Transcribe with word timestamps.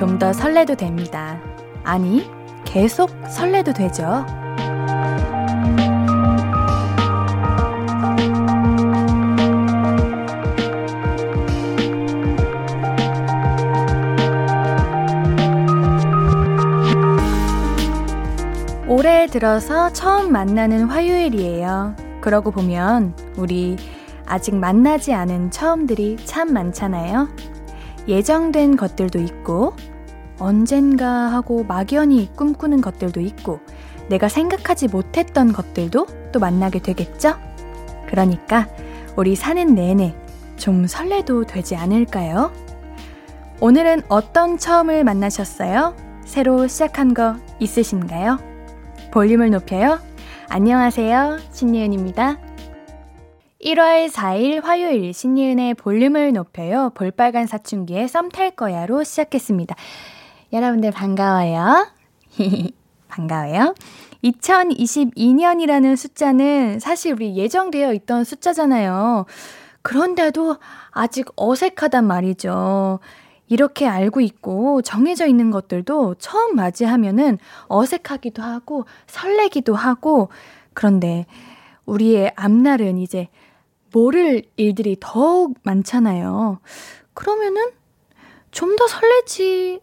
좀 0.00 0.18
더 0.18 0.32
설레도 0.32 0.76
됩니다. 0.76 1.38
아니, 1.84 2.26
계속 2.64 3.10
설레도 3.28 3.74
되죠. 3.74 4.24
올해 18.88 19.26
들어서 19.26 19.92
처음 19.92 20.32
만나는 20.32 20.84
화요일이에요. 20.84 21.94
그러고 22.22 22.50
보면 22.50 23.14
우리 23.36 23.76
아직 24.24 24.54
만나지 24.56 25.12
않은 25.12 25.50
처음들이 25.50 26.16
참 26.24 26.54
많잖아요. 26.54 27.28
예정된 28.08 28.76
것들도 28.76 29.18
있고, 29.20 29.74
언젠가 30.40 31.06
하고 31.06 31.64
막연히 31.64 32.30
꿈꾸는 32.34 32.80
것들도 32.80 33.20
있고, 33.20 33.60
내가 34.08 34.28
생각하지 34.28 34.88
못했던 34.88 35.52
것들도 35.52 36.06
또 36.32 36.40
만나게 36.40 36.80
되겠죠? 36.80 37.36
그러니까 38.08 38.68
우리 39.16 39.36
사는 39.36 39.74
내내 39.74 40.14
좀 40.56 40.86
설레도 40.86 41.44
되지 41.44 41.76
않을까요? 41.76 42.52
오늘은 43.60 44.02
어떤 44.08 44.58
처음을 44.58 45.04
만나셨어요? 45.04 45.94
새로 46.24 46.66
시작한 46.66 47.14
거 47.14 47.36
있으신가요? 47.58 48.38
볼륨을 49.12 49.50
높여요. 49.50 50.00
안녕하세요. 50.48 51.38
신예은입니다. 51.52 52.38
1월 53.62 54.10
4일 54.10 54.62
화요일 54.62 55.12
신예은의 55.12 55.74
볼륨을 55.74 56.32
높여요. 56.32 56.90
볼빨간 56.94 57.46
사춘기의 57.46 58.08
썸 58.08 58.30
탈 58.30 58.50
거야로 58.52 59.04
시작했습니다. 59.04 59.76
여러분들 60.52 60.90
반가워요. 60.90 61.88
반가워요. 63.08 63.74
2022년이라는 64.24 65.96
숫자는 65.96 66.78
사실 66.80 67.12
우리 67.12 67.36
예정되어 67.36 67.92
있던 67.94 68.24
숫자잖아요. 68.24 69.26
그런데도 69.82 70.56
아직 70.90 71.26
어색하단 71.36 72.06
말이죠. 72.06 73.00
이렇게 73.48 73.86
알고 73.86 74.20
있고 74.20 74.82
정해져 74.82 75.26
있는 75.26 75.50
것들도 75.50 76.16
처음 76.16 76.54
맞이하면은 76.54 77.38
어색하기도 77.68 78.42
하고 78.42 78.84
설레기도 79.06 79.74
하고 79.74 80.28
그런데 80.74 81.26
우리의 81.86 82.32
앞날은 82.36 82.98
이제 82.98 83.28
모를 83.92 84.44
일들이 84.56 84.96
더욱 85.00 85.54
많잖아요. 85.64 86.60
그러면은 87.14 87.70
좀 88.50 88.76
더 88.76 88.86
설레지, 88.86 89.80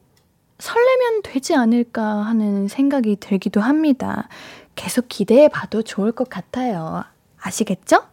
설레면 0.60 1.22
되지 1.24 1.56
않을까 1.56 2.04
하는 2.04 2.68
생각이 2.68 3.18
들기도 3.18 3.62
합니다. 3.62 4.28
계속 4.76 5.06
기대해 5.08 5.48
봐도 5.48 5.82
좋을 5.82 6.12
것 6.12 6.30
같아요. 6.30 7.04
아시겠죠? 7.42 8.04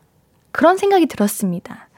그런 0.51 0.77
생각이 0.77 1.07
들었습니다. 1.07 1.89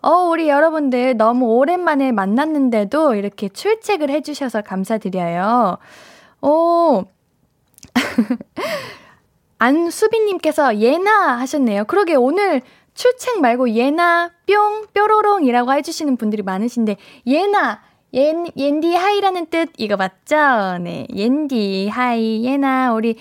어, 0.00 0.10
우리 0.28 0.48
여러분들 0.48 1.16
너무 1.16 1.46
오랜만에 1.46 2.10
만났는데도 2.12 3.14
이렇게 3.14 3.48
출첵을 3.48 4.10
해주셔서 4.10 4.62
감사드려요. 4.62 5.78
오. 6.42 7.04
안수빈님께서 9.58 10.78
예나 10.78 11.38
하셨네요. 11.38 11.84
그러게 11.84 12.16
오늘 12.16 12.62
출첵 12.94 13.40
말고 13.40 13.70
예나 13.70 14.32
뿅 14.46 14.86
뾰로롱이라고 14.92 15.72
해주시는 15.72 16.16
분들이 16.16 16.42
많으신데 16.42 16.96
예나 17.26 17.80
옌, 18.14 18.46
옌디 18.56 18.94
hi라는 18.94 19.46
뜻 19.46 19.70
이거 19.78 19.96
맞죠? 19.96 20.78
네 20.78 21.06
옌디 21.14 21.88
hi 21.88 22.44
예나 22.44 22.92
우리 22.92 23.16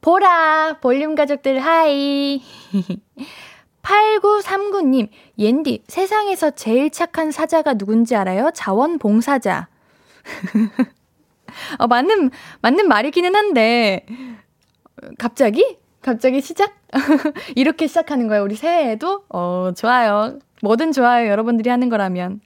보라 0.00 0.78
볼륨 0.80 1.14
가족들 1.14 1.58
hi 1.58 2.42
8939님, 3.82 5.08
옌디, 5.38 5.84
세상에서 5.88 6.52
제일 6.52 6.90
착한 6.90 7.30
사자가 7.30 7.74
누군지 7.74 8.14
알아요? 8.14 8.50
자원봉사자. 8.54 9.68
어, 11.78 11.86
맞는, 11.86 12.30
맞는 12.62 12.88
말이기는 12.88 13.34
한데, 13.34 14.06
갑자기? 15.18 15.78
갑자기 16.00 16.40
시작? 16.40 16.74
이렇게 17.56 17.86
시작하는 17.86 18.28
거예요, 18.28 18.44
우리 18.44 18.54
새해에도? 18.54 19.24
어, 19.28 19.72
좋아요. 19.76 20.38
뭐든 20.62 20.92
좋아요, 20.92 21.28
여러분들이 21.28 21.68
하는 21.68 21.88
거라면. 21.88 22.40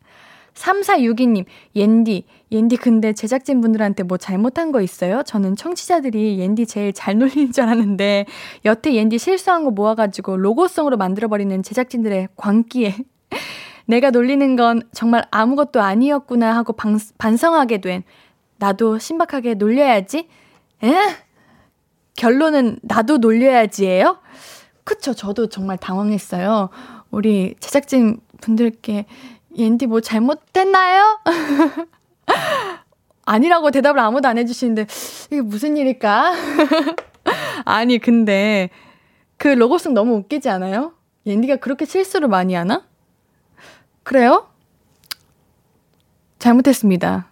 3462님, 0.56 1.44
옌디, 1.76 2.24
옌디 2.50 2.76
근데 2.78 3.12
제작진 3.12 3.60
분들한테 3.60 4.02
뭐 4.02 4.16
잘못한 4.16 4.72
거 4.72 4.80
있어요? 4.80 5.22
저는 5.22 5.54
청취자들이 5.54 6.38
옌디 6.38 6.66
제일 6.66 6.92
잘 6.92 7.18
놀리는 7.18 7.52
줄 7.52 7.64
알았는데, 7.64 8.26
여태 8.64 8.94
옌디 8.94 9.18
실수한 9.18 9.64
거 9.64 9.70
모아가지고 9.70 10.36
로고송으로 10.38 10.96
만들어버리는 10.96 11.62
제작진들의 11.62 12.28
광기에, 12.36 12.96
내가 13.86 14.10
놀리는 14.10 14.56
건 14.56 14.82
정말 14.92 15.24
아무것도 15.30 15.80
아니었구나 15.80 16.56
하고 16.56 16.72
방, 16.72 16.98
반성하게 17.18 17.80
된, 17.80 18.02
나도 18.58 18.98
신박하게 18.98 19.54
놀려야지? 19.54 20.28
에? 20.84 20.94
결론은 22.16 22.78
나도 22.82 23.18
놀려야지예요? 23.18 24.18
그쵸, 24.84 25.12
저도 25.12 25.48
정말 25.48 25.76
당황했어요. 25.76 26.70
우리 27.10 27.54
제작진 27.60 28.20
분들께 28.40 29.06
옌디 29.56 29.86
뭐 29.86 30.00
잘못됐나요? 30.00 31.20
아니라고 33.24 33.70
대답을 33.70 34.00
아무도 34.00 34.28
안 34.28 34.38
해주시는데, 34.38 34.86
이게 35.30 35.40
무슨 35.40 35.76
일일까? 35.76 36.34
아니, 37.64 37.98
근데, 37.98 38.70
그 39.36 39.48
로고송 39.48 39.94
너무 39.94 40.14
웃기지 40.16 40.48
않아요? 40.48 40.92
옌디가 41.26 41.56
그렇게 41.56 41.84
실수를 41.84 42.28
많이 42.28 42.54
하나? 42.54 42.84
그래요? 44.04 44.48
잘못했습니다. 46.38 47.28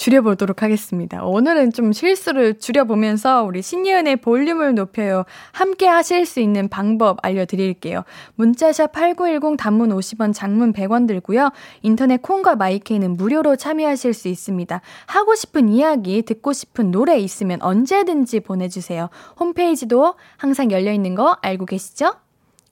줄여보도록 0.00 0.62
하겠습니다. 0.62 1.22
오늘은 1.22 1.72
좀 1.72 1.92
실수를 1.92 2.58
줄여보면서 2.58 3.44
우리 3.44 3.60
신예은의 3.60 4.16
볼륨을 4.16 4.74
높여요. 4.74 5.24
함께 5.52 5.86
하실 5.86 6.24
수 6.24 6.40
있는 6.40 6.68
방법 6.68 7.18
알려드릴게요. 7.22 8.04
문자샵 8.36 8.92
8910 8.92 9.58
단문 9.58 9.90
50원, 9.90 10.32
장문 10.32 10.72
100원 10.72 11.06
들고요. 11.06 11.50
인터넷 11.82 12.22
콩과 12.22 12.56
마이케이는 12.56 13.18
무료로 13.18 13.56
참여하실 13.56 14.14
수 14.14 14.28
있습니다. 14.28 14.80
하고 15.04 15.34
싶은 15.34 15.68
이야기, 15.68 16.22
듣고 16.22 16.54
싶은 16.54 16.90
노래 16.90 17.18
있으면 17.18 17.60
언제든지 17.60 18.40
보내주세요. 18.40 19.10
홈페이지도 19.38 20.14
항상 20.38 20.70
열려있는 20.70 21.14
거 21.14 21.36
알고 21.42 21.66
계시죠? 21.66 22.14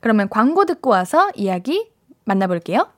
그러면 0.01 0.31
광고 0.31 0.65
듣고 0.65 0.89
와서 0.89 1.29
이야기 1.35 1.91
만나볼게요. 2.25 2.98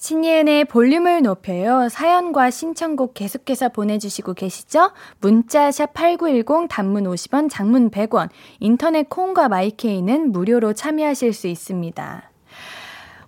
신예은의 0.00 0.64
볼륨을 0.64 1.20
높여요. 1.20 1.90
사연과 1.90 2.48
신청곡 2.50 3.12
계속해서 3.12 3.68
보내주시고 3.68 4.32
계시죠? 4.32 4.92
문자 5.20 5.70
샵 5.70 5.92
8910 5.92 6.68
단문 6.70 7.04
50원, 7.04 7.50
장문 7.50 7.90
100원, 7.90 8.30
인터넷 8.60 9.10
콩과 9.10 9.50
마이케이는 9.50 10.32
무료로 10.32 10.72
참여하실 10.72 11.34
수 11.34 11.48
있습니다. 11.48 12.30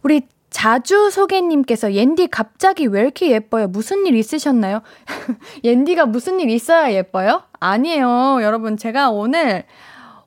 우리 0.03 0.23
자주 0.49 1.11
소개님께서 1.11 1.93
옌디 1.93 2.29
갑자기 2.29 2.87
왜 2.87 3.03
이렇게 3.03 3.31
예뻐요? 3.31 3.69
무슨 3.69 4.07
일 4.07 4.17
있으셨나요? 4.17 4.81
옌디가 5.65 6.07
무슨 6.07 6.41
일 6.41 6.49
있어야 6.49 6.91
예뻐요? 6.93 7.43
아니에요. 7.61 8.39
여러분, 8.43 8.79
제가 8.79 9.11
오늘 9.11 9.65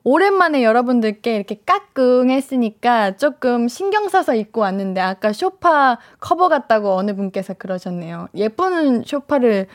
오랜만에 0.08 0.62
여러분들께 0.62 1.34
이렇게 1.34 1.60
까꿍했으니까 1.66 3.16
조금 3.16 3.66
신경 3.66 4.08
써서 4.08 4.36
입고 4.36 4.60
왔는데 4.60 5.00
아까 5.00 5.32
쇼파 5.32 5.98
커버 6.20 6.48
같다고 6.48 6.92
어느 6.92 7.16
분께서 7.16 7.54
그러셨네요. 7.54 8.28
예쁜 8.36 9.02
쇼파를 9.02 9.66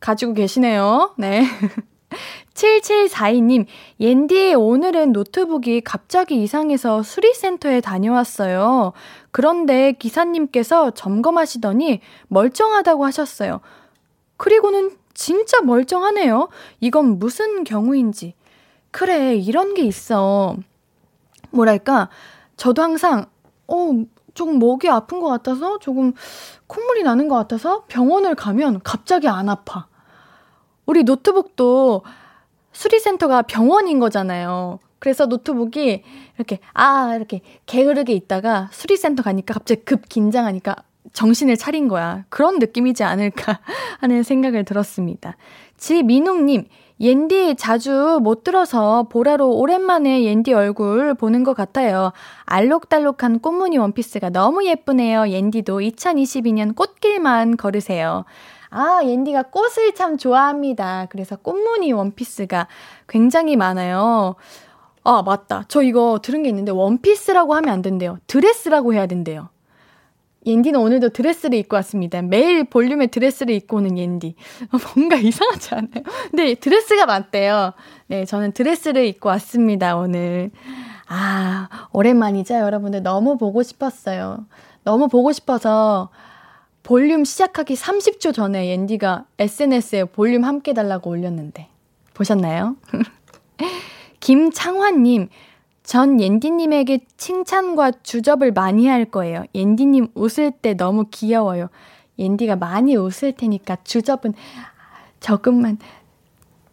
가지고 0.00 0.32
계시네요. 0.32 1.12
네. 1.18 1.44
7742님, 2.54 3.66
옌디 4.00 4.54
오늘은 4.54 5.12
노트북이 5.12 5.82
갑자기 5.82 6.42
이상해서 6.42 7.02
수리센터에 7.02 7.82
다녀왔어요. 7.82 8.94
그런데 9.32 9.92
기사님께서 9.92 10.92
점검하시더니 10.92 12.00
멀쩡하다고 12.28 13.04
하셨어요. 13.04 13.60
그리고는 14.38 14.92
진짜 15.12 15.60
멀쩡하네요. 15.60 16.48
이건 16.80 17.18
무슨 17.18 17.64
경우인지. 17.64 18.32
그래, 18.94 19.34
이런 19.34 19.74
게 19.74 19.82
있어. 19.82 20.56
뭐랄까, 21.50 22.10
저도 22.56 22.80
항상, 22.80 23.26
어, 23.66 23.90
조금 24.34 24.60
목이 24.60 24.88
아픈 24.88 25.18
것 25.18 25.26
같아서, 25.26 25.80
조금 25.80 26.12
콧물이 26.68 27.02
나는 27.02 27.26
것 27.26 27.34
같아서 27.34 27.86
병원을 27.88 28.36
가면 28.36 28.82
갑자기 28.84 29.26
안 29.26 29.48
아파. 29.48 29.88
우리 30.86 31.02
노트북도 31.02 32.04
수리센터가 32.70 33.42
병원인 33.42 33.98
거잖아요. 33.98 34.78
그래서 35.00 35.26
노트북이 35.26 36.04
이렇게, 36.36 36.60
아, 36.72 37.16
이렇게 37.16 37.40
게으르게 37.66 38.12
있다가 38.12 38.68
수리센터 38.70 39.24
가니까 39.24 39.54
갑자기 39.54 39.82
급 39.84 40.08
긴장하니까 40.08 40.76
정신을 41.12 41.56
차린 41.56 41.88
거야. 41.88 42.26
그런 42.28 42.60
느낌이지 42.60 43.02
않을까 43.02 43.58
하는 43.98 44.22
생각을 44.22 44.64
들었습니다. 44.64 45.36
지민웅님, 45.78 46.68
옌디 47.00 47.56
자주 47.56 48.20
못 48.22 48.44
들어서 48.44 49.04
보라로 49.10 49.50
오랜만에 49.56 50.24
옌디 50.24 50.52
얼굴 50.52 51.14
보는 51.14 51.42
것 51.42 51.54
같아요. 51.54 52.12
알록달록한 52.44 53.40
꽃무늬 53.40 53.78
원피스가 53.78 54.30
너무 54.30 54.64
예쁘네요. 54.64 55.28
옌디도 55.28 55.80
2022년 55.80 56.76
꽃길만 56.76 57.56
걸으세요. 57.56 58.24
아, 58.70 59.00
옌디가 59.04 59.44
꽃을 59.44 59.94
참 59.94 60.16
좋아합니다. 60.16 61.06
그래서 61.10 61.36
꽃무늬 61.36 61.92
원피스가 61.92 62.68
굉장히 63.08 63.56
많아요. 63.56 64.36
아, 65.02 65.22
맞다. 65.22 65.64
저 65.68 65.82
이거 65.82 66.20
들은 66.22 66.42
게 66.44 66.48
있는데 66.48 66.72
원피스라고 66.72 67.54
하면 67.54 67.72
안 67.72 67.82
된대요. 67.82 68.18
드레스라고 68.26 68.94
해야 68.94 69.06
된대요. 69.06 69.48
옌디는 70.46 70.78
오늘도 70.78 71.10
드레스를 71.10 71.58
입고 71.58 71.76
왔습니다. 71.76 72.22
매일 72.22 72.64
볼륨의 72.64 73.08
드레스를 73.08 73.54
입고 73.54 73.78
오는 73.78 73.96
옌디. 73.96 74.34
어, 74.72 74.78
뭔가 74.94 75.16
이상하지 75.16 75.74
않아요? 75.74 76.04
근데 76.30 76.54
드레스가 76.54 77.06
맞대요. 77.06 77.72
네, 78.08 78.24
저는 78.24 78.52
드레스를 78.52 79.06
입고 79.06 79.28
왔습니다, 79.30 79.96
오늘. 79.96 80.50
아, 81.06 81.68
오랜만이죠, 81.92 82.54
여러분들. 82.54 83.02
너무 83.02 83.38
보고 83.38 83.62
싶었어요. 83.62 84.46
너무 84.84 85.08
보고 85.08 85.32
싶어서 85.32 86.10
볼륨 86.82 87.24
시작하기 87.24 87.74
30초 87.74 88.34
전에 88.34 88.68
옌디가 88.68 89.24
SNS에 89.38 90.04
볼륨 90.04 90.44
함께 90.44 90.74
달라고 90.74 91.10
올렸는데. 91.10 91.68
보셨나요? 92.12 92.76
김창환님, 94.20 95.28
전 95.84 96.18
옌디님에게 96.18 97.00
칭찬과 97.18 97.92
주접을 98.02 98.52
많이 98.52 98.88
할 98.88 99.04
거예요. 99.04 99.44
옌디님 99.54 100.08
웃을 100.14 100.50
때 100.50 100.74
너무 100.74 101.04
귀여워요. 101.10 101.68
옌디가 102.18 102.56
많이 102.56 102.96
웃을 102.96 103.32
테니까 103.32 103.76
주접은 103.84 104.32
조금만 105.20 105.78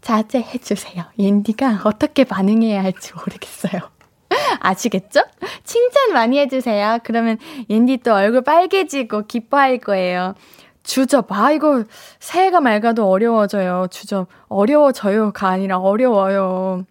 자제해 0.01 0.57
주세요. 0.59 1.03
옌디가 1.19 1.81
어떻게 1.83 2.23
반응해야 2.23 2.83
할지 2.83 3.13
모르겠어요. 3.13 3.81
아시겠죠? 4.61 5.21
칭찬 5.65 6.13
많이 6.13 6.39
해주세요. 6.39 6.99
그러면 7.03 7.37
옌디 7.69 7.97
또 7.97 8.13
얼굴 8.13 8.43
빨개지고 8.43 9.27
기뻐할 9.27 9.77
거예요. 9.79 10.35
주접. 10.83 11.31
아, 11.31 11.51
이거 11.51 11.83
새해가 12.19 12.61
맑아도 12.61 13.09
어려워져요. 13.09 13.87
주접. 13.91 14.27
어려워져요가 14.47 15.49
아니라 15.49 15.79
어려워요. 15.79 16.85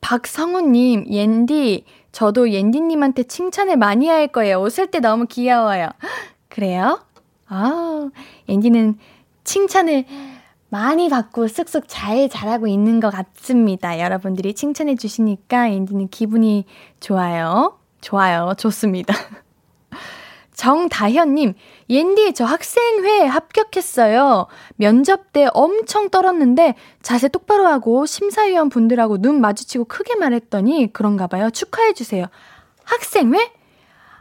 박성우님, 0.00 1.06
옌디, 1.10 1.84
저도 2.12 2.50
옌디님한테 2.50 3.24
칭찬을 3.24 3.76
많이 3.76 4.08
할 4.08 4.28
거예요. 4.28 4.58
웃을 4.58 4.88
때 4.88 5.00
너무 5.00 5.26
귀여워요. 5.26 5.88
그래요? 6.48 7.00
아, 7.46 8.08
옌디는 8.48 8.98
칭찬을 9.44 10.04
많이 10.68 11.08
받고 11.08 11.46
쓱쓱 11.46 11.84
잘 11.88 12.28
자라고 12.28 12.66
있는 12.66 13.00
것 13.00 13.10
같습니다. 13.10 13.98
여러분들이 13.98 14.54
칭찬해 14.54 14.94
주시니까 14.94 15.72
옌디는 15.72 16.08
기분이 16.08 16.64
좋아요. 17.00 17.78
좋아요. 18.00 18.54
좋습니다. 18.56 19.14
정다현님, 20.54 21.54
옌디, 21.90 22.34
저 22.34 22.44
학생회 22.44 23.26
합격했어요. 23.26 24.46
면접 24.76 25.32
때 25.32 25.48
엄청 25.52 26.08
떨었는데 26.08 26.76
자세 27.02 27.28
똑바로 27.28 27.66
하고 27.66 28.06
심사위원 28.06 28.68
분들하고 28.68 29.18
눈 29.18 29.40
마주치고 29.40 29.86
크게 29.86 30.14
말했더니 30.14 30.92
그런가 30.92 31.26
봐요. 31.26 31.50
축하해주세요. 31.50 32.26
학생회? 32.84 33.52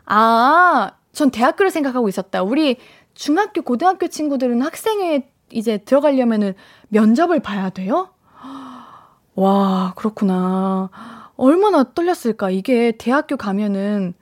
아, 0.06 0.92
전 1.14 1.30
대학교를 1.30 1.70
생각하고 1.70 2.10
있었다. 2.10 2.42
우리 2.42 2.78
중학교, 3.14 3.62
고등학교 3.62 4.08
친구들은 4.08 4.62
학생회 4.62 5.30
이제 5.52 5.78
들어가려면은 5.78 6.56
면접을 6.88 7.40
봐야 7.40 7.70
돼요? 7.70 8.10
와, 9.36 9.94
그렇구나. 9.96 10.90
얼마나 11.36 11.84
떨렸을까. 11.94 12.50
이게 12.50 12.94
대학교 12.98 13.38
가면은 13.38 14.14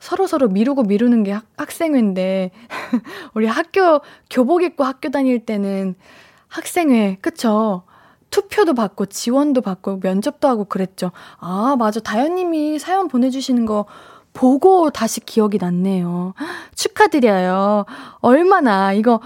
서로서로 0.00 0.48
미루고 0.48 0.84
미루는 0.84 1.22
게 1.22 1.32
학, 1.32 1.44
학생회인데, 1.56 2.50
우리 3.34 3.46
학교, 3.46 4.00
교복 4.30 4.62
입고 4.62 4.82
학교 4.82 5.10
다닐 5.10 5.44
때는 5.44 5.94
학생회, 6.48 7.18
그쵸? 7.20 7.82
투표도 8.30 8.74
받고, 8.74 9.06
지원도 9.06 9.60
받고, 9.60 10.00
면접도 10.02 10.48
하고 10.48 10.64
그랬죠. 10.64 11.12
아, 11.38 11.76
맞아. 11.78 12.00
다현님이 12.00 12.78
사연 12.78 13.08
보내주시는 13.08 13.66
거 13.66 13.84
보고 14.32 14.90
다시 14.90 15.20
기억이 15.20 15.58
났네요. 15.58 16.34
축하드려요. 16.74 17.84
얼마나, 18.20 18.92
이거, 18.94 19.20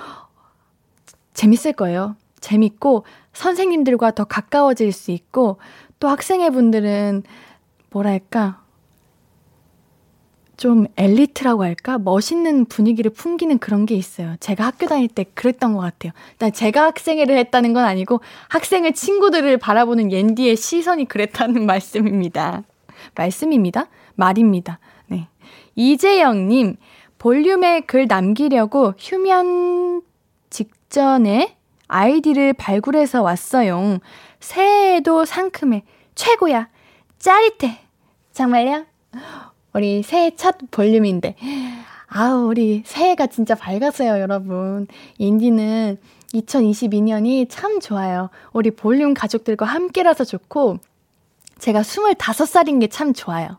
재밌을 1.35 1.73
거예요. 1.73 2.17
재밌고, 2.41 3.05
선생님들과 3.32 4.10
더 4.13 4.25
가까워질 4.25 4.93
수 4.93 5.13
있고, 5.13 5.58
또 6.01 6.08
학생회 6.08 6.51
분들은, 6.51 7.22
뭐랄까, 7.91 8.64
좀 10.56 10.87
엘리트라고 10.96 11.65
할까? 11.65 11.99
멋있는 11.99 12.65
분위기를 12.67 13.11
풍기는 13.11 13.58
그런 13.58 13.87
게 13.87 13.94
있어요. 13.94 14.37
제가 14.41 14.65
학교 14.67 14.87
다닐 14.87 15.08
때 15.08 15.25
그랬던 15.34 15.75
것 15.75 15.81
같아요. 15.81 16.13
나 16.39 16.51
제가 16.51 16.84
학생회를 16.84 17.37
했다는 17.39 17.73
건 17.73 17.84
아니고 17.84 18.20
학생회 18.49 18.93
친구들을 18.93 19.56
바라보는 19.58 20.13
옌디의 20.13 20.56
시선이 20.56 21.06
그랬다는 21.06 21.67
말씀입니다. 21.67 22.63
말씀입니다. 23.15 23.89
말입니다. 24.15 24.79
네. 25.06 25.29
이재영님, 25.75 26.77
볼륨에 27.19 27.81
글 27.81 28.06
남기려고 28.06 28.94
휴면 28.99 30.03
직전에 30.51 31.56
아이디를 31.89 32.53
발굴해서 32.53 33.23
왔어요. 33.23 33.99
새해에도 34.41 35.25
상큼해. 35.25 35.82
최고야. 36.15 36.69
짜릿해. 37.19 37.81
정말요? 38.32 38.84
우리 39.74 40.02
새해 40.02 40.34
첫 40.36 40.56
볼륨인데. 40.70 41.36
아우, 42.06 42.46
우리 42.46 42.82
새해가 42.86 43.26
진짜 43.26 43.54
밝았어요, 43.54 44.20
여러분. 44.20 44.86
인디는 45.19 45.98
2022년이 46.32 47.46
참 47.48 47.81
좋아요. 47.81 48.31
우리 48.52 48.70
볼륨 48.70 49.14
가족들과 49.14 49.66
함께라서 49.66 50.24
좋고, 50.24 50.78
제가 51.58 51.82
25살인 51.82 52.81
게 52.81 52.86
참 52.88 53.12
좋아요. 53.12 53.58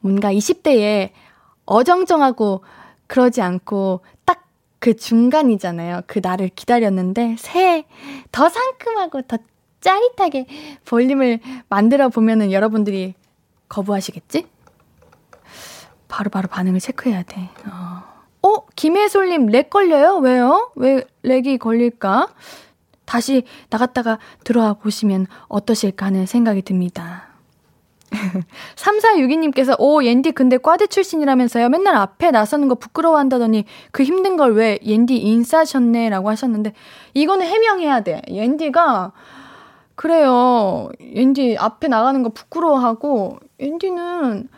뭔가 0.00 0.32
20대에 0.32 1.10
어정쩡하고 1.66 2.62
그러지 3.06 3.40
않고 3.42 4.00
딱 4.24 4.48
그 4.80 4.94
중간이잖아요. 4.94 6.02
그 6.06 6.20
날을 6.22 6.50
기다렸는데 6.54 7.36
새해 7.38 7.84
더 8.30 8.48
상큼하고 8.48 9.22
더 9.22 9.38
짜릿하게 9.80 10.46
볼륨을 10.84 11.40
만들어 11.68 12.08
보면은 12.08 12.52
여러분들이 12.52 13.14
거부하시겠지? 13.68 14.46
바로바로 16.08 16.48
바로 16.48 16.48
반응을 16.48 16.80
체크해야 16.80 17.22
돼. 17.22 17.50
어, 17.66 18.48
어 18.48 18.66
김혜솔님, 18.74 19.46
lag 19.46 19.70
걸려요? 19.70 20.16
왜요? 20.16 20.72
왜 20.74 21.04
lag이 21.22 21.58
걸릴까? 21.58 22.28
다시 23.04 23.44
나갔다가 23.70 24.18
들어와 24.44 24.74
보시면 24.74 25.26
어떠실까 25.48 26.06
하는 26.06 26.26
생각이 26.26 26.62
듭니다. 26.62 27.28
3462님께서, 28.76 29.78
오, 29.78 30.02
옌디 30.02 30.32
근데 30.32 30.56
과대 30.56 30.86
출신이라면서요? 30.86 31.68
맨날 31.68 31.94
앞에 31.96 32.30
나서는 32.30 32.68
거 32.68 32.74
부끄러워 32.74 33.18
한다더니 33.18 33.64
그 33.92 34.02
힘든 34.02 34.36
걸 34.36 34.52
왜 34.54 34.78
옌디 34.82 35.16
인싸셨네? 35.16 36.08
라고 36.08 36.30
하셨는데, 36.30 36.72
이거는 37.14 37.46
해명해야 37.46 38.00
돼. 38.00 38.22
옌디가, 38.28 39.12
그래요. 39.94 40.88
옌디 41.00 41.56
앞에 41.58 41.88
나가는 41.88 42.22
거 42.22 42.30
부끄러워하고, 42.30 43.38
옌디는 43.60 44.48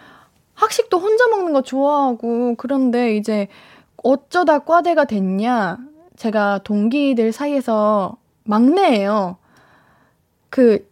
학식도 0.61 0.99
혼자 0.99 1.27
먹는 1.29 1.55
거 1.55 1.63
좋아하고 1.63 2.55
그런데 2.57 3.17
이제 3.17 3.49
어쩌다 4.03 4.59
과대가 4.59 5.05
됐냐? 5.05 5.79
제가 6.17 6.61
동기들 6.65 7.33
사이에서 7.33 8.19
막내예요. 8.45 9.39
그 10.51 10.87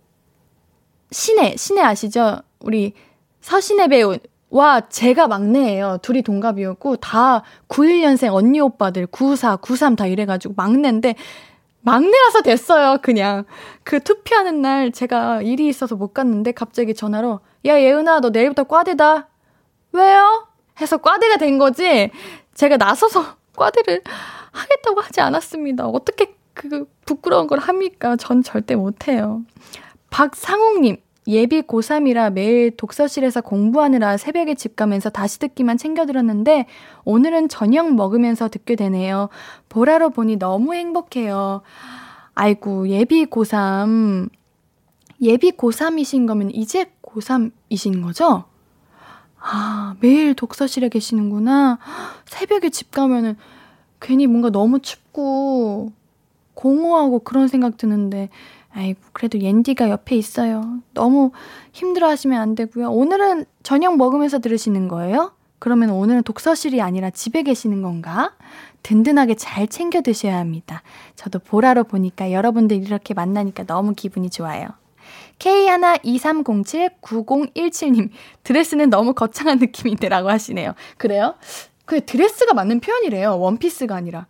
신혜, 1.10 1.54
신혜 1.56 1.82
아시죠? 1.82 2.38
우리 2.60 2.94
서신혜 3.42 3.88
배우와 3.88 4.88
제가 4.88 5.28
막내예요. 5.28 5.98
둘이 6.00 6.22
동갑이었고 6.22 6.96
다 6.96 7.42
91년생 7.68 8.32
언니 8.32 8.60
오빠들 8.60 9.06
94, 9.06 9.56
93 9.56 9.96
다 9.96 10.06
이래 10.06 10.24
가지고 10.24 10.54
막내인데 10.56 11.14
막내라서 11.82 12.40
됐어요, 12.42 12.98
그냥. 13.02 13.44
그 13.82 14.00
투표하는 14.00 14.62
날 14.62 14.92
제가 14.92 15.42
일이 15.42 15.68
있어서 15.68 15.94
못 15.94 16.12
갔는데 16.12 16.52
갑자기 16.52 16.94
전화로, 16.94 17.40
야, 17.66 17.80
예은아, 17.80 18.20
너 18.20 18.30
내일부터 18.30 18.64
과대다. 18.64 19.27
왜요? 19.92 20.46
해서 20.80 20.96
과대가 20.98 21.36
된 21.36 21.58
거지. 21.58 22.10
제가 22.54 22.76
나서서 22.76 23.36
과대를 23.56 24.02
하겠다고 24.52 25.00
하지 25.00 25.20
않았습니다. 25.20 25.86
어떻게 25.86 26.34
그 26.54 26.86
부끄러운 27.04 27.46
걸 27.46 27.58
합니까? 27.58 28.16
전 28.16 28.42
절대 28.42 28.74
못해요. 28.74 29.42
박상욱님, 30.10 30.96
예비 31.28 31.60
고3이라 31.62 32.32
매일 32.32 32.76
독서실에서 32.76 33.42
공부하느라 33.42 34.16
새벽에 34.16 34.54
집 34.54 34.76
가면서 34.76 35.10
다시 35.10 35.38
듣기만 35.38 35.76
챙겨 35.76 36.06
들었는데 36.06 36.66
오늘은 37.04 37.48
저녁 37.48 37.94
먹으면서 37.94 38.48
듣게 38.48 38.76
되네요. 38.76 39.28
보라로 39.68 40.10
보니 40.10 40.36
너무 40.36 40.74
행복해요. 40.74 41.62
아이고, 42.34 42.88
예비 42.88 43.26
고3. 43.26 44.30
예비 45.20 45.50
고3이신 45.52 46.26
거면 46.26 46.50
이제 46.52 46.90
고3이신 47.02 48.02
거죠? 48.02 48.44
아, 49.40 49.94
매일 50.00 50.34
독서실에 50.34 50.88
계시는구나. 50.88 51.78
새벽에 52.26 52.70
집 52.70 52.90
가면은 52.90 53.36
괜히 54.00 54.26
뭔가 54.26 54.50
너무 54.50 54.80
춥고 54.80 55.92
공허하고 56.54 57.20
그런 57.20 57.48
생각 57.48 57.76
드는데 57.76 58.28
아이고, 58.72 59.00
그래도 59.12 59.40
옌디가 59.40 59.90
옆에 59.90 60.16
있어요. 60.16 60.78
너무 60.94 61.32
힘들어 61.72 62.08
하시면 62.08 62.40
안 62.40 62.54
되고요. 62.54 62.90
오늘은 62.90 63.44
저녁 63.62 63.96
먹으면서 63.96 64.38
들으시는 64.38 64.88
거예요? 64.88 65.32
그러면 65.58 65.90
오늘은 65.90 66.22
독서실이 66.22 66.80
아니라 66.80 67.10
집에 67.10 67.42
계시는 67.42 67.82
건가? 67.82 68.32
든든하게 68.82 69.34
잘 69.34 69.66
챙겨 69.66 70.02
드셔야 70.02 70.38
합니다. 70.38 70.82
저도 71.16 71.40
보라로 71.40 71.84
보니까 71.84 72.30
여러분들 72.30 72.76
이렇게 72.84 73.14
만나니까 73.14 73.64
너무 73.64 73.94
기분이 73.94 74.30
좋아요. 74.30 74.68
K123079017님, 75.38 78.10
드레스는 78.42 78.90
너무 78.90 79.14
거창한 79.14 79.58
느낌인데 79.58 80.08
라고 80.08 80.28
하시네요. 80.30 80.74
그래요? 80.96 81.34
그 81.84 82.04
드레스가 82.04 82.54
맞는 82.54 82.80
표현이래요. 82.80 83.38
원피스가 83.38 83.94
아니라. 83.94 84.26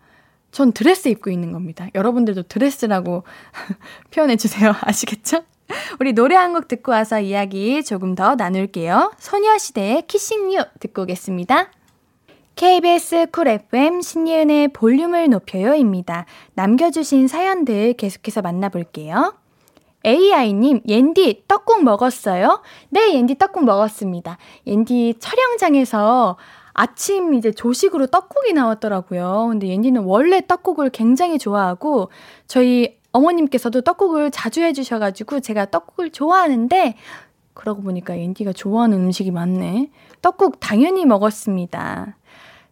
전 0.50 0.72
드레스 0.72 1.08
입고 1.08 1.30
있는 1.30 1.52
겁니다. 1.52 1.88
여러분들도 1.94 2.44
드레스라고 2.44 3.24
표현해 4.14 4.36
주세요. 4.36 4.74
아시겠죠? 4.80 5.42
우리 6.00 6.14
노래 6.14 6.34
한 6.34 6.54
곡 6.54 6.66
듣고 6.68 6.92
와서 6.92 7.20
이야기 7.20 7.84
조금 7.84 8.14
더 8.14 8.34
나눌게요. 8.36 9.12
소녀시대의 9.18 10.06
Kissing 10.06 10.54
You 10.54 10.64
듣고 10.80 11.02
오겠습니다. 11.02 11.70
KBS 12.56 13.26
쿨 13.30 13.48
FM 13.48 14.00
신예은의 14.00 14.68
볼륨을 14.68 15.28
높여요입니다. 15.28 16.24
남겨주신 16.54 17.28
사연들 17.28 17.92
계속해서 17.92 18.40
만나볼게요. 18.42 19.34
AI님, 20.04 20.82
옌디 20.86 21.44
떡국 21.48 21.82
먹었어요? 21.84 22.62
네, 22.90 23.14
옌디 23.14 23.36
떡국 23.36 23.64
먹었습니다. 23.64 24.38
옌디 24.66 25.16
촬영장에서 25.18 26.36
아침 26.72 27.34
이제 27.34 27.50
조식으로 27.50 28.06
떡국이 28.06 28.52
나왔더라고요. 28.52 29.48
근데 29.50 29.66
옌디는 29.68 30.04
원래 30.04 30.40
떡국을 30.46 30.90
굉장히 30.90 31.38
좋아하고 31.38 32.10
저희 32.46 32.96
어머님께서도 33.10 33.80
떡국을 33.80 34.30
자주 34.30 34.62
해주셔가지고 34.62 35.40
제가 35.40 35.66
떡국을 35.66 36.10
좋아하는데 36.10 36.94
그러고 37.54 37.82
보니까 37.82 38.16
옌디가 38.16 38.52
좋아하는 38.52 38.98
음식이 38.98 39.32
많네. 39.32 39.90
떡국 40.22 40.60
당연히 40.60 41.04
먹었습니다. 41.04 42.16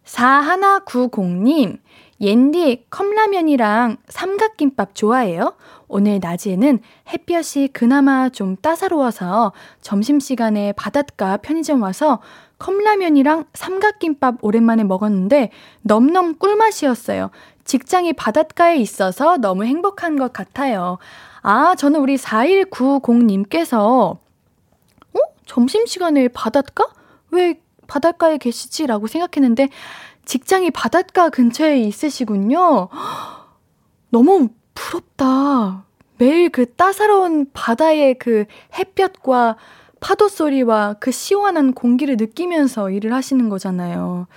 4190님, 0.05 1.79
옌디 2.19 2.87
컵라면이랑 2.89 3.97
삼각김밥 4.09 4.95
좋아해요? 4.95 5.53
오늘 5.87 6.19
낮에는 6.21 6.79
햇볕이 7.13 7.69
그나마 7.71 8.29
좀 8.29 8.57
따사로워서 8.57 9.53
점심시간에 9.81 10.73
바닷가 10.73 11.37
편의점 11.37 11.83
와서 11.83 12.19
컵라면이랑 12.57 13.45
삼각김밥 13.53 14.37
오랜만에 14.41 14.83
먹었는데 14.83 15.51
넘넘 15.81 16.39
꿀맛이었어요. 16.39 17.29
직장이 17.63 18.13
바닷가에 18.13 18.77
있어서 18.77 19.37
너무 19.37 19.65
행복한 19.65 20.17
것 20.17 20.33
같아요. 20.33 20.97
아, 21.41 21.75
저는 21.75 21.99
우리 21.99 22.15
4190님께서, 22.15 24.17
어? 24.17 25.19
점심시간에 25.45 26.29
바닷가? 26.29 26.87
왜 27.31 27.59
바닷가에 27.87 28.37
계시지? 28.37 28.87
라고 28.87 29.07
생각했는데, 29.07 29.69
직장이 30.27 30.71
바닷가 30.71 31.29
근처에 31.29 31.79
있으시군요. 31.79 32.89
너무 34.09 34.49
부럽다. 34.75 35.85
매일 36.17 36.49
그 36.49 36.73
따사로운 36.73 37.49
바다의 37.53 38.19
그 38.19 38.43
햇볕과 38.77 39.55
파도 40.01 40.27
소리와 40.27 40.95
그 40.99 41.11
시원한 41.11 41.73
공기를 41.73 42.17
느끼면서 42.17 42.91
일을 42.91 43.13
하시는 43.13 43.47
거잖아요. 43.47 44.27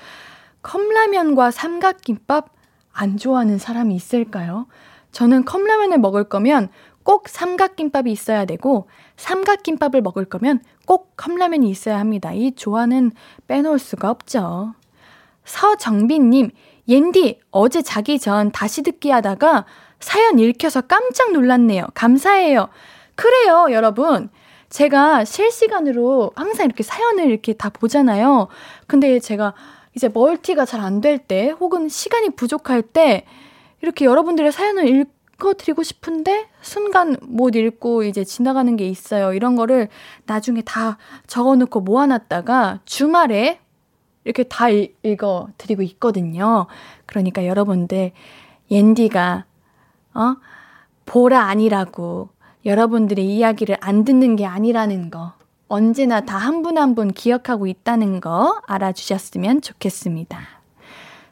컵라면과 0.62 1.50
삼각김밥 1.50 2.50
안 2.92 3.16
좋아하는 3.16 3.58
사람이 3.58 3.94
있을까요? 3.94 4.66
저는 5.10 5.44
컵라면을 5.44 5.98
먹을 5.98 6.24
거면 6.24 6.68
꼭 7.02 7.28
삼각김밥이 7.28 8.12
있어야 8.12 8.44
되고 8.44 8.88
삼각김밥을 9.16 10.02
먹을 10.02 10.24
거면 10.24 10.62
꼭 10.86 11.16
컵라면이 11.16 11.68
있어야 11.68 11.98
합니다. 11.98 12.32
이 12.32 12.52
조화는 12.52 13.10
빼놓을 13.48 13.80
수가 13.80 14.08
없죠. 14.08 14.74
서정빈님, 15.44 16.50
옌디, 16.88 17.40
어제 17.50 17.82
자기 17.82 18.18
전 18.18 18.50
다시 18.50 18.82
듣기 18.82 19.10
하다가 19.10 19.64
사연 20.00 20.38
읽혀서 20.38 20.82
깜짝 20.82 21.32
놀랐네요. 21.32 21.86
감사해요. 21.94 22.68
그래요, 23.14 23.68
여러분. 23.70 24.30
제가 24.70 25.24
실시간으로 25.24 26.32
항상 26.36 26.66
이렇게 26.66 26.82
사연을 26.82 27.26
이렇게 27.28 27.52
다 27.52 27.70
보잖아요. 27.70 28.48
근데 28.86 29.18
제가 29.18 29.54
이제 29.96 30.08
멀티가 30.08 30.64
잘 30.64 30.80
안 30.80 31.00
될 31.00 31.18
때, 31.18 31.50
혹은 31.50 31.88
시간이 31.88 32.30
부족할 32.30 32.82
때, 32.82 33.24
이렇게 33.82 34.04
여러분들의 34.04 34.52
사연을 34.52 34.86
읽어드리고 34.86 35.82
싶은데, 35.82 36.46
순간 36.62 37.16
못 37.22 37.56
읽고 37.56 38.04
이제 38.04 38.22
지나가는 38.24 38.74
게 38.76 38.88
있어요. 38.88 39.32
이런 39.34 39.56
거를 39.56 39.88
나중에 40.26 40.62
다 40.62 40.96
적어놓고 41.26 41.80
모아놨다가 41.80 42.80
주말에 42.84 43.58
이렇게 44.24 44.42
다 44.44 44.68
읽어 44.68 45.48
드리고 45.58 45.82
있거든요. 45.82 46.66
그러니까 47.06 47.46
여러분들, 47.46 48.12
옌디가, 48.70 49.44
어? 50.14 50.36
보라 51.06 51.40
아니라고, 51.44 52.28
여러분들의 52.64 53.24
이야기를 53.24 53.78
안 53.80 54.04
듣는 54.04 54.36
게 54.36 54.44
아니라는 54.46 55.10
거, 55.10 55.32
언제나 55.68 56.20
다 56.20 56.36
한 56.38 56.62
분 56.62 56.76
한 56.78 56.94
분 56.94 57.12
기억하고 57.12 57.66
있다는 57.66 58.20
거 58.20 58.60
알아주셨으면 58.66 59.60
좋겠습니다. 59.62 60.38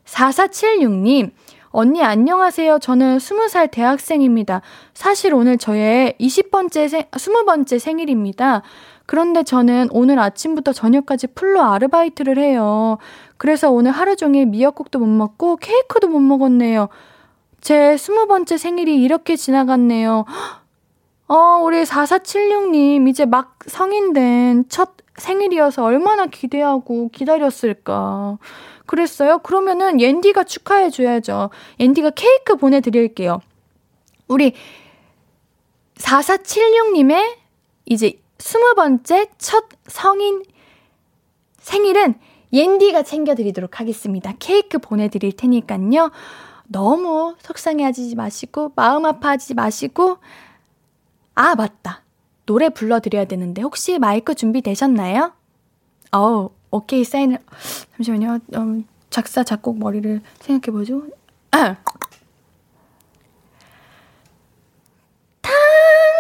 4476님, 0.05 1.33
언니 1.71 2.03
안녕하세요. 2.03 2.79
저는 2.79 3.19
20살 3.19 3.71
대학생입니다. 3.71 4.63
사실 4.95 5.35
오늘 5.35 5.59
저의 5.59 6.15
20번째 6.19 6.89
생, 6.89 7.03
20번째 7.11 7.79
생일입니다. 7.79 8.63
그런데 9.09 9.43
저는 9.43 9.89
오늘 9.91 10.19
아침부터 10.19 10.75
저녁까지 10.75 11.29
풀로 11.29 11.63
아르바이트를 11.63 12.37
해요. 12.37 12.99
그래서 13.39 13.71
오늘 13.71 13.91
하루 13.91 14.17
종일 14.17 14.45
미역국도 14.45 14.99
못 14.99 15.07
먹고 15.07 15.57
케이크도 15.57 16.09
못 16.09 16.21
먹었네요. 16.21 16.91
제 17.63 17.97
20번째 17.97 18.59
생일이 18.59 19.03
이렇게 19.03 19.35
지나갔네요. 19.35 20.27
어, 21.27 21.35
우리 21.63 21.83
4476님, 21.85 23.09
이제 23.09 23.25
막 23.25 23.59
성인 23.67 24.13
된 24.13 24.65
첫 24.69 24.91
생일이어서 25.17 25.85
얼마나 25.85 26.27
기대하고 26.27 27.09
기다렸을까. 27.09 28.37
그랬어요? 28.85 29.39
그러면은 29.39 30.03
옌디가 30.03 30.45
축하해줘야죠. 30.45 31.49
옌디가 31.81 32.11
케이크 32.11 32.57
보내드릴게요. 32.57 33.41
우리 34.29 34.53
4476님의 35.97 37.37
이제 37.87 38.21
20번째 38.39 39.31
첫 39.39 39.65
성인 39.87 40.43
생일은 41.59 42.15
옌디가 42.53 43.03
챙겨드리도록 43.03 43.81
하겠습니다. 43.81 44.33
케이크 44.39 44.79
보내드릴 44.79 45.33
테니까요. 45.33 46.11
너무 46.67 47.35
속상해하지 47.41 48.15
마시고, 48.15 48.73
마음 48.75 49.05
아파하지 49.05 49.55
마시고, 49.55 50.19
아, 51.35 51.55
맞다. 51.55 52.03
노래 52.47 52.71
불러드려야 52.71 53.27
되는데 53.27 53.61
혹시 53.61 53.99
마이크 53.99 54.35
준비되셨나요? 54.35 55.33
어, 56.13 56.51
오케이, 56.71 57.05
사인을. 57.05 57.39
잠시만요. 57.97 58.39
음, 58.55 58.87
작사, 59.11 59.45
작곡 59.45 59.79
머리를 59.79 60.23
생각해보죠. 60.41 61.03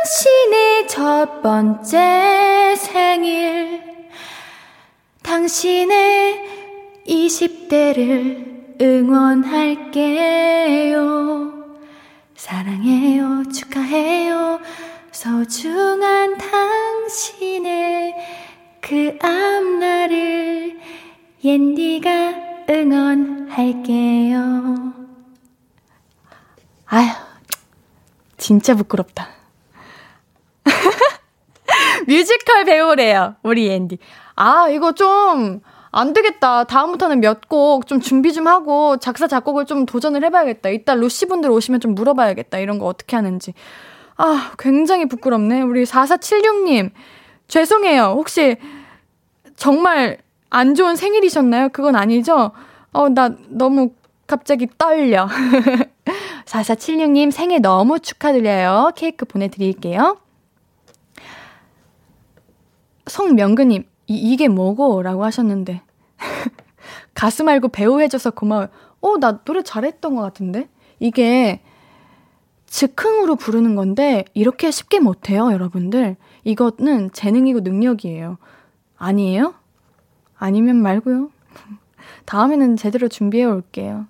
당신의 0.08 0.88
첫 0.88 1.42
번째 1.42 2.74
생일, 2.76 4.08
당신의 5.22 7.04
20대를 7.06 8.80
응원할게요. 8.80 9.92
사랑해요, 12.34 13.42
축하해요. 13.52 14.60
소중한 15.12 16.38
당신의 16.38 18.14
그 18.80 19.18
앞날을 19.20 20.80
옌디가 21.44 22.64
응원할게요. 22.70 24.38
아휴, 26.86 27.10
진짜 28.38 28.74
부끄럽다. 28.74 29.38
뮤지컬 32.06 32.64
배우래요, 32.64 33.37
우리 33.42 33.70
앤디. 33.70 33.98
아, 34.37 34.68
이거 34.68 34.92
좀, 34.92 35.60
안 35.90 36.12
되겠다. 36.12 36.64
다음부터는 36.64 37.20
몇 37.20 37.48
곡 37.48 37.87
좀 37.87 38.00
준비 38.00 38.32
좀 38.32 38.46
하고 38.46 38.98
작사, 38.98 39.26
작곡을 39.26 39.64
좀 39.66 39.87
도전을 39.87 40.22
해봐야겠다. 40.25 40.68
이따 40.68 40.94
루시 40.94 41.26
분들 41.26 41.50
오시면 41.50 41.80
좀 41.80 41.94
물어봐야겠다. 41.94 42.58
이런 42.58 42.78
거 42.78 42.87
어떻게 42.87 43.16
하는지. 43.16 43.54
아, 44.16 44.52
굉장히 44.58 45.06
부끄럽네. 45.06 45.62
우리 45.62 45.84
4476님. 45.84 46.90
죄송해요. 47.48 48.14
혹시 48.16 48.56
정말 49.56 50.18
안 50.50 50.75
좋은 50.75 50.94
생일이셨나요? 50.96 51.70
그건 51.70 51.96
아니죠? 51.96 52.52
어, 52.92 53.08
나 53.08 53.30
너무 53.48 53.90
갑자기 54.26 54.68
떨려. 54.76 55.26
4476님 56.44 57.30
생일 57.30 57.60
너무 57.62 57.98
축하드려요. 57.98 58.92
케이크 58.94 59.25
보내드릴게요. 59.25 60.18
성명근님, 63.08 63.84
이, 64.06 64.14
이게 64.14 64.48
뭐고? 64.48 65.02
라고 65.02 65.24
하셨는데. 65.24 65.82
가수 67.14 67.44
말고 67.44 67.68
배우 67.68 68.00
해줘서 68.00 68.30
고마워요. 68.30 68.68
어, 69.00 69.18
나 69.18 69.38
노래 69.44 69.62
잘했던 69.62 70.14
것 70.14 70.22
같은데? 70.22 70.68
이게 71.00 71.60
즉흥으로 72.66 73.36
부르는 73.36 73.74
건데, 73.74 74.24
이렇게 74.34 74.70
쉽게 74.70 75.00
못해요, 75.00 75.52
여러분들. 75.52 76.16
이거는 76.44 77.12
재능이고 77.12 77.60
능력이에요. 77.60 78.38
아니에요? 78.96 79.54
아니면 80.36 80.76
말고요. 80.76 81.30
다음에는 82.26 82.76
제대로 82.76 83.08
준비해 83.08 83.44
올게요. 83.44 84.06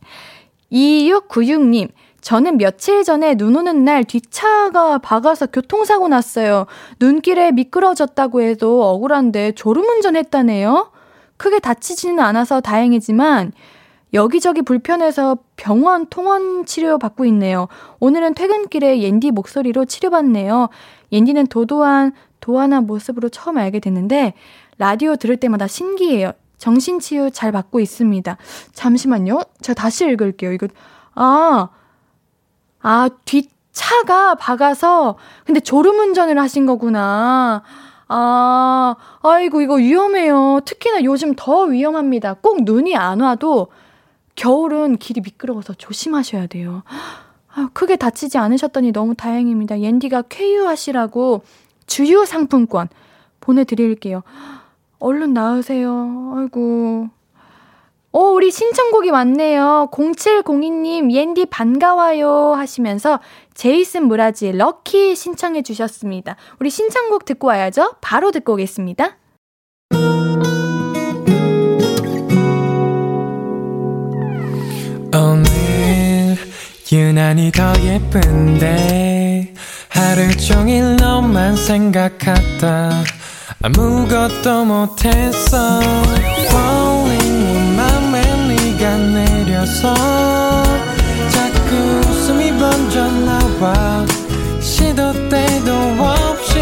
2696님, 0.72 1.90
저는 2.20 2.58
며칠 2.58 3.04
전에 3.04 3.34
눈 3.34 3.56
오는 3.56 3.84
날 3.84 4.04
뒷차가 4.04 4.98
박아서 4.98 5.46
교통사고 5.46 6.08
났어요. 6.08 6.66
눈길에 6.98 7.52
미끄러졌다고 7.52 8.42
해도 8.42 8.84
억울한데 8.84 9.52
졸음운전 9.52 10.16
했다네요? 10.16 10.90
크게 11.36 11.58
다치지는 11.58 12.20
않아서 12.20 12.60
다행이지만 12.60 13.52
여기저기 14.12 14.62
불편해서 14.62 15.38
병원 15.56 16.06
통원 16.08 16.66
치료 16.66 16.98
받고 16.98 17.24
있네요. 17.26 17.68
오늘은 18.00 18.34
퇴근길에 18.34 19.00
옌디 19.00 19.30
목소리로 19.30 19.84
치료받네요. 19.84 20.68
옌디는 21.12 21.46
도도한 21.46 22.12
도안한 22.40 22.86
모습으로 22.86 23.28
처음 23.28 23.58
알게 23.58 23.80
됐는데 23.80 24.34
라디오 24.78 25.16
들을 25.16 25.36
때마다 25.36 25.66
신기해요. 25.66 26.32
정신치유 26.58 27.30
잘 27.32 27.52
받고 27.52 27.80
있습니다. 27.80 28.36
잠시만요. 28.72 29.40
제가 29.62 29.74
다시 29.74 30.06
읽을게요. 30.06 30.52
이거, 30.52 30.68
아, 31.14 31.68
아, 32.82 33.08
뒷차가 33.24 34.34
박아서, 34.36 35.16
근데 35.44 35.60
졸음운전을 35.60 36.38
하신 36.38 36.66
거구나. 36.66 37.62
아, 38.08 38.94
아이고, 39.22 39.60
이거 39.60 39.74
위험해요. 39.74 40.60
특히나 40.64 41.04
요즘 41.04 41.34
더 41.36 41.62
위험합니다. 41.62 42.34
꼭 42.34 42.64
눈이 42.64 42.96
안 42.96 43.20
와도 43.20 43.68
겨울은 44.34 44.96
길이 44.96 45.20
미끄러워서 45.20 45.74
조심하셔야 45.74 46.46
돼요. 46.46 46.82
아, 47.54 47.68
크게 47.72 47.96
다치지 47.96 48.38
않으셨더니 48.38 48.92
너무 48.92 49.14
다행입니다. 49.14 49.80
옌디가 49.80 50.22
쾌유하시라고 50.28 51.42
주유 51.86 52.24
상품권 52.24 52.88
보내드릴게요. 53.40 54.22
얼른 54.98 55.34
나으세요. 55.34 56.34
아이고. 56.36 57.08
오, 58.12 58.18
어, 58.18 58.30
우리 58.32 58.50
신청곡이 58.50 59.10
왔네요. 59.10 59.88
0702님, 59.92 61.12
옌디 61.12 61.46
반가워요 61.46 62.54
하시면서 62.54 63.20
제이슨 63.54 64.08
무라지 64.08 64.50
럭키 64.50 65.14
신청해 65.14 65.62
주셨습니다. 65.62 66.36
우리 66.58 66.70
신청곡 66.70 67.24
듣고 67.24 67.46
와야죠. 67.48 67.94
바로 68.00 68.32
듣고 68.32 68.54
오겠습니다. 68.54 69.16
오늘 75.12 76.36
유난히 76.90 77.52
더 77.52 77.72
예쁜데 77.80 79.54
하루 79.88 80.36
종일 80.36 80.96
너만 80.96 81.54
생각하다 81.54 82.90
아무것도 83.62 84.64
못했어 84.64 85.80
내려서 89.80 89.94
자꾸 91.30 91.74
웃음이 92.10 92.50
번져 92.58 93.10
나와. 93.10 94.06
시도 94.60 95.12
때도 95.30 95.72
없이 95.98 96.58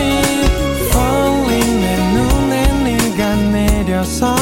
Falling 0.86 1.80
내 1.80 1.96
눈에 2.14 2.54
네가 2.84 3.34
내려서 3.50 4.34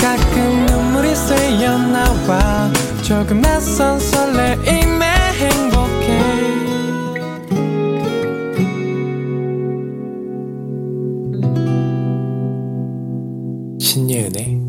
가끔 0.00 0.66
눈물이 0.66 1.14
새어 1.16 1.78
나와. 1.78 2.70
조금 3.02 3.40
낯선 3.40 3.98
설레임에 3.98 5.04
행복해. 5.34 6.22
신예은의 13.80 14.60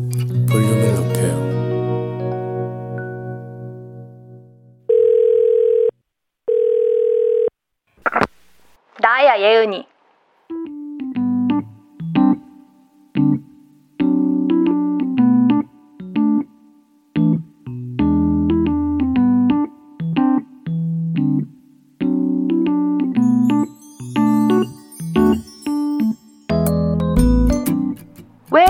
볼륨을 0.48 0.94
높여 0.96 1.13
나야 9.14 9.38
예은이. 9.38 9.86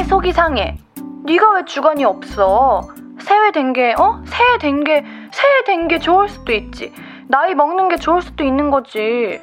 속이 0.04 0.33
상해. 0.33 0.76
네가 1.24 1.52
왜 1.54 1.64
주관이 1.64 2.04
없어? 2.04 2.83
새해 3.18 3.50
된 3.52 3.72
게, 3.72 3.94
어? 3.98 4.22
새해 4.26 4.59
된 4.59 4.85
게, 4.85 5.02
새해 5.33 5.64
된 5.64 5.88
게 5.88 5.98
좋을 5.98 6.28
수도 6.28 6.52
있지. 6.52 6.92
나이 7.28 7.54
먹는 7.54 7.88
게 7.88 7.96
좋을 7.96 8.20
수도 8.20 8.44
있는 8.44 8.70
거지. 8.70 9.40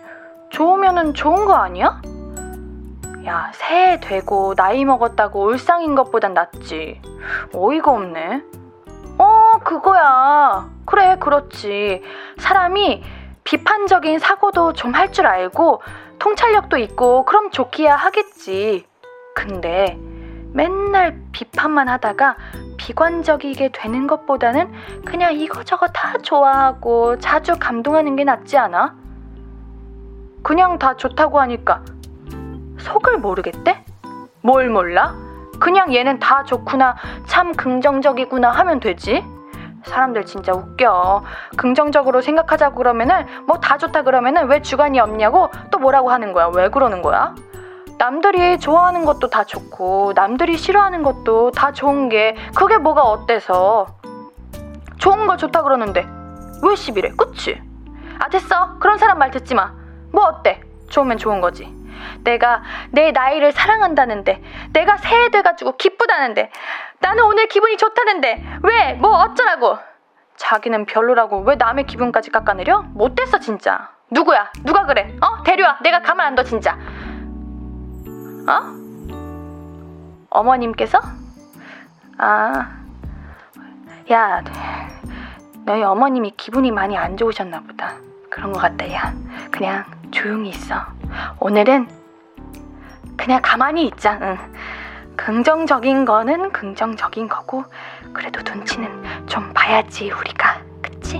좋으면은 0.51 1.13
좋은 1.13 1.45
거 1.45 1.53
아니야? 1.53 2.01
야, 3.25 3.51
새해 3.53 3.99
되고 3.99 4.55
나이 4.55 4.83
먹었다고 4.85 5.45
울상인 5.45 5.95
것보단 5.95 6.33
낫지. 6.33 7.01
어이가 7.53 7.91
없네. 7.91 8.43
어, 9.17 9.59
그거야. 9.63 10.69
그래, 10.85 11.17
그렇지. 11.19 12.01
사람이 12.39 13.03
비판적인 13.43 14.19
사고도 14.19 14.73
좀 14.73 14.93
할 14.95 15.11
줄 15.11 15.25
알고 15.27 15.81
통찰력도 16.19 16.77
있고 16.77 17.25
그럼 17.25 17.49
좋기야 17.51 17.95
하겠지. 17.95 18.85
근데 19.35 19.97
맨날 20.53 21.21
비판만 21.31 21.87
하다가 21.87 22.35
비관적이게 22.77 23.69
되는 23.71 24.07
것보다는 24.07 24.71
그냥 25.05 25.33
이거저거 25.33 25.87
다 25.87 26.17
좋아하고 26.21 27.19
자주 27.19 27.55
감동하는 27.57 28.15
게 28.15 28.23
낫지 28.23 28.57
않아? 28.57 28.95
그냥 30.43 30.80
다 30.80 30.95
좋다고 30.95 31.39
하니까 31.39 31.84
속을 32.80 33.17
모르겠대? 33.19 33.84
뭘 34.41 34.69
몰라? 34.69 35.15
그냥 35.60 35.93
얘는 35.93 36.17
다 36.19 36.43
좋구나, 36.43 36.95
참 37.27 37.54
긍정적이구나 37.54 38.49
하면 38.49 38.80
되지. 38.80 39.23
사람들 39.84 40.25
진짜 40.25 40.51
웃겨. 40.54 41.23
긍정적으로 41.58 42.21
생각하자고 42.21 42.75
그러면은 42.75 43.25
뭐 43.47 43.58
다 43.60 43.77
좋다 43.77 44.01
그러면은 44.04 44.47
왜 44.47 44.62
주관이 44.62 44.99
없냐고 44.99 45.49
또 45.71 45.77
뭐라고 45.80 46.12
하는 46.12 46.34
거야? 46.34 46.49
왜 46.54 46.69
그러는 46.69 47.01
거야? 47.04 47.36
남들이 47.99 48.58
좋아하는 48.60 49.06
것도 49.06 49.30
다 49.30 49.43
좋고 49.43 50.13
남들이 50.15 50.58
싫어하는 50.58 51.04
것도 51.04 51.51
다 51.51 51.71
좋은 51.71 52.10
게 52.10 52.36
그게 52.56 52.77
뭐가 52.77 53.04
어때서 53.04 53.86
좋은 54.97 55.27
거 55.27 55.38
좋다 55.38 55.62
그러는데 55.62 56.08
왜 56.63 56.75
시비래 56.75 57.12
그치? 57.15 57.62
아 58.19 58.27
됐어 58.30 58.77
그런 58.80 58.97
사람 58.97 59.19
말 59.19 59.30
듣지 59.30 59.54
마 59.54 59.71
뭐 60.12 60.26
어때 60.26 60.62
좋으면 60.89 61.17
좋은 61.17 61.41
거지 61.41 61.74
내가 62.24 62.63
내 62.91 63.12
나이를 63.12 63.52
사랑한다는데 63.52 64.41
내가 64.74 64.97
새해 64.97 65.30
돼가지고 65.30 65.78
기쁘다는데 65.78 66.52
나는 67.00 67.24
오늘 67.26 67.47
기분이 67.47 67.78
좋다는데 67.78 68.43
왜 68.63 68.93
뭐 69.00 69.12
어쩌라고 69.24 69.78
자기는 70.36 70.86
별로라고 70.86 71.41
왜 71.41 71.56
남의 71.56 71.86
기분까지 71.86 72.32
깎아내려? 72.32 72.82
못됐어 72.93 73.39
진짜. 73.39 73.91
누구야? 74.10 74.50
누가 74.63 74.86
그래? 74.88 75.15
어? 75.21 75.43
데려와. 75.43 75.78
내가 75.84 76.02
가만 76.02 76.26
안 76.28 76.36
둬 76.36 76.43
진짜. 76.43 76.78
어? 78.47 78.82
어머님께서? 80.32 81.00
아, 82.17 82.69
야, 84.12 84.43
너희 85.65 85.84
어머님이 85.84 86.32
기분이 86.38 86.71
많이 86.71 86.97
안 86.97 87.17
좋으셨나 87.17 87.62
보다. 87.62 87.93
그런 88.32 88.54
것 88.54 88.60
같다, 88.62 88.89
야. 88.94 89.13
그냥 89.52 89.84
조용히 90.10 90.50
있어. 90.52 90.76
오늘은 91.41 91.86
그냥 93.17 93.41
가만히 93.44 93.88
있자, 93.88 94.17
응. 94.22 94.38
긍정적인 95.17 96.06
거는 96.06 96.54
긍정적인 96.54 97.28
거고, 97.28 97.65
그래도 98.13 98.41
눈치는 98.41 99.28
좀 99.28 99.52
봐야지, 99.54 100.10
우리가. 100.10 100.62
그치? 100.82 101.20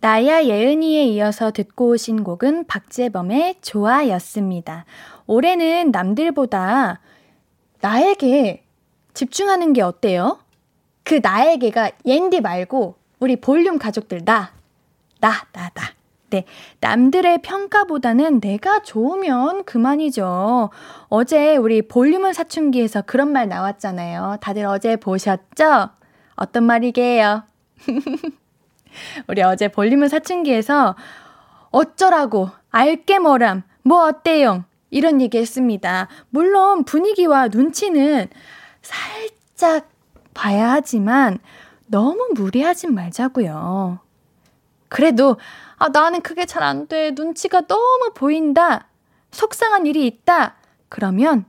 나야 0.00 0.44
예은이에 0.44 1.02
이어서 1.06 1.50
듣고 1.50 1.88
오신 1.88 2.22
곡은 2.22 2.68
박재범의 2.68 3.56
좋아였습니다. 3.62 4.84
올해는 5.26 5.90
남들보다 5.90 7.00
나에게 7.80 8.64
집중하는 9.12 9.72
게 9.72 9.82
어때요? 9.82 10.38
그 11.02 11.18
나에게가 11.20 11.90
옌디 12.04 12.42
말고 12.42 12.94
우리 13.18 13.36
볼륨 13.36 13.78
가족들 13.78 14.24
나, 14.24 14.52
나, 15.20 15.30
나, 15.52 15.70
나. 15.74 15.82
네. 16.30 16.44
남들의 16.80 17.40
평가보다는 17.42 18.40
내가 18.40 18.82
좋으면 18.82 19.64
그만이죠. 19.64 20.70
어제 21.08 21.56
우리 21.56 21.82
볼륨을 21.82 22.34
사춘기에서 22.34 23.02
그런 23.02 23.30
말 23.30 23.48
나왔잖아요. 23.48 24.38
다들 24.40 24.66
어제 24.66 24.96
보셨죠? 24.96 25.90
어떤 26.34 26.64
말이게요? 26.64 27.44
우리 29.28 29.42
어제 29.42 29.68
볼륨을 29.68 30.08
사춘기에서 30.08 30.96
어쩌라고, 31.70 32.50
알게 32.70 33.18
뭐람, 33.20 33.62
뭐 33.82 34.06
어때요? 34.06 34.64
이런 34.90 35.20
얘기 35.20 35.38
했습니다. 35.38 36.08
물론 36.30 36.84
분위기와 36.84 37.48
눈치는 37.48 38.28
살짝 38.82 39.88
봐야 40.34 40.72
하지만 40.72 41.38
너무 41.86 42.28
무리하진 42.34 42.94
말자고요. 42.94 44.00
그래도 44.88 45.36
아 45.76 45.88
나는 45.88 46.20
그게 46.20 46.46
잘 46.46 46.62
안 46.62 46.86
돼. 46.88 47.12
눈치가 47.12 47.60
너무 47.62 48.12
보인다. 48.14 48.88
속상한 49.30 49.86
일이 49.86 50.06
있다. 50.06 50.54
그러면 50.88 51.44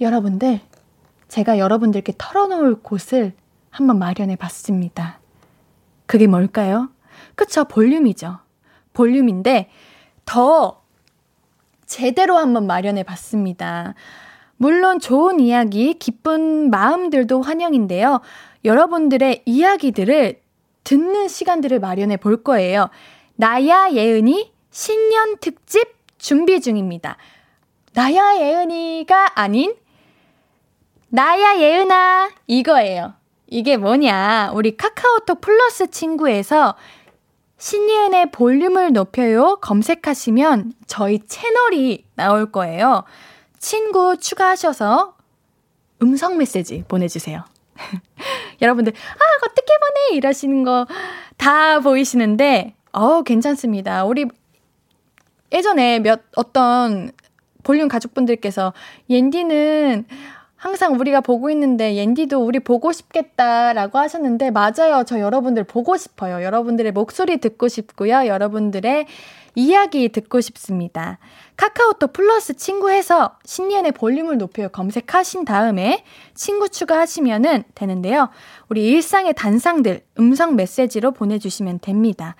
여러분들 0.00 0.60
제가 1.28 1.58
여러분들께 1.58 2.14
털어놓을 2.18 2.82
곳을 2.82 3.32
한번 3.70 3.98
마련해 3.98 4.36
봤습니다. 4.36 5.18
그게 6.06 6.26
뭘까요? 6.26 6.90
그쵸, 7.34 7.64
볼륨이죠. 7.64 8.38
볼륨인데 8.92 9.70
더 10.26 10.82
제대로 11.86 12.36
한번 12.36 12.66
마련해 12.66 13.02
봤습니다. 13.02 13.94
물론 14.58 15.00
좋은 15.00 15.40
이야기, 15.40 15.94
기쁜 15.94 16.70
마음들도 16.70 17.42
환영인데요. 17.42 18.20
여러분들의 18.64 19.42
이야기들을 19.44 20.40
듣는 20.84 21.28
시간들을 21.28 21.80
마련해 21.80 22.16
볼 22.16 22.42
거예요. 22.42 22.90
나야 23.36 23.90
예은이 23.92 24.52
신년 24.70 25.38
특집 25.38 25.94
준비 26.18 26.60
중입니다. 26.60 27.16
나야 27.92 28.36
예은이가 28.38 29.40
아닌 29.40 29.74
나야 31.08 31.58
예은아 31.60 32.30
이거예요. 32.46 33.14
이게 33.48 33.76
뭐냐? 33.76 34.52
우리 34.54 34.76
카카오톡 34.76 35.40
플러스 35.42 35.90
친구에서 35.90 36.74
신예은의 37.58 38.30
볼륨을 38.32 38.92
높여요 38.92 39.58
검색하시면 39.60 40.72
저희 40.86 41.20
채널이 41.26 42.06
나올 42.14 42.50
거예요. 42.50 43.04
친구 43.58 44.16
추가하셔서 44.16 45.16
음성 46.02 46.38
메시지 46.38 46.82
보내주세요. 46.88 47.44
여러분들, 48.62 48.92
아, 48.92 49.46
어떻게 49.46 49.72
보내? 49.78 50.16
이러시는 50.16 50.64
거 50.64 50.86
다 51.42 51.80
보이시는데, 51.80 52.74
어 52.92 53.22
괜찮습니다. 53.22 54.04
우리 54.04 54.26
예전에 55.50 55.98
몇, 55.98 56.20
어떤 56.36 57.10
볼륨 57.64 57.88
가족분들께서, 57.88 58.72
옌디는 59.10 60.04
항상 60.54 60.94
우리가 60.94 61.20
보고 61.20 61.50
있는데 61.50 61.96
옌디도 61.96 62.38
우리 62.46 62.60
보고 62.60 62.92
싶겠다라고 62.92 63.98
하셨는데 63.98 64.52
맞아요. 64.52 65.02
저 65.04 65.18
여러분들 65.18 65.64
보고 65.64 65.96
싶어요. 65.96 66.44
여러분들의 66.44 66.92
목소리 66.92 67.38
듣고 67.38 67.66
싶고요. 67.66 68.28
여러분들의 68.28 69.06
이야기 69.54 70.08
듣고 70.08 70.40
싶습니다. 70.40 71.18
카카오톡 71.56 72.12
플러스 72.12 72.54
친구해서 72.54 73.36
신년의 73.44 73.92
볼륨을 73.92 74.38
높여 74.38 74.68
검색하신 74.68 75.44
다음에 75.44 76.04
친구 76.34 76.68
추가하시면 76.68 77.64
되는데요. 77.74 78.30
우리 78.68 78.86
일상의 78.88 79.34
단상들 79.34 80.02
음성 80.18 80.56
메시지로 80.56 81.12
보내주시면 81.12 81.80
됩니다. 81.80 82.36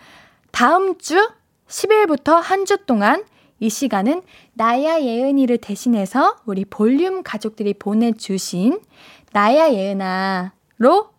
다음 0.50 0.98
주 0.98 1.30
10일부터 1.68 2.40
한 2.40 2.64
주 2.64 2.78
동안 2.86 3.24
이 3.60 3.70
시간은 3.70 4.22
나야 4.54 5.00
예은이를 5.00 5.58
대신해서 5.58 6.36
우리 6.46 6.64
볼륨 6.64 7.22
가족들이 7.22 7.74
보내주신 7.74 8.80
나야 9.32 9.72
예은아로 9.72 11.10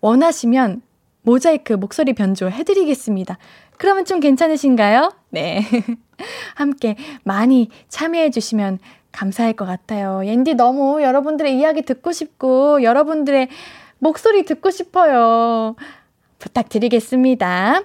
원하시면 0.00 0.82
모자이크 1.22 1.72
목소리 1.74 2.12
변조 2.12 2.50
해드리겠습니다. 2.50 3.38
그러면 3.78 4.04
좀 4.04 4.20
괜찮으신가요? 4.20 5.12
네. 5.30 5.62
함께 6.54 6.96
많이 7.24 7.68
참여해주시면 7.88 8.78
감사할 9.16 9.54
것 9.54 9.64
같아요. 9.64 10.24
옌디 10.26 10.54
너무 10.54 11.02
여러분들의 11.02 11.56
이야기 11.58 11.80
듣고 11.82 12.12
싶고, 12.12 12.82
여러분들의 12.82 13.48
목소리 13.98 14.44
듣고 14.44 14.70
싶어요. 14.70 15.74
부탁드리겠습니다. 16.38 17.80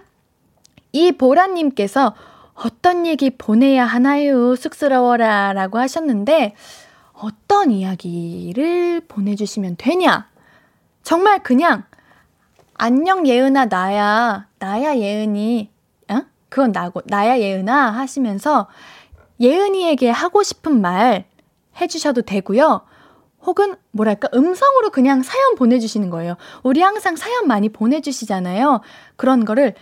이보라님께서 0.91 2.15
어떤 2.53 3.07
얘기 3.07 3.29
보내야 3.29 3.85
하나요? 3.85 4.57
쑥스러워라. 4.57 5.53
라고 5.53 5.79
하셨는데, 5.79 6.53
어떤 7.13 7.71
이야기를 7.71 9.03
보내주시면 9.07 9.75
되냐? 9.77 10.27
정말 11.01 11.41
그냥, 11.41 11.85
안녕 12.73 13.25
예은아, 13.25 13.67
나야. 13.67 14.47
나야 14.59 14.97
예은이. 14.97 15.69
어? 16.09 16.21
그건 16.49 16.73
나고, 16.73 17.01
나야 17.05 17.39
예은아. 17.39 17.91
하시면서, 17.91 18.67
예은이에게 19.41 20.09
하고 20.09 20.43
싶은 20.43 20.79
말 20.79 21.25
해주셔도 21.79 22.21
되고요. 22.21 22.81
혹은 23.43 23.75
뭐랄까 23.91 24.29
음성으로 24.33 24.91
그냥 24.91 25.23
사연 25.23 25.55
보내주시는 25.55 26.09
거예요. 26.11 26.37
우리 26.63 26.81
항상 26.81 27.15
사연 27.15 27.47
많이 27.47 27.69
보내주시잖아요. 27.69 28.81
그런 29.15 29.45
거를 29.45 29.73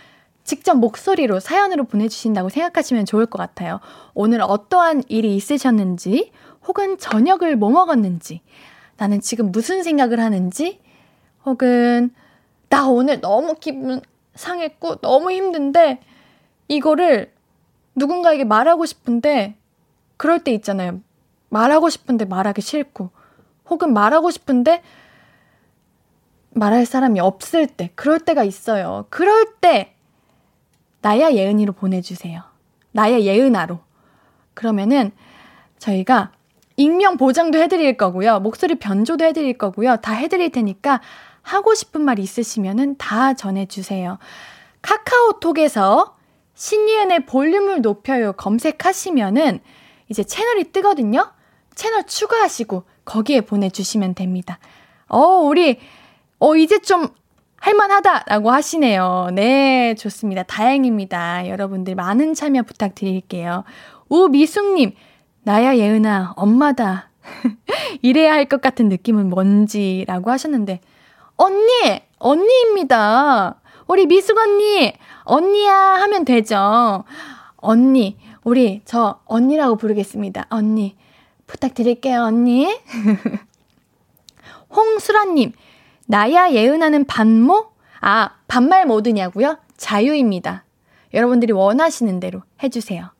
직접 0.44 0.74
목소리로 0.74 1.40
사연으로 1.40 1.84
보내주신다고 1.84 2.48
생각하시면 2.48 3.04
좋을 3.04 3.26
것 3.26 3.38
같아요. 3.38 3.80
오늘 4.14 4.40
어떠한 4.40 5.04
일이 5.08 5.36
있으셨는지, 5.36 6.32
혹은 6.66 6.98
저녁을 6.98 7.56
뭐 7.56 7.70
먹었는지, 7.70 8.40
나는 8.96 9.20
지금 9.20 9.52
무슨 9.52 9.82
생각을 9.82 10.18
하는지, 10.20 10.80
혹은 11.44 12.10
나 12.70 12.88
오늘 12.88 13.20
너무 13.20 13.54
기분 13.60 14.00
상했고 14.34 14.96
너무 14.96 15.30
힘든데 15.32 16.00
이거를 16.68 17.32
누군가에게 18.00 18.44
말하고 18.44 18.86
싶은데 18.86 19.56
그럴 20.16 20.42
때 20.42 20.52
있잖아요. 20.54 21.00
말하고 21.50 21.90
싶은데 21.90 22.24
말하기 22.24 22.60
싫고 22.62 23.10
혹은 23.68 23.92
말하고 23.92 24.30
싶은데 24.30 24.82
말할 26.50 26.86
사람이 26.86 27.20
없을 27.20 27.66
때 27.66 27.90
그럴 27.94 28.18
때가 28.18 28.42
있어요. 28.42 29.06
그럴 29.10 29.54
때 29.60 29.94
나야 31.02 31.32
예은이로 31.32 31.74
보내주세요. 31.74 32.42
나야 32.92 33.20
예은아로. 33.20 33.78
그러면은 34.54 35.12
저희가 35.78 36.32
익명 36.76 37.16
보장도 37.16 37.58
해드릴 37.58 37.96
거고요. 37.96 38.40
목소리 38.40 38.74
변조도 38.76 39.24
해드릴 39.24 39.58
거고요. 39.58 39.96
다 39.96 40.12
해드릴 40.14 40.50
테니까 40.50 41.00
하고 41.42 41.74
싶은 41.74 42.00
말 42.00 42.18
있으시면은 42.18 42.96
다 42.96 43.34
전해주세요. 43.34 44.18
카카오톡에서 44.82 46.16
신이은의 46.60 47.24
볼륨을 47.24 47.80
높여요 47.80 48.34
검색하시면은 48.34 49.60
이제 50.10 50.22
채널이 50.22 50.64
뜨거든요. 50.72 51.32
채널 51.74 52.04
추가하시고 52.04 52.84
거기에 53.06 53.40
보내주시면 53.40 54.14
됩니다. 54.14 54.58
어, 55.08 55.20
우리, 55.38 55.78
어, 56.38 56.56
이제 56.56 56.78
좀 56.80 57.08
할만하다라고 57.56 58.50
하시네요. 58.50 59.30
네, 59.32 59.94
좋습니다. 59.94 60.42
다행입니다. 60.42 61.48
여러분들 61.48 61.94
많은 61.94 62.34
참여 62.34 62.64
부탁드릴게요. 62.64 63.64
우미숙님, 64.10 64.94
나야 65.44 65.78
예은아, 65.78 66.34
엄마다. 66.36 67.08
이래야 68.02 68.34
할 68.34 68.44
것 68.50 68.60
같은 68.60 68.90
느낌은 68.90 69.30
뭔지라고 69.30 70.30
하셨는데, 70.30 70.80
언니! 71.38 72.02
언니입니다. 72.18 73.60
우리 73.86 74.04
미숙 74.06 74.36
언니! 74.36 74.92
언니야! 75.24 75.72
하면 75.72 76.24
되죠. 76.24 77.04
언니. 77.56 78.16
우리 78.42 78.82
저 78.84 79.20
언니라고 79.26 79.76
부르겠습니다. 79.76 80.46
언니. 80.50 80.96
부탁드릴게요, 81.46 82.22
언니. 82.22 82.68
홍수라님, 84.70 85.52
나야 86.06 86.52
예은하는 86.52 87.04
반모? 87.04 87.70
아, 88.00 88.30
반말 88.46 88.86
모드냐고요? 88.86 89.58
자유입니다. 89.76 90.64
여러분들이 91.12 91.52
원하시는 91.52 92.20
대로 92.20 92.42
해주세요. 92.62 93.10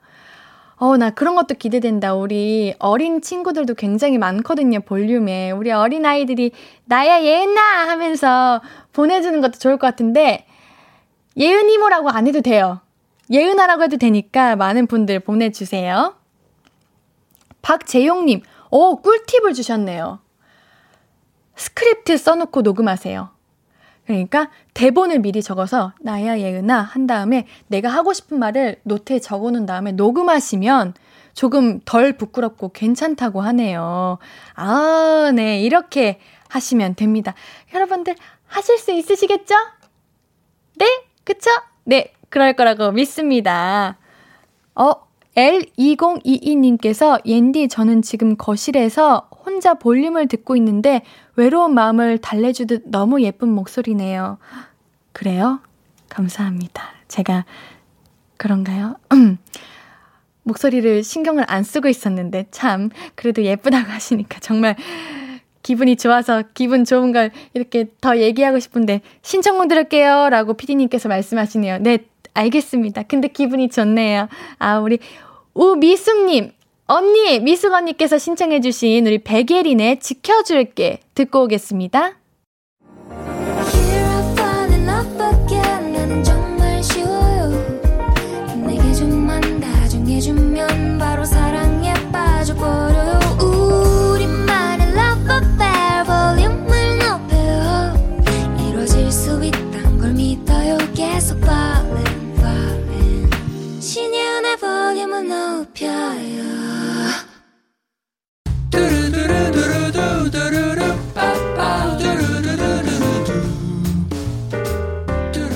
어, 0.77 0.97
나 0.97 1.11
그런 1.11 1.35
것도 1.35 1.57
기대된다. 1.57 2.15
우리 2.15 2.75
어린 2.79 3.21
친구들도 3.21 3.75
굉장히 3.75 4.17
많거든요, 4.17 4.81
볼륨에. 4.81 5.51
우리 5.51 5.71
어린아이들이 5.71 6.53
나야 6.87 7.23
예은아! 7.23 7.61
하면서 7.89 8.63
보내주는 8.93 9.41
것도 9.43 9.59
좋을 9.59 9.77
것 9.77 9.87
같은데, 9.87 10.47
예은 11.41 11.71
이모라고 11.71 12.11
안 12.11 12.27
해도 12.27 12.43
돼요. 12.43 12.81
예은아라고 13.33 13.85
해도 13.85 13.97
되니까 13.97 14.57
많은 14.57 14.87
분들 14.87 15.21
보내주세요. 15.21 16.15
박재용님, 17.63 18.43
오, 18.71 19.01
꿀팁을 19.01 19.55
주셨네요. 19.55 20.21
스크립트 21.57 22.19
써놓고 22.19 22.61
녹음하세요. 22.61 23.31
그러니까 24.07 24.51
대본을 24.75 25.21
미리 25.21 25.43
적어서 25.43 25.93
나야 26.01 26.39
예은아 26.39 26.81
한 26.81 27.07
다음에 27.07 27.47
내가 27.69 27.89
하고 27.89 28.13
싶은 28.13 28.39
말을 28.39 28.81
노트에 28.83 29.21
적어 29.21 29.51
놓은 29.51 29.67
다음에 29.67 29.93
녹음하시면 29.93 30.95
조금 31.33 31.81
덜 31.85 32.17
부끄럽고 32.17 32.73
괜찮다고 32.73 33.41
하네요. 33.41 34.19
아, 34.55 35.33
네. 35.35 35.61
이렇게 35.61 36.19
하시면 36.49 36.97
됩니다. 36.97 37.35
여러분들 37.73 38.17
하실 38.47 38.79
수 38.79 38.91
있으시겠죠? 38.91 39.55
네? 40.77 41.10
그쵸? 41.25 41.51
네. 41.85 42.13
그럴 42.29 42.53
거라고 42.53 42.93
믿습니다. 42.93 43.99
어, 44.75 44.93
L2022님께서 45.37 47.25
옌디 47.27 47.69
저는 47.69 48.03
지금 48.03 48.37
거실에서 48.37 49.29
혼자 49.45 49.75
볼륨을 49.75 50.29
듣고 50.29 50.57
있는데 50.57 51.03
외로운 51.37 51.75
마음을 51.75 52.19
달래주듯 52.19 52.85
너무 52.87 53.23
예쁜 53.23 53.49
목소리네요. 53.49 54.39
그래요? 55.13 55.61
감사합니다. 56.09 56.91
제가 57.09 57.45
그런가요? 58.37 58.97
목소리를 60.43 61.03
신경을 61.03 61.45
안 61.49 61.63
쓰고 61.63 61.89
있었는데 61.89 62.47
참 62.51 62.91
그래도 63.15 63.45
예쁘다고 63.45 63.91
하시니까 63.91 64.41
정말 64.41 64.77
기분이 65.63 65.97
좋아서 65.97 66.43
기분 66.55 66.85
좋은 66.85 67.13
걸 67.13 67.31
이렇게 67.55 67.87
더 68.01 68.19
얘기하고 68.19 68.59
싶은데 68.59 69.01
신청문 69.23 69.69
들을게요 69.69 70.29
라고 70.31 70.55
피디님께서 70.55 71.09
말씀하시네요. 71.09 71.79
네, 71.81 71.99
알겠습니다. 72.35 73.05
근데 73.05 73.29
기분이 73.29 73.69
좋네요. 73.69 74.29
아, 74.59 74.79
우리 74.79 74.99
우미숙님, 75.55 76.53
언니, 76.87 77.41
미숙 77.41 77.73
언니께서 77.73 78.19
신청해주신 78.19 79.07
우리 79.07 79.19
백예린의 79.19 80.01
지켜줄게 80.01 81.01
듣고 81.15 81.45
오겠습니다. 81.45 82.20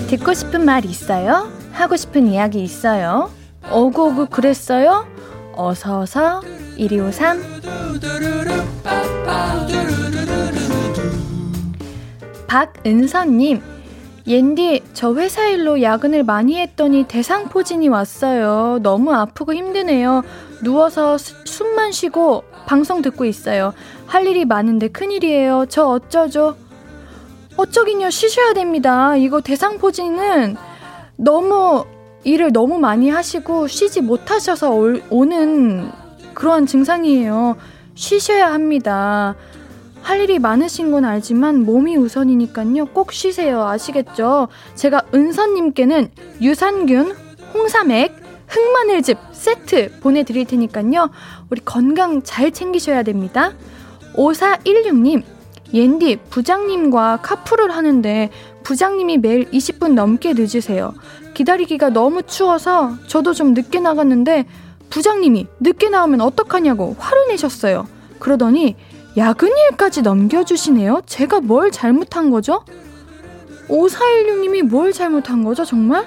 듣고 0.09 0.33
싶은 0.33 0.65
말 0.65 0.85
있어요? 0.85 1.51
하고 1.73 1.97
싶은 1.97 2.29
이야기 2.29 2.63
있어요? 2.63 3.31
어구어구 3.71 4.27
그랬어요? 4.27 5.07
어서어서 5.55 6.43
1253 6.77 7.43
박은선님 12.47 13.74
옌디 14.27 14.83
저 14.95 15.15
회사 15.15 15.47
일로 15.49 15.83
야근을 15.83 16.25
많이 16.25 16.59
했더니 16.59 17.05
대상포진이 17.05 17.89
왔어요. 17.89 18.79
너무 18.83 19.13
아프고 19.13 19.53
힘드네요. 19.53 20.23
누워서 20.63 21.19
숨만 21.19 21.93
쉬고 21.93 22.45
방송 22.67 23.03
듣고 23.03 23.27
있어요. 23.27 23.75
할 24.07 24.27
일이 24.27 24.47
많은데 24.47 24.89
큰일이에요. 24.89 25.67
저 25.69 25.85
어쩌죠? 25.85 26.57
어쩌긴요, 27.57 28.11
쉬셔야 28.11 28.55
됩니다. 28.55 29.15
이거 29.17 29.41
대상포진은 29.41 30.57
너무 31.17 31.85
일을 32.25 32.53
너무 32.53 32.79
많이 32.79 33.11
하시고 33.11 33.67
쉬지 33.69 34.01
못하셔서 34.01 34.71
올, 34.71 35.03
오는 35.11 35.91
그러한 36.33 36.65
증상이에요. 36.67 37.57
쉬셔야 37.95 38.53
합니다. 38.53 39.37
할 40.05 40.21
일이 40.21 40.39
많으신 40.39 40.91
건 40.91 41.07
알지만 41.07 41.65
몸이 41.65 41.97
우선이니까요. 41.97 42.85
꼭 42.93 43.11
쉬세요. 43.11 43.63
아시겠죠? 43.67 44.49
제가 44.75 45.01
은서님께는 45.15 46.11
유산균, 46.43 47.17
홍삼액, 47.55 48.15
흑마늘즙 48.47 49.17
세트 49.33 50.01
보내드릴 50.01 50.45
테니까요. 50.45 51.11
우리 51.49 51.63
건강 51.65 52.23
잘 52.23 52.51
챙기셔야 52.51 53.03
됩니다. 53.03 53.53
5416님, 54.15 55.23
옌디, 55.73 56.17
부장님과 56.29 57.21
카풀을 57.23 57.71
하는데 57.71 58.31
부장님이 58.63 59.17
매일 59.17 59.51
20분 59.51 59.95
넘게 59.95 60.35
늦으세요. 60.35 60.93
기다리기가 61.33 61.89
너무 61.89 62.23
추워서 62.25 62.93
저도 63.07 63.33
좀 63.33 63.55
늦게 63.55 63.81
나갔는데 63.81 64.45
부장님이 64.91 65.47
늦게 65.61 65.89
나오면 65.89 66.21
어떡하냐고 66.21 66.95
화를 66.99 67.29
내셨어요. 67.29 67.89
그러더니 68.19 68.77
야근일까지 69.17 70.03
넘겨주시네요. 70.03 71.03
제가 71.07 71.41
뭘 71.41 71.71
잘못한 71.71 72.31
거죠? 72.31 72.65
5416님이 73.69 74.63
뭘 74.63 74.93
잘못한 74.93 75.45
거죠, 75.45 75.65
정말? 75.65 76.07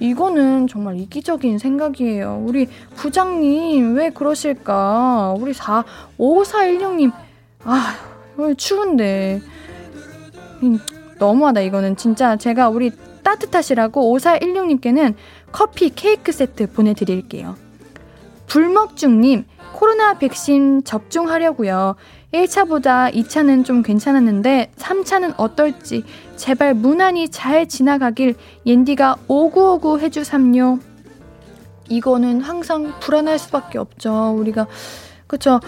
이거는 0.00 0.66
정말 0.66 0.98
이기적인 0.98 1.58
생각이에요. 1.58 2.42
우리 2.44 2.68
부장님, 2.96 3.94
왜 3.94 4.10
그러실까? 4.10 5.34
우리 5.38 5.54
4, 5.54 5.84
5416님, 6.18 7.12
아, 7.64 7.94
추운데. 8.56 9.40
음, 10.62 10.78
너무하다, 11.18 11.60
이거는. 11.60 11.96
진짜 11.96 12.36
제가 12.36 12.68
우리 12.68 12.90
따뜻하시라고 13.22 14.16
5416님께는 14.18 15.14
커피 15.52 15.90
케이크 15.90 16.32
세트 16.32 16.72
보내드릴게요. 16.72 17.56
불먹중님, 18.48 19.44
코로나 19.72 20.18
백신 20.18 20.84
접종하려고요. 20.84 21.94
1차보다 22.34 23.14
2차는 23.14 23.64
좀 23.64 23.82
괜찮았는데 23.82 24.72
3차는 24.76 25.34
어떨지 25.36 26.04
제발 26.36 26.74
무난히 26.74 27.28
잘 27.28 27.68
지나가길 27.68 28.34
옌디가 28.66 29.16
오구오구 29.28 30.00
해주삼요. 30.00 30.80
이거는 31.88 32.40
항상 32.40 32.92
불안할 33.00 33.38
수밖에 33.38 33.78
없죠. 33.78 34.34
우리가 34.36 34.66
그쵸 35.26 35.60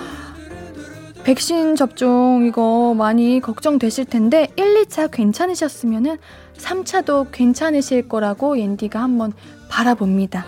백신 1.24 1.76
접종 1.76 2.44
이거 2.46 2.94
많이 2.96 3.40
걱정되실 3.40 4.06
텐데 4.06 4.48
1, 4.56 4.84
2차 4.84 5.10
괜찮으셨으면은 5.10 6.18
3차도 6.56 7.28
괜찮으실 7.32 8.08
거라고 8.08 8.58
옌디가 8.58 9.00
한번 9.00 9.32
바라봅니다. 9.68 10.44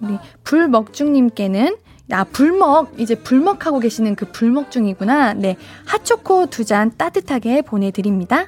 우리 0.00 0.16
불먹중님께는 0.44 1.76
아, 2.12 2.24
불먹. 2.24 2.92
이제 2.98 3.14
불먹하고 3.14 3.78
계시는 3.80 4.14
그 4.16 4.26
불먹 4.32 4.70
중이구나. 4.70 5.34
네. 5.34 5.56
핫초코 5.86 6.46
두 6.46 6.64
잔 6.64 6.92
따뜻하게 6.96 7.62
보내드립니다. 7.62 8.46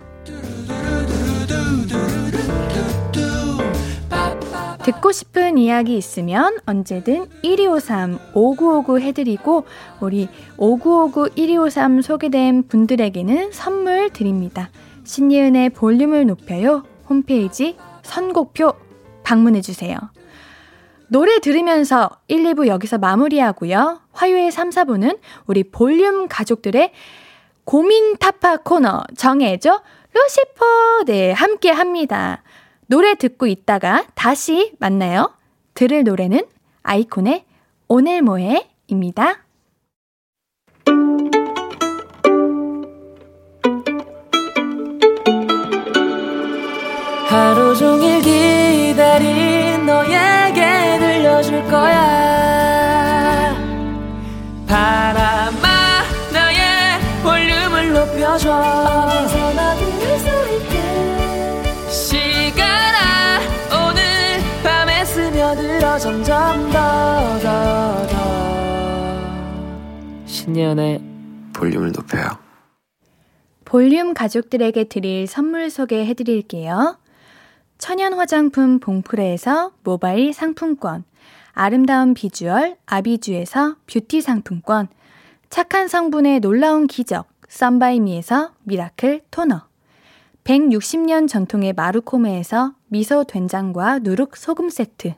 듣고 4.85 5.13
싶은 5.13 5.59
이야기 5.59 5.97
있으면 5.97 6.57
언제든 6.67 7.27
1253 7.43 8.19
5959 8.35 8.99
해드리고 9.01 9.65
우리 10.01 10.29
5959 10.59 11.29
1253 11.37 12.03
소개된 12.03 12.67
분들에게는 12.69 13.53
선물 13.53 14.11
드립니다. 14.11 14.71
신예은의 15.05 15.71
볼륨을 15.71 16.27
높여요. 16.27 16.83
홈페이지 17.09 17.77
선곡표 18.03 18.75
방문해주세요. 19.23 19.97
노래 21.13 21.41
들으면서 21.41 22.09
1, 22.29 22.43
2부 22.43 22.69
여기서 22.69 22.97
마무리하고요. 22.97 24.01
화요일 24.13 24.51
3, 24.51 24.71
4부는 24.71 25.19
우리 25.45 25.63
볼륨 25.63 26.27
가족들의 26.27 26.91
고민 27.65 28.17
타파 28.17 28.57
코너 28.57 29.03
정해줘 29.15 29.83
루시퍼 30.15 31.05
네 31.05 31.33
함께 31.33 31.71
합니다. 31.71 32.43
노래 32.87 33.15
듣고 33.15 33.47
있다가 33.47 34.07
다시 34.15 34.73
만나요. 34.79 35.35
들을 35.75 36.03
노래는 36.03 36.47
아이콘의 36.83 37.45
오늘 37.89 38.23
뭐해입니다. 38.23 39.43
하루 47.29 47.77
종일 47.77 48.23
기다린 48.23 49.85
너에 49.85 50.32
높여줘 58.33 58.51
어디서나 58.51 59.75
들을 59.75 60.19
수 60.19 60.27
있게. 60.57 60.75
시간아 61.91 63.41
오늘 63.69 64.41
밤에 64.63 65.05
스며들어 65.05 65.99
점점 65.99 66.71
더 66.71 67.39
더 67.43 68.07
더. 68.07 68.17
신예은의 70.25 71.03
볼륨을 71.53 71.93
높여요. 71.93 72.39
볼륨 73.67 74.15
가족들에게 74.15 74.85
드릴 74.85 75.27
선물 75.27 75.69
소개해 75.69 76.15
드릴게요. 76.15 76.99
천연 77.79 78.15
화장품 78.15 78.79
봉프레에서 78.81 79.73
모바일 79.83 80.33
상품권, 80.33 81.05
아름다운 81.53 82.15
비주얼 82.15 82.77
아비주에서 82.87 83.77
뷰티 83.87 84.23
상품권, 84.23 84.89
착한 85.51 85.89
성분의 85.89 86.41
놀라운 86.41 86.87
기적 86.87 87.32
썬바이미에서 87.53 88.53
미라클 88.63 89.21
토너, 89.31 89.61
160년 90.43 91.29
전통의 91.29 91.75
마루코메에서 91.75 92.73
미소 92.89 93.25
된장과 93.25 93.99
누룩 93.99 94.39
소금 94.39 94.71
세트, 94.71 95.15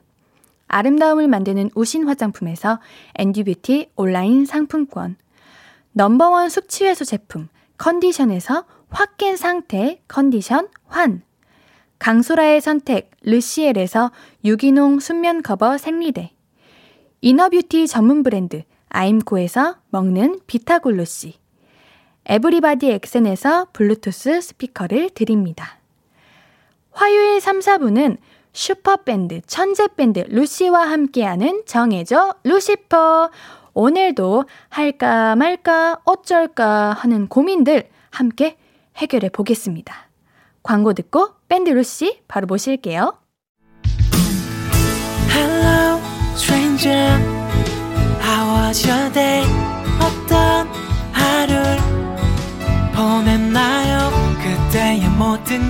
아름다움을 0.67 1.29
만드는 1.29 1.69
우신 1.75 2.05
화장품에서 2.05 2.81
앤디뷰티 3.15 3.91
온라인 3.95 4.45
상품권, 4.45 5.15
number 5.93 6.30
one 6.30 6.49
숙취해소 6.49 7.05
제품 7.05 7.47
컨디션에서 7.77 8.65
확 8.89 9.15
깬 9.15 9.37
상태 9.37 10.01
컨디션 10.09 10.67
환, 10.87 11.21
강소라의 11.99 12.59
선택 12.59 13.11
르시엘에서 13.23 14.11
유기농 14.43 14.99
순면 14.99 15.41
커버 15.41 15.77
생리대. 15.77 16.33
inner 17.21 17.51
beauty 17.51 17.87
전문 17.87 18.23
브랜드 18.23 18.63
아임코에서 18.89 19.77
먹는 19.89 20.41
비타글루시 20.47 21.44
에브리바디 22.27 22.91
엑센에서 22.91 23.67
블루투스 23.73 24.41
스피커를 24.41 25.11
드립니다. 25.11 25.79
화요일 26.91 27.39
3, 27.39 27.59
4부는 27.59 28.17
슈퍼밴드 28.53 29.41
천재밴드 29.47 30.25
루시와 30.29 30.89
함께하는 30.89 31.63
정해줘 31.65 32.35
루시퍼 32.43 33.29
오늘도 33.73 34.45
할까 34.69 35.35
말까 35.35 35.99
어쩔까 36.05 36.93
하는 36.93 37.27
고민들 37.27 37.89
함께 38.09 38.57
해결해 38.95 39.29
보겠습니다. 39.29 39.93
광고 40.63 40.93
듣고 40.93 41.31
밴드 41.49 41.69
루시 41.69 42.21
바로 42.29 42.47
모실게요. 42.47 43.19
Hello, 45.29 45.99
stranger. 46.35 47.19
How 48.21 48.67
was 48.67 48.87
your 48.87 49.11
day? 49.11 49.43
어떤 49.99 50.44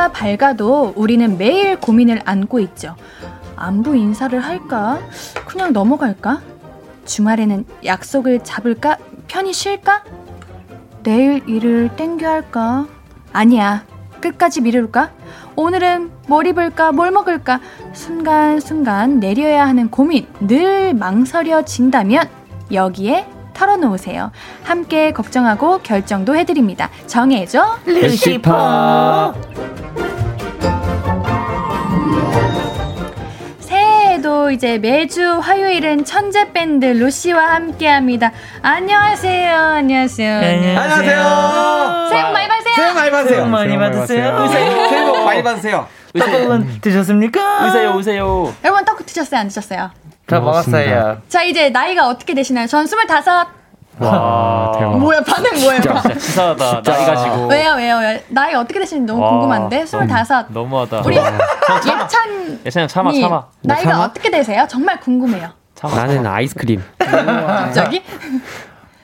해가 0.00 0.12
밝아도 0.12 0.94
우리는 0.96 1.36
매일 1.36 1.78
고민을 1.78 2.22
안고 2.24 2.58
있죠 2.60 2.96
안부 3.56 3.94
인사를 3.94 4.40
할까? 4.40 4.98
그냥 5.46 5.74
넘어갈까? 5.74 6.40
주말에는 7.04 7.66
약속을 7.84 8.42
잡을까? 8.42 8.96
편히 9.28 9.52
쉴까? 9.52 10.04
내일 11.02 11.46
일을 11.46 11.90
땡겨 11.96 12.26
할까? 12.26 12.86
아니야. 13.34 13.84
끝까지 14.22 14.62
미룰까? 14.62 15.10
오늘은 15.56 16.10
뭘 16.26 16.46
입을까? 16.46 16.92
뭘 16.92 17.10
먹을까? 17.10 17.60
순간순간 17.92 19.20
내려야 19.20 19.66
하는 19.66 19.90
고민 19.90 20.26
늘 20.40 20.94
망설여진다면 20.94 22.26
여기에 22.72 23.26
털어놓으세요. 23.60 24.32
함께 24.64 25.12
걱정하고 25.12 25.80
결정도 25.82 26.34
해드립니다. 26.34 26.88
정해줘. 27.06 27.76
루시퍼. 27.84 29.34
새해에도 33.58 34.50
이제 34.50 34.78
매주 34.78 35.38
화요일은 35.38 36.06
천재 36.06 36.52
밴드 36.52 36.86
루시와 36.86 37.54
함께합니다. 37.54 38.32
안녕하세요. 38.62 39.54
안녕하세요. 39.54 40.36
안녕하세요. 40.38 42.08
새해 42.10 42.24
복 42.24 42.32
많이 42.32 42.48
받으세요. 42.48 42.74
새해 42.76 42.94
많이 42.94 43.10
받으세요. 43.10 43.26
새해 43.26 43.40
복 43.42 43.50
많이 43.50 43.76
받으세요. 43.76 44.48
새해 44.88 45.04
복 45.06 45.24
많이 45.24 45.42
받으세요. 45.44 45.86
떡국은 46.18 46.80
드셨습니까? 46.80 47.66
오세요, 47.66 47.90
오세요. 47.94 48.52
여러분 48.64 48.84
떡국 48.86 49.06
드셨어요? 49.06 49.40
안 49.40 49.48
드셨어요? 49.48 49.90
다 50.30 50.40
먹었어요. 50.40 51.18
자 51.28 51.42
이제 51.42 51.70
나이가 51.70 52.08
어떻게 52.08 52.34
되시나요? 52.34 52.66
전 52.66 52.86
스물다섯. 52.86 53.48
와, 53.98 54.72
대박. 54.78 54.98
뭐야 54.98 55.20
반응 55.22 55.60
뭐예요? 55.60 55.80
진짜 55.82 56.02
치사하다. 56.18 56.82
나이 56.82 57.04
가지고. 57.06 57.48
왜요 57.48 57.74
왜요 57.74 57.98
왜요? 57.98 58.18
나이 58.28 58.54
어떻게 58.54 58.78
되시는지 58.80 59.12
너무 59.12 59.22
와, 59.22 59.30
궁금한데 59.30 59.84
스물다섯. 59.84 60.46
너무 60.50 60.80
하다. 60.80 61.02
우리 61.04 61.16
예찬 61.20 62.60
예찬이 62.64 62.88
참아, 62.88 63.10
님, 63.12 63.22
참아. 63.22 63.46
나이가 63.62 63.90
참아? 63.92 64.04
어떻게 64.04 64.30
되세요? 64.30 64.66
정말 64.70 64.98
궁금해요. 65.00 65.50
참아. 65.74 65.94
나는 65.94 66.26
아이스크림. 66.26 66.82
갑자기? 66.98 68.02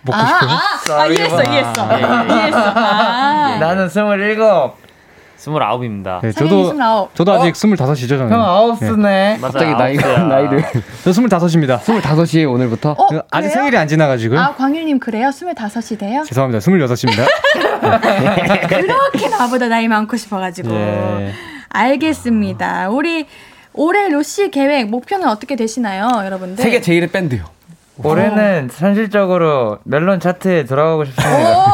먹고 0.02 0.18
아? 0.18 0.22
아, 0.24 1.00
아, 1.00 1.06
이해했어, 1.06 1.42
이해했어. 1.42 1.88
예, 1.90 1.96
예. 1.96 2.34
이해했어. 2.34 2.58
아. 2.74 3.56
나는 3.60 3.88
스물일곱. 3.88 4.76
스물아홉입니다. 5.36 6.20
네, 6.22 6.32
저도 6.32 6.66
스물아홉. 6.68 7.14
저도 7.14 7.32
아직 7.32 7.54
스물다섯이죠 7.56 8.18
저는. 8.18 8.32
형 8.32 8.42
아홉 8.42 8.78
수네. 8.78 9.38
맞아, 9.40 9.52
갑자기 9.58 9.72
나이가. 9.72 10.18
나이를 10.24 10.64
저 11.04 11.12
스물다섯입니다. 11.12 11.78
스물다섯이에요 11.78 12.50
오늘부터. 12.52 12.92
어, 12.92 13.06
아직 13.30 13.48
그래요? 13.48 13.50
생일이 13.50 13.76
안 13.76 13.86
지나가지고요. 13.88 14.38
아, 14.40 14.54
광일님 14.54 14.98
그래요? 14.98 15.30
스물다섯이 15.30 15.98
돼요? 15.98 16.24
죄송합니다. 16.26 16.60
스물여섯입니다. 16.60 17.24
그렇게 18.68 19.28
나보다 19.28 19.68
나이 19.68 19.88
많고 19.88 20.16
싶어가지고. 20.16 20.70
예. 20.74 21.32
알겠습니다. 21.68 22.88
우리 22.88 23.26
올해 23.74 24.08
로시 24.08 24.50
계획, 24.50 24.88
목표는 24.88 25.28
어떻게 25.28 25.54
되시나요, 25.56 26.08
여러분들? 26.24 26.62
세계 26.62 26.80
제일의 26.80 27.08
밴드요. 27.10 27.44
올해는 28.02 28.68
현실적으로 28.72 29.78
멜론 29.84 30.20
차트에 30.20 30.64
들어가고 30.64 31.04
싶습니다. 31.06 31.72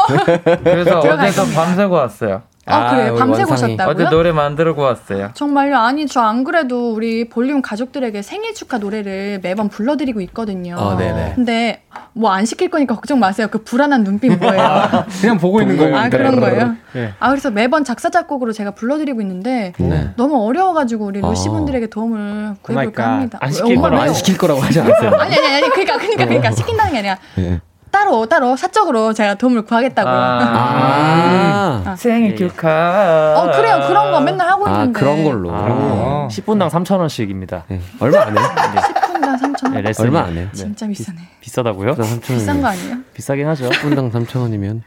그래서 0.63 0.99
어제도. 0.99 1.43
밤새고 1.53 1.95
왔어요. 1.95 2.43
아, 2.65 2.91
그래요? 2.91 3.11
우리 3.13 3.19
밤새고 3.19 3.49
원상이. 3.49 3.73
오셨다고요? 3.73 3.93
어제 4.05 4.09
노래 4.15 4.31
만들고 4.31 4.81
왔어요. 4.81 5.31
정말요? 5.33 5.77
아니, 5.77 6.07
저 6.07 6.21
안 6.23 6.45
그래도 6.45 6.93
우리 6.93 7.27
볼륨 7.27 7.61
가족들에게 7.61 8.21
생일 8.21 8.53
축하 8.53 8.77
노래를 8.77 9.41
매번 9.43 9.67
불러드리고 9.67 10.21
있거든요. 10.21 10.77
아, 10.79 10.95
네네. 10.95 11.33
근데 11.35 11.83
뭐 12.13 12.31
안 12.31 12.45
시킬 12.45 12.69
거니까 12.69 12.95
걱정 12.95 13.19
마세요. 13.19 13.47
그 13.51 13.63
불안한 13.63 14.03
눈빛 14.05 14.29
뭐예요? 14.37 15.05
그냥 15.21 15.37
보고 15.37 15.61
있는 15.61 15.77
거예요. 15.77 15.97
아, 15.97 16.03
네. 16.03 16.09
그런 16.17 16.39
거예요? 16.39 16.75
예. 16.95 17.13
아, 17.19 17.29
그래서 17.29 17.51
매번 17.51 17.83
작사, 17.83 18.09
작곡으로 18.09 18.53
제가 18.53 18.71
불러드리고 18.71 19.19
있는데 19.21 19.73
네. 19.77 20.11
너무 20.15 20.41
어려워가지고 20.47 21.05
우리 21.05 21.19
루시 21.21 21.49
어. 21.49 21.51
분들에게 21.51 21.87
도움을 21.87 22.55
구해볼까 22.61 22.91
그러니까 22.91 23.11
합니다. 23.11 23.37
안 23.41 23.49
왜, 23.49 23.53
시킬 23.53 23.75
엄마 23.77 23.81
거라고 23.89 24.01
왜요? 24.01 24.09
안 24.09 24.13
시킬 24.15 24.37
거라고 24.37 24.61
하지 24.61 24.79
않았어요. 24.79 25.09
아니, 25.19 25.35
아니, 25.37 25.47
아니, 25.55 25.69
그러니까, 25.69 25.97
그러니까, 25.97 26.25
그러니까, 26.25 26.51
시킨다는 26.51 26.91
게 26.93 26.97
아니라 26.99 27.17
예. 27.39 27.59
따로, 27.93 28.25
따로 28.25 28.55
사적으로 28.57 29.13
제가 29.13 29.35
도움을 29.35 29.61
구하겠다고요. 29.61 30.13
아. 30.13 31.83
아. 31.85 31.95
생일 31.95 32.31
예. 32.31 32.35
축하. 32.35 33.35
어, 33.37 33.51
그래요. 33.55 33.85
그런 33.87 34.11
거 34.11 34.19
맨날 34.19 34.49
하고 34.49 34.67
아, 34.67 34.71
있는데. 34.71 34.99
그런 34.99 35.23
걸로. 35.23 35.51
아, 35.53 36.27
10분당 36.29 36.69
3,000원씩입니다. 36.69 37.61
예. 37.71 37.79
얼마 37.99 38.21
안 38.23 38.35
해요? 38.37 38.45
10분당 38.55 39.39
3,000원? 39.39 39.73
네, 39.73 39.81
레슨이. 39.81 40.07
얼마 40.07 40.21
안 40.23 40.33
해요? 40.35 40.47
네. 40.51 40.57
진짜 40.57 40.87
비싸네. 40.87 41.19
비 41.39 41.49
싸다고요? 41.51 41.93
3천 41.95 42.21
비싼 42.21 42.61
거 42.61 42.67
아니에요? 42.67 42.97
비싸긴 43.13 43.47
하죠. 43.49 43.69
10분당 43.69 44.11
3천 44.11 44.41
원이면. 44.41 44.83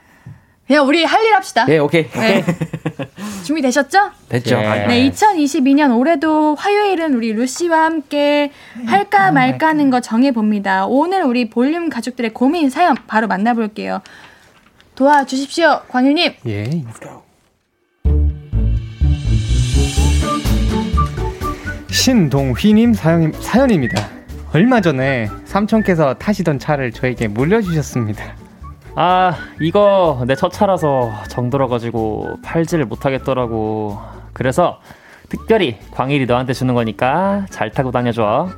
그냥 0.66 0.86
우리 0.86 1.04
할 1.04 1.24
일 1.24 1.34
합시다. 1.34 1.64
예, 1.68 1.78
오케이. 1.78 2.08
네. 2.10 2.44
준비되셨죠? 3.44 4.10
됐죠. 4.28 4.56
예. 4.56 4.86
네, 4.88 5.10
2022년 5.10 5.96
올해도 5.96 6.56
화요일은 6.56 7.14
우리 7.14 7.32
루시와 7.32 7.84
함께 7.84 8.50
할까 8.86 9.30
말까 9.30 9.68
하는 9.68 9.90
거 9.90 10.00
정해봅니다. 10.00 10.86
오늘 10.86 11.22
우리 11.22 11.48
볼륨 11.50 11.88
가족들의 11.88 12.32
고민 12.34 12.68
사연 12.70 12.96
바로 13.06 13.28
만나볼게요. 13.28 14.02
도와주십시오, 14.96 15.82
광일님. 15.88 16.32
예. 16.46 16.64
신동휘님 21.90 22.94
사연, 22.94 23.32
사연입니다. 23.40 24.08
얼마 24.52 24.80
전에 24.80 25.28
삼촌께서 25.44 26.14
타시던 26.14 26.58
차를 26.58 26.92
저에게 26.92 27.28
물려주셨습니다. 27.28 28.35
아, 28.98 29.34
이거 29.60 30.22
내 30.26 30.34
첫 30.34 30.50
차라서 30.52 31.12
정들어가지고 31.28 32.38
팔지를 32.42 32.86
못하겠더라고. 32.86 33.98
그래서 34.32 34.80
특별히 35.28 35.78
광일이 35.92 36.26
너한테 36.26 36.52
주는 36.54 36.74
거니까 36.74 37.44
잘 37.50 37.70
타고 37.70 37.90
다녀줘. 37.90 38.48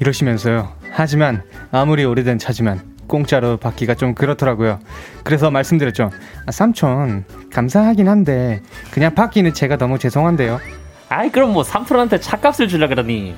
이러시면서요. 0.00 0.68
하지만 0.92 1.42
아무리 1.72 2.04
오래된 2.04 2.38
차지만 2.38 2.80
공짜로 3.06 3.56
받기가 3.56 3.94
좀 3.94 4.14
그렇더라고요. 4.14 4.78
그래서 5.24 5.50
말씀드렸죠. 5.50 6.10
아, 6.46 6.50
삼촌 6.52 7.24
감사하긴 7.52 8.08
한데 8.08 8.60
그냥 8.90 9.14
받기는 9.14 9.54
제가 9.54 9.76
너무 9.76 9.98
죄송한데요. 9.98 10.60
아이, 11.08 11.30
그럼 11.30 11.52
뭐 11.54 11.62
삼촌한테 11.62 12.20
차값을 12.20 12.68
주려 12.68 12.88
그러니. 12.88 13.34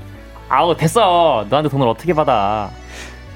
아우, 0.49 0.77
됐어. 0.77 1.47
너한테 1.49 1.69
돈을 1.71 1.87
어떻게 1.87 2.13
받아. 2.13 2.71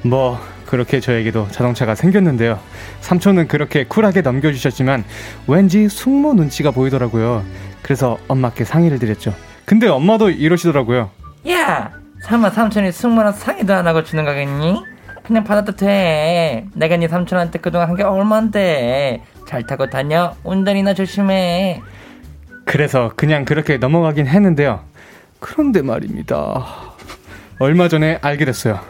뭐 0.02 0.38
그렇게 0.66 1.00
저에게도 1.00 1.48
자동차가 1.50 1.94
생겼는데요. 1.94 2.58
삼촌은 3.00 3.48
그렇게 3.48 3.84
쿨하게 3.84 4.22
넘겨주셨지만 4.22 5.04
왠지 5.46 5.88
숙모 5.88 6.34
눈치가 6.34 6.70
보이더라고요. 6.70 7.44
그래서 7.82 8.18
엄마께 8.28 8.64
상의를 8.64 8.98
드렸죠. 8.98 9.34
근데 9.64 9.88
엄마도 9.88 10.30
이러시더라고요. 10.30 11.10
야, 11.50 11.92
설마 12.22 12.50
삼촌이 12.50 12.92
승무원 12.92 13.32
상의도 13.32 13.74
안 13.74 13.86
하고 13.86 14.02
주는 14.02 14.24
거겠니? 14.24 14.82
그냥 15.24 15.44
받아도 15.44 15.74
돼. 15.74 16.66
내가 16.74 16.96
네 16.96 17.08
삼촌한테 17.08 17.58
그동안 17.60 17.88
한 17.88 17.96
게 17.96 18.02
얼만데. 18.02 19.22
잘 19.46 19.62
타고 19.66 19.86
다녀. 19.88 20.34
운전이나 20.44 20.94
조심해. 20.94 21.80
그래서 22.66 23.10
그냥 23.16 23.44
그렇게 23.44 23.76
넘어가긴 23.76 24.26
했는데요. 24.26 24.80
그런데 25.40 25.82
말입니다. 25.82 26.64
얼마 27.58 27.88
전에 27.88 28.18
알게 28.22 28.44
됐어요. 28.46 28.80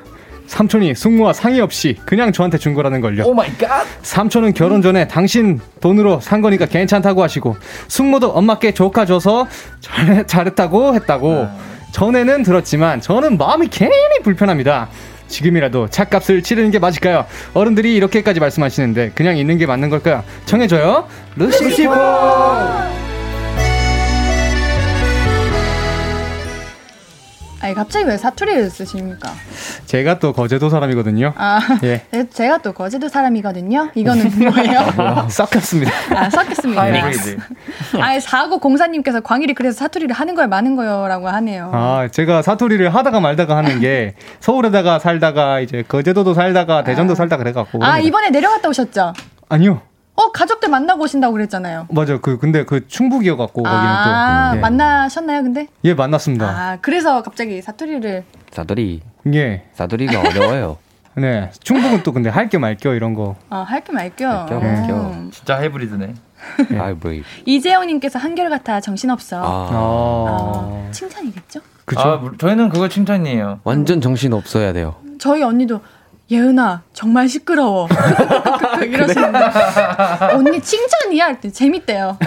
삼촌이 0.46 0.94
숙모와 0.94 1.32
상의 1.32 1.60
없이 1.60 1.96
그냥 2.04 2.32
저한테 2.32 2.58
준 2.58 2.74
거라는 2.74 3.00
걸요. 3.00 3.24
oh 3.24 3.34
my 3.34 3.50
god. 3.56 3.84
삼촌은 4.02 4.54
결혼 4.54 4.82
전에 4.82 5.08
당신 5.08 5.60
돈으로 5.80 6.20
산 6.20 6.40
거니까 6.40 6.66
괜찮다고 6.66 7.22
하시고 7.22 7.56
숙모도 7.88 8.30
엄마께 8.30 8.72
조카 8.72 9.06
줘서 9.06 9.46
잘, 9.80 10.26
잘했다고 10.26 10.94
했다고 10.94 11.48
전에는 11.92 12.42
들었지만 12.42 13.00
저는 13.00 13.38
마음이 13.38 13.68
괜히 13.68 13.92
불편합니다. 14.22 14.88
지금이라도 15.28 15.88
차값을 15.88 16.42
치르는 16.42 16.70
게 16.70 16.78
맞을까요? 16.78 17.24
어른들이 17.54 17.94
이렇게까지 17.94 18.40
말씀하시는데 18.40 19.12
그냥 19.14 19.38
있는 19.38 19.58
게 19.58 19.66
맞는 19.66 19.88
걸까요? 19.90 20.22
정해줘요. 20.44 21.08
루시퍼. 21.36 23.03
아니, 27.64 27.72
갑자기 27.72 28.04
왜 28.04 28.18
사투리를 28.18 28.68
쓰십니까? 28.68 29.32
제가 29.86 30.18
또 30.18 30.34
거제도 30.34 30.68
사람이거든요. 30.68 31.32
아, 31.34 31.60
예. 31.82 32.02
네, 32.10 32.28
제가 32.28 32.58
또 32.58 32.74
거제도 32.74 33.08
사람이거든요. 33.08 33.90
이거는 33.94 34.30
뭐예요? 34.38 35.28
섞였습니다. 35.30 35.90
아, 36.14 36.28
섞였습니다. 36.28 36.82
아니, 38.02 38.20
사고 38.20 38.58
공사님께서 38.58 39.20
광일이 39.20 39.54
그래서 39.54 39.78
사투리를 39.78 40.14
하는 40.14 40.34
거예요, 40.34 40.48
많은 40.48 40.76
거요? 40.76 41.08
라고 41.08 41.28
하네요. 41.28 41.70
아, 41.72 42.06
제가 42.10 42.42
사투리를 42.42 42.94
하다가 42.94 43.20
말다가 43.20 43.56
하는 43.56 43.80
게 43.80 44.14
서울에다가 44.40 44.98
살다가 44.98 45.60
이제 45.60 45.82
거제도도 45.88 46.34
살다가 46.34 46.84
대전도 46.84 47.14
살다가 47.14 47.42
그래갖고. 47.42 47.82
아. 47.82 47.98
이번에 47.98 48.28
내려갔다 48.28 48.68
오셨죠? 48.68 49.14
아니요. 49.48 49.80
어, 50.16 50.30
가족들 50.30 50.68
만나고 50.68 51.02
오신다고 51.04 51.32
그랬잖아요. 51.32 51.88
맞아. 51.90 52.18
그 52.20 52.38
근데 52.38 52.64
그 52.64 52.86
충북이어 52.86 53.36
갖고 53.36 53.62
거기는 53.64 53.84
아, 53.84 54.50
또. 54.52 54.56
예. 54.58 54.60
만나셨나요, 54.60 55.42
근데? 55.42 55.66
예, 55.84 55.94
만났습니다. 55.94 56.46
아, 56.46 56.78
그래서 56.80 57.22
갑자기 57.22 57.60
사투리를. 57.60 58.24
사투리. 58.52 59.00
예. 59.34 59.64
사투리가 59.74 60.20
어려워요. 60.20 60.78
네. 61.16 61.50
충북은 61.62 62.02
또 62.02 62.12
근데 62.12 62.28
할게 62.30 62.58
말게 62.58 62.88
이런 62.94 63.14
거. 63.14 63.36
어, 63.50 63.56
할게 63.66 63.92
말게요. 63.92 64.28
할게 64.28 64.54
말게요. 64.54 64.96
음. 65.14 65.30
진짜 65.32 65.56
하이브리드네. 65.56 66.14
아이 66.78 66.94
브레이. 66.94 67.22
이재호님께서 67.46 68.18
한결같아 68.18 68.80
정신없어. 68.80 69.38
아. 69.42 69.68
어, 69.72 70.88
칭찬이겠죠? 70.92 71.60
그죠? 71.84 72.00
아, 72.00 72.16
물- 72.16 72.36
저희는 72.38 72.68
그거 72.68 72.88
칭찬이에요. 72.88 73.60
완전 73.64 74.00
정신 74.00 74.32
없어야 74.32 74.72
돼요. 74.72 74.94
저희 75.18 75.42
언니도 75.42 75.80
예은아 76.30 76.82
정말 76.92 77.28
시끄러워 77.28 77.86
이러시는데 78.82 79.38
언니 80.32 80.60
칭찬이야 80.60 81.26
할때 81.26 81.50
재밌대요. 81.50 82.18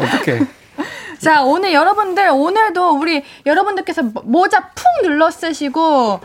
어떻게? 0.00 0.40
자 1.20 1.42
오늘 1.42 1.72
여러분들 1.72 2.30
오늘도 2.30 2.98
우리 2.98 3.22
여러분들께서 3.46 4.02
모- 4.02 4.22
모자 4.22 4.68
푹 4.70 4.84
눌러 5.02 5.30
쓰시고 5.30 6.20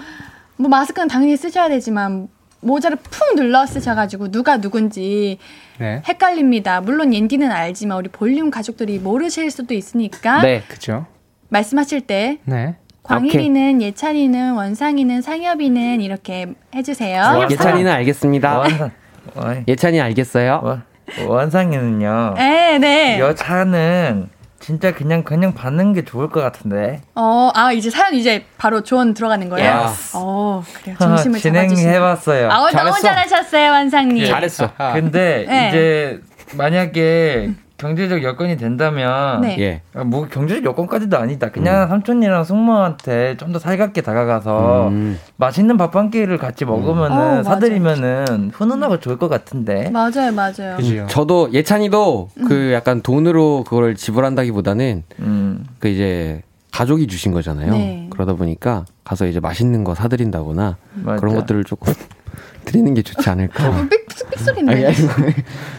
뭐 0.57 0.69
마스크는 0.69 1.07
당연히 1.07 1.37
쓰셔야 1.37 1.69
되지만 1.69 2.29
모자를 2.61 2.97
푹 2.97 3.35
눌러 3.35 3.65
쓰셔가지고 3.67 4.31
누가 4.31 4.57
누군지 4.59 5.37
네. 5.77 6.01
헷갈립니다. 6.07 6.81
물론 6.81 7.13
옌디는 7.13 7.51
알지만 7.51 7.99
우리 7.99 8.09
볼륨 8.09 8.49
가족들이 8.49 8.97
모르실 8.97 9.51
수도 9.51 9.73
있으니까 9.75 10.41
네. 10.41 10.63
그죠? 10.67 11.05
말씀하실 11.49 12.01
때 12.07 12.39
네. 12.45 12.75
광일이는 13.07 13.81
예찬이는 13.81 14.53
원상이는 14.53 15.21
상엽이는 15.21 16.01
이렇게 16.01 16.47
해주세요. 16.75 17.21
원- 17.21 17.51
예찬이는 17.51 17.91
알겠습니다. 17.91 18.63
예찬이 19.67 20.01
알겠어요? 20.01 20.61
원- 20.63 20.83
원상이는요. 21.27 22.33
네, 22.37 22.77
네. 22.79 23.19
여차는 23.19 24.29
진짜 24.59 24.93
그냥 24.93 25.23
그냥 25.23 25.53
받는 25.53 25.93
게 25.93 26.03
좋을 26.03 26.29
것 26.29 26.41
같은데. 26.41 27.01
어, 27.15 27.51
아 27.53 27.71
이제 27.71 27.89
사연 27.89 28.13
이제 28.15 28.43
바로 28.57 28.81
조언 28.83 29.13
들어가는 29.13 29.47
거예요. 29.49 29.71
Yes. 29.71 30.11
어, 30.15 30.63
그래요. 30.81 30.97
중심을. 30.99 31.39
진행해봤어요. 31.39 32.49
아, 32.49 32.55
너무 32.57 32.71
잘했어. 32.71 33.01
잘하셨어요, 33.01 33.71
원상님. 33.71 34.25
잘했어. 34.27 34.71
근데 34.93 35.45
네. 35.47 35.69
이제 35.69 36.19
만약에 36.55 37.51
경제적 37.77 38.23
여건이 38.23 38.57
된다면 38.57 39.41
네. 39.41 39.55
예. 39.59 39.81
아, 39.93 40.03
뭐 40.03 40.27
경제적 40.27 40.65
여건까지도 40.65 41.17
아니다. 41.17 41.49
그냥 41.51 41.87
삼촌이랑 41.87 42.43
숙모한테 42.43 43.37
좀 43.37 43.47
더 43.51 43.59
살갑게 43.59 44.01
다가가서 44.01 44.89
음. 44.89 45.17
맛있는 45.37 45.77
밥 45.77 45.95
한 45.95 46.09
끼를 46.11 46.37
같이 46.37 46.65
먹으면은 46.65 47.11
어, 47.17 47.35
맞아. 47.37 47.43
사드리면은 47.51 48.51
훈훈하고 48.53 48.99
좋을 48.99 49.17
것 49.17 49.29
같은데. 49.29 49.89
맞아요, 49.89 50.31
맞아요. 50.33 50.75
그지요. 50.77 51.07
저도 51.07 51.53
예찬이도 51.53 52.29
그 52.47 52.73
약간 52.73 53.01
돈으로 53.01 53.63
그걸 53.63 53.95
지불한다기보다는 53.95 55.03
음. 55.19 55.65
그 55.79 55.87
이제 55.87 56.41
가족이 56.71 57.07
주신 57.07 57.31
거잖아요. 57.31 57.71
네. 57.71 58.07
그러다 58.11 58.33
보니까 58.33 58.85
가서 59.03 59.25
이제 59.27 59.39
맛있는 59.39 59.83
거 59.83 59.95
사드린다거나 59.95 60.77
맞아. 60.95 61.19
그런 61.19 61.33
것들을 61.35 61.63
조금 61.63 61.93
드리는 62.65 62.93
게 62.93 63.01
좋지 63.01 63.29
않을까. 63.29 63.87
어, 64.25 64.29
삑, 64.29 64.37
삑소리인데. 64.37 64.93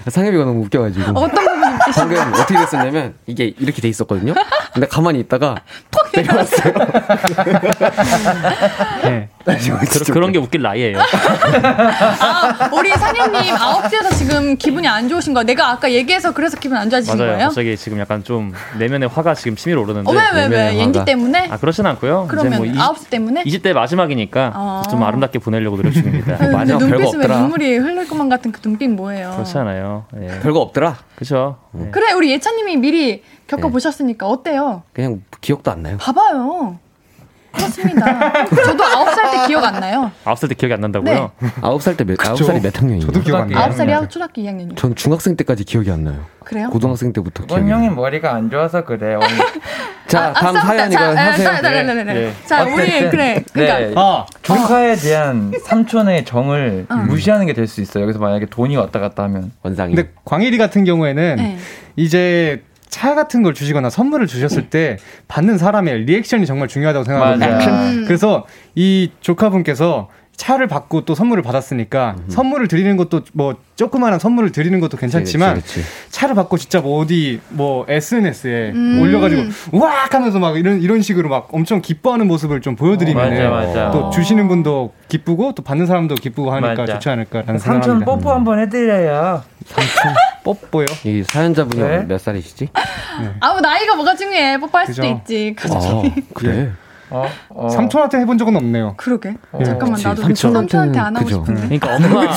상엽이가 0.09 0.45
너무 0.45 0.63
웃겨가지고. 0.65 1.19
어떤 1.19 1.45
부분이 1.45 1.79
방금 1.95 2.17
어떻게 2.35 2.59
됐었냐면 2.59 3.15
이게 3.27 3.53
이렇게 3.59 3.81
돼 3.83 3.89
있었거든요. 3.89 4.35
근데 4.73 4.87
가만히 4.87 5.21
있다가 5.21 5.57
톡 5.91 6.09
내려왔어요. 6.15 6.75
네. 9.05 9.29
그, 9.45 10.13
그런 10.13 10.33
게 10.33 10.39
웃길 10.39 10.63
나이예요. 10.63 10.99
아, 11.01 12.69
우리 12.73 12.91
상현님 12.91 13.55
아홉 13.57 13.89
시에서 13.89 14.11
지금 14.15 14.57
기분이 14.57 14.87
안 14.87 15.09
좋으신 15.09 15.35
거예요. 15.35 15.47
내가 15.47 15.71
아까 15.71 15.91
얘기해서 15.91 16.33
그래서 16.33 16.59
기분 16.59 16.77
안 16.77 16.91
좋아지신 16.91 17.17
맞아요. 17.17 17.33
거예요? 17.33 17.49
갑자기 17.49 17.77
지금 17.77 17.99
약간 17.99 18.23
좀 18.25 18.53
내면에 18.79 19.07
화가 19.07 19.35
지금 19.35 19.57
치밀어 19.57 19.81
오르는데. 19.83 20.11
어, 20.11 20.15
왜, 20.15 20.21
왜, 20.35 20.43
왜? 20.43 20.49
내면의 20.49 20.87
화가. 20.89 21.05
때문에? 21.05 21.49
아 21.51 21.57
그렇진 21.57 21.87
않고요. 21.87 22.27
그러면 22.29 22.53
이제 22.53 22.57
뭐 22.59 22.67
20, 22.67 22.81
아홉 22.81 22.99
시 22.99 23.11
때문에? 23.11 23.45
20대 23.45 23.73
마지막이니까 23.73 24.53
아. 24.55 24.83
좀 24.91 25.03
아름답게 25.03 25.39
보내려고 25.39 25.77
노력 25.77 25.93
중입니다. 25.93 26.37
근데 26.37 26.53
마지막 26.55 26.79
별거 26.81 26.97
눈빛이 26.97 27.17
왜 27.17 27.25
없더라. 27.25 27.41
눈물이 27.41 27.77
흘릴 27.79 28.09
것만 28.09 28.28
같은 28.29 28.53
그 28.53 28.61
눈빛 28.61 28.89
뭐예요? 28.89 29.33
그렇지 29.33 29.57
않아요. 29.59 30.07
예. 30.21 30.39
별거 30.43 30.61
없더라. 30.61 30.97
그렇죠. 31.17 31.59
네. 31.73 31.87
예. 31.87 31.91
그래, 31.91 32.13
우리 32.13 32.31
예찬님이 32.33 32.77
미리 32.77 33.23
겪어 33.47 33.69
보셨으니까 33.69 34.27
어때요? 34.27 34.83
그냥 34.93 35.23
기억도 35.41 35.71
안 35.71 35.83
나요. 35.83 35.97
봐봐요. 35.99 36.79
그렇습니다. 37.53 38.45
저도 38.45 38.85
아홉 38.85 39.11
살 39.15 39.31
때 39.31 39.47
기억 39.47 39.65
안 39.65 39.81
나요. 39.81 40.11
아홉 40.25 40.39
살 40.39 40.49
때 40.49 40.55
기억이 40.55 40.75
안 40.75 40.81
난다고요? 40.81 41.31
아홉 41.63 41.83
살 41.83 41.97
때 41.97 42.05
몇, 42.05 42.17
아홉 42.27 42.37
살이 42.39 42.61
몇 42.61 42.77
학년이에요? 42.79 43.07
저도 43.07 43.21
기억 43.23 43.41
안 43.41 43.49
나요. 43.49 43.59
아홉 43.65 43.75
살이요? 43.75 44.07
초등학교 44.09 44.43
2학년이요. 44.43 44.77
전 44.77 44.95
중학생 44.95 45.37
때까지 45.37 45.65
기억이 45.65 45.91
안 45.91 46.05
나요. 46.05 46.25
그래요? 46.45 46.71
고등학생 46.71 47.13
때부터 47.13 47.45
기억이 47.47 47.65
나요. 47.65 47.75
형이 47.75 47.91
머리가 47.91 48.35
안 48.35 48.51
좋아서 48.51 48.85
그래. 48.85 49.15
오늘. 49.15 49.29
자, 50.09 50.33
다음 50.33 50.57
사연 50.59 50.91
이거 50.91 51.03
하세요. 51.05 51.45
자, 51.45 51.61
네, 51.61 51.83
네, 51.83 51.93
네, 51.95 52.05
네. 52.05 52.33
우리 52.73 53.11
그래. 53.11 53.45
그러니까 53.53 53.79
네, 53.79 53.93
아, 53.95 54.25
조카에 54.41 54.97
대한 54.97 55.53
삼촌의 55.63 56.25
정을 56.25 56.87
무시하는 57.09 57.45
게 57.47 57.53
될 57.53 57.67
수 57.67 57.83
있어요. 57.83 58.05
여기서 58.05 58.19
만약에 58.19 58.47
돈이 58.47 58.75
왔다 58.77 59.01
갔다 59.01 59.25
하면. 59.25 59.53
원상이. 59.63 59.95
근데 59.95 60.11
광일이 60.25 60.57
같은 60.57 60.85
경우에는 60.85 61.37
네. 61.37 61.59
이제 61.97 62.63
차 62.89 63.15
같은 63.15 63.43
걸 63.43 63.55
주시거나 63.55 63.91
선물을 63.91 64.27
주셨을 64.27 64.71
때 64.71 64.97
받는 65.29 65.59
사람의 65.59 66.05
리액션이 66.05 66.47
정말 66.47 66.69
중요하다고. 66.69 67.19
맞아. 67.19 67.47
음. 67.91 68.05
그래서 68.07 68.47
이 68.75 69.11
조카분께서 69.21 70.09
차를 70.39 70.69
받고 70.69 71.05
또 71.05 71.17
선물을 71.17 71.43
받았으니까 71.43 72.15
선물을 72.29 72.69
드리는 72.69 72.97
것도 72.97 73.23
뭐 73.33 73.57
조그마한 73.75 74.21
선물을 74.21 74.53
드리는 74.53 74.79
것도 74.79 74.97
괜찮지만 74.97 75.55
그치, 75.57 75.81
그치. 75.81 75.89
차를 76.11 76.37
받고 76.37 76.57
진짜 76.59 76.81
뭐 76.81 77.01
어디 77.01 77.41
뭐 77.49 77.85
SNS에 77.89 78.71
음. 78.73 79.01
올려가지고 79.03 79.43
우악 79.73 80.15
하면서 80.15 80.39
막 80.39 80.57
이런 80.57 80.81
이런 80.81 81.03
식으로 81.03 81.29
막 81.29 81.49
엄청 81.51 81.83
기뻐하는 81.83 82.29
모습을 82.29 82.61
좀 82.61 82.77
보여드리면 82.77 83.51
맞아. 83.51 83.91
또 83.91 84.11
주시는 84.11 84.47
분도 84.47 84.93
기쁘고 85.09 85.55
또 85.57 85.65
받는 85.65 85.87
사람도 85.87 86.15
기쁘고 86.15 86.53
하니까 86.53 86.75
맞아. 86.83 86.93
좋지 86.95 87.09
않을까라는 87.09 87.59
삼촌 87.59 87.83
생각합니다. 87.83 88.07
뽀뽀 88.13 88.31
한번 88.33 88.61
해드려요. 88.61 89.43
뽀뽀요? 90.45 90.87
이 91.05 91.23
사연자분이 91.23 91.83
네? 91.83 92.05
몇 92.05 92.21
살이시지? 92.21 92.71
아무 93.41 93.61
나이가 93.61 93.95
뭐가 93.95 94.15
중요해. 94.15 94.59
뽀뽀할 94.61 94.87
수도 94.87 95.03
그죠. 95.03 95.15
있지. 95.15 95.55
그, 95.57 95.69
아, 95.73 96.03
그래. 96.35 96.73
어, 97.11 97.27
어. 97.51 97.69
삼촌한테 97.71 98.19
해본 98.19 98.39
적은 98.39 98.57
없네요. 98.57 98.95
그러게. 98.97 99.37
어, 99.53 99.63
잠깐만 99.63 99.95
그치. 99.97 100.07
나도 100.07 100.23
삼촌한테는 100.23 100.61
삼촌한테 100.69 100.99
안 100.99 101.17
하고 101.17 101.25
그죠. 101.25 101.45
싶은데. 101.45 101.79
그러니까 101.79 101.95
엄마 101.97 102.37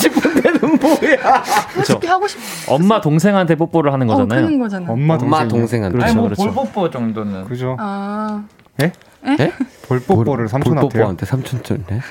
그렇죠. 1.74 1.94
어떻게 1.94 2.08
하고 2.08 2.28
싶? 2.28 2.40
엄마 2.68 3.02
동생한테 3.02 3.56
뽀뽀를 3.56 3.94
하는 3.94 4.10
어, 4.10 4.14
거잖아요. 4.14 4.46
그런 4.46 4.60
거잖아. 4.60 4.92
엄마 4.92 5.16
엄마 5.16 5.40
동생. 5.40 5.60
동생한테. 5.60 5.98
그렇죠, 5.98 6.06
아니 6.08 6.16
뭐 6.16 6.24
그렇죠. 6.26 6.44
볼뽀뽀 6.54 6.90
정도는. 6.90 7.46
그죠? 7.46 7.76
아, 7.80 8.44
예? 8.82 8.92
예? 9.40 9.52
볼뽀뽀를 9.88 10.48
삼촌한테요. 10.48 10.90
볼뽀뽀한테 10.90 11.26
삼촌한테. 11.26 12.02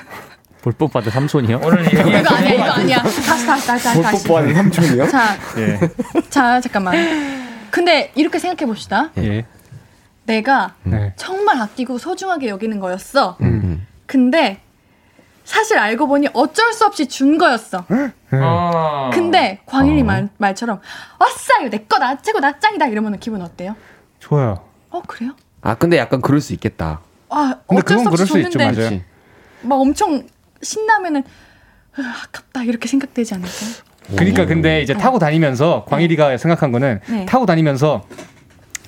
볼뽀뽀한테 0.61 1.09
삼촌이요? 1.11 1.61
오늘 1.63 1.85
이거 1.91 2.01
아니야, 2.35 2.51
이거 2.53 2.63
아니야. 2.71 3.01
다시, 3.01 3.25
다시, 3.25 3.45
다시, 3.45 3.67
다시. 3.67 4.01
다시. 4.01 4.23
볼뽀뽀하는 4.23 4.53
삼촌이요? 4.53 5.07
자, 5.09 5.35
예. 5.57 5.79
자, 6.29 6.61
잠깐만. 6.61 6.95
근데 7.71 8.11
이렇게 8.15 8.37
생각해 8.37 8.67
봅시다. 8.67 9.09
예. 9.17 9.45
내가 10.25 10.75
네. 10.83 11.13
정말 11.15 11.59
아끼고 11.61 11.97
소중하게 11.97 12.49
여기는 12.49 12.79
거였어. 12.79 13.37
음. 13.41 13.87
근데 14.05 14.61
사실 15.43 15.77
알고 15.79 16.07
보니 16.07 16.27
어쩔 16.33 16.73
수 16.73 16.85
없이 16.85 17.07
준 17.07 17.37
거였어. 17.37 17.85
어. 18.31 19.09
근데 19.13 19.61
광일이 19.65 20.01
어. 20.01 20.05
말, 20.05 20.29
말처럼 20.37 20.79
아싸 21.17 21.59
이거 21.61 21.69
내 21.69 21.79
거다 21.79 22.21
최고 22.21 22.39
나 22.39 22.59
짱이다 22.59 22.87
이러면 22.87 23.19
기분 23.19 23.41
어때요? 23.41 23.75
좋아요. 24.19 24.63
어 24.91 25.01
그래요? 25.07 25.31
아, 25.61 25.75
근데 25.75 25.97
약간 25.97 26.21
그럴 26.21 26.39
수 26.39 26.53
있겠다. 26.53 27.01
아 27.29 27.55
근데 27.67 27.81
어쩔 27.81 27.97
수 27.99 28.07
없이 28.07 28.15
그럴 28.15 28.27
수 28.27 28.39
있죠, 28.39 28.59
줬는데. 28.59 29.05
막 29.63 29.75
엄청 29.79 30.23
신나면은 30.61 31.23
으, 31.99 32.01
아깝다 32.01 32.63
이렇게 32.63 32.87
생각되지 32.87 33.33
않을까요? 33.35 33.69
그러니까 34.15 34.45
근데 34.45 34.81
이제 34.81 34.93
타고 34.93 35.19
다니면서 35.19 35.85
광일이가 35.87 36.37
생각한 36.37 36.71
거는 36.71 36.99
네. 37.07 37.25
타고 37.25 37.45
다니면서 37.45 38.03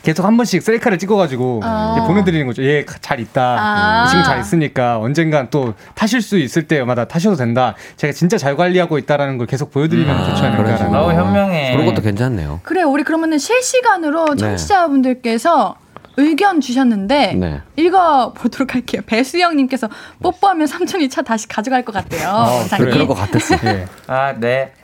계속 0.01 0.25
한 0.25 0.35
번씩 0.35 0.61
셀카를 0.61 0.97
찍어가지고 0.97 1.61
어. 1.63 1.95
이제 1.97 2.05
보내드리는 2.07 2.45
거죠. 2.45 2.61
얘 2.63 2.85
잘 2.99 3.21
있다. 3.21 3.57
아. 3.57 4.07
지금 4.07 4.23
잘 4.23 4.41
있으니까 4.41 4.99
언젠간 4.99 5.47
또 5.49 5.75
타실 5.95 6.21
수 6.21 6.37
있을 6.37 6.67
때마다 6.67 7.05
타셔도 7.05 7.37
된다. 7.37 7.75
제가 7.95 8.11
진짜 8.11 8.37
잘 8.37 8.57
관리하고 8.57 8.97
있다라는 8.97 9.37
걸 9.37 9.47
계속 9.47 9.71
보여드리면 9.71 10.13
아, 10.13 10.25
좋지 10.25 10.41
않을까라는. 10.41 10.91
너무 10.91 11.13
현명해. 11.13 11.71
그런 11.71 11.85
것도 11.85 12.01
괜찮네요. 12.01 12.59
그래 12.63 12.81
우리 12.81 13.03
그러면은 13.03 13.37
실시간으로 13.37 14.25
네. 14.35 14.37
청취자분들께서 14.37 15.75
의견 16.17 16.61
주셨는데 16.61 17.33
네. 17.35 17.61
읽어 17.75 18.33
보도록 18.33 18.75
할게요. 18.75 19.01
배수영님께서 19.05 19.89
뽀뽀하면 20.21 20.67
삼촌이 20.67 21.09
차 21.09 21.21
다시 21.21 21.47
가져갈 21.47 21.83
것 21.83 21.91
같대요. 21.93 22.27
원장님. 22.29 22.77
그래, 22.85 22.91
그런 22.91 23.07
것 23.07 23.13
같았어. 23.15 23.55
예. 23.65 23.85
아 24.07 24.33
네. 24.39 24.73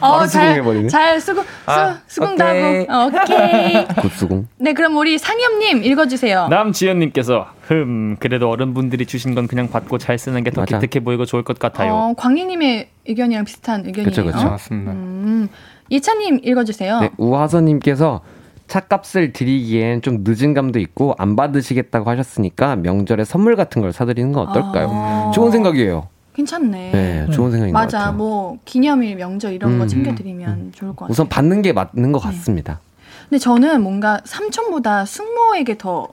어, 0.00 0.26
잘. 0.26 0.62
잘 0.88 1.20
수긍, 1.20 1.44
아, 1.66 1.98
수, 2.06 2.14
수긍다고. 2.20 2.50
오케이. 2.58 2.86
어, 2.88 3.10
오케이. 3.12 3.84
굿수공. 4.02 4.46
네, 4.58 4.72
그럼 4.72 4.96
우리 4.96 5.18
상엽님 5.18 5.82
읽어주세요. 5.84 6.48
남지연님께서 6.48 7.46
흠 7.62 8.16
그래도 8.20 8.48
어른분들이 8.50 9.06
주신 9.06 9.34
건 9.34 9.48
그냥 9.48 9.68
받고 9.68 9.98
잘 9.98 10.18
쓰는 10.18 10.44
게 10.44 10.50
더. 10.50 10.64
기특해 10.64 11.02
보이고 11.02 11.24
좋을 11.24 11.42
것 11.42 11.58
같아요. 11.58 11.94
어, 11.94 12.14
광희님의 12.16 12.88
의견이랑 13.08 13.44
비슷한 13.44 13.84
의견이네요. 13.86 14.04
그쵸, 14.04 14.24
그쵸. 14.24 14.48
맞습니다. 14.48 14.92
음, 14.92 15.48
이찬님 15.88 16.40
읽어주세요. 16.44 17.00
네, 17.00 17.10
우하선님께서 17.16 18.20
차값을 18.68 19.32
드리기엔 19.32 20.02
좀 20.02 20.24
늦은 20.24 20.54
감도 20.54 20.78
있고 20.80 21.14
안 21.18 21.36
받으시겠다고 21.36 22.10
하셨으니까 22.10 22.76
명절에 22.76 23.24
선물 23.24 23.56
같은 23.56 23.80
걸 23.82 23.92
사드리는 23.92 24.32
건 24.32 24.48
어떨까요? 24.48 24.88
아, 24.90 25.30
좋은 25.34 25.50
생각이에요. 25.50 26.08
괜찮네. 26.34 26.90
네, 26.92 27.26
좋은 27.32 27.50
생각인 27.50 27.72
것 27.72 27.80
맞아, 27.80 27.98
같아요. 27.98 28.16
뭐 28.16 28.58
기념일, 28.64 29.16
명절 29.16 29.52
이런 29.54 29.78
거 29.78 29.84
음, 29.84 29.88
챙겨드리면 29.88 30.72
좋을 30.74 30.90
것 30.90 30.96
같아요. 31.06 31.12
우선 31.12 31.28
받는 31.28 31.62
게 31.62 31.72
맞는 31.72 32.12
것 32.12 32.20
네. 32.22 32.26
같습니다. 32.28 32.80
근데 33.28 33.38
저는 33.38 33.82
뭔가 33.82 34.20
삼촌보다 34.24 35.04
숙모에게 35.06 35.78
더 35.78 36.08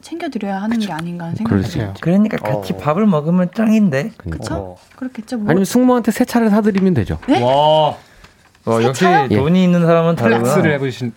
챙겨드려야 0.00 0.60
하는 0.60 0.78
게 0.78 0.92
아닌가 0.92 1.26
하는 1.26 1.36
그럴 1.44 1.60
생각이 1.62 1.66
수 1.66 1.72
들어요. 1.74 1.88
있죠. 1.90 2.00
그러니까 2.02 2.36
같이 2.36 2.72
어. 2.74 2.76
밥을 2.76 3.06
먹으면 3.06 3.50
짱인데. 3.54 4.10
그쵸? 4.30 4.54
어. 4.54 4.76
그렇겠죠. 4.96 5.38
뭐. 5.38 5.46
아니면 5.50 5.64
숙모한테 5.64 6.10
새 6.10 6.24
차를 6.24 6.50
사드리면 6.50 6.92
되죠. 6.94 7.18
네? 7.28 7.40
와, 7.42 7.50
어, 7.50 7.96
역시 8.82 9.04
세차요? 9.04 9.28
예. 9.30 9.36
돈이 9.36 9.62
있는 9.62 9.86
사람은 9.86 10.16
다르구나. 10.16 10.42
플렉스를 10.42 10.72
해보신. 10.74 11.12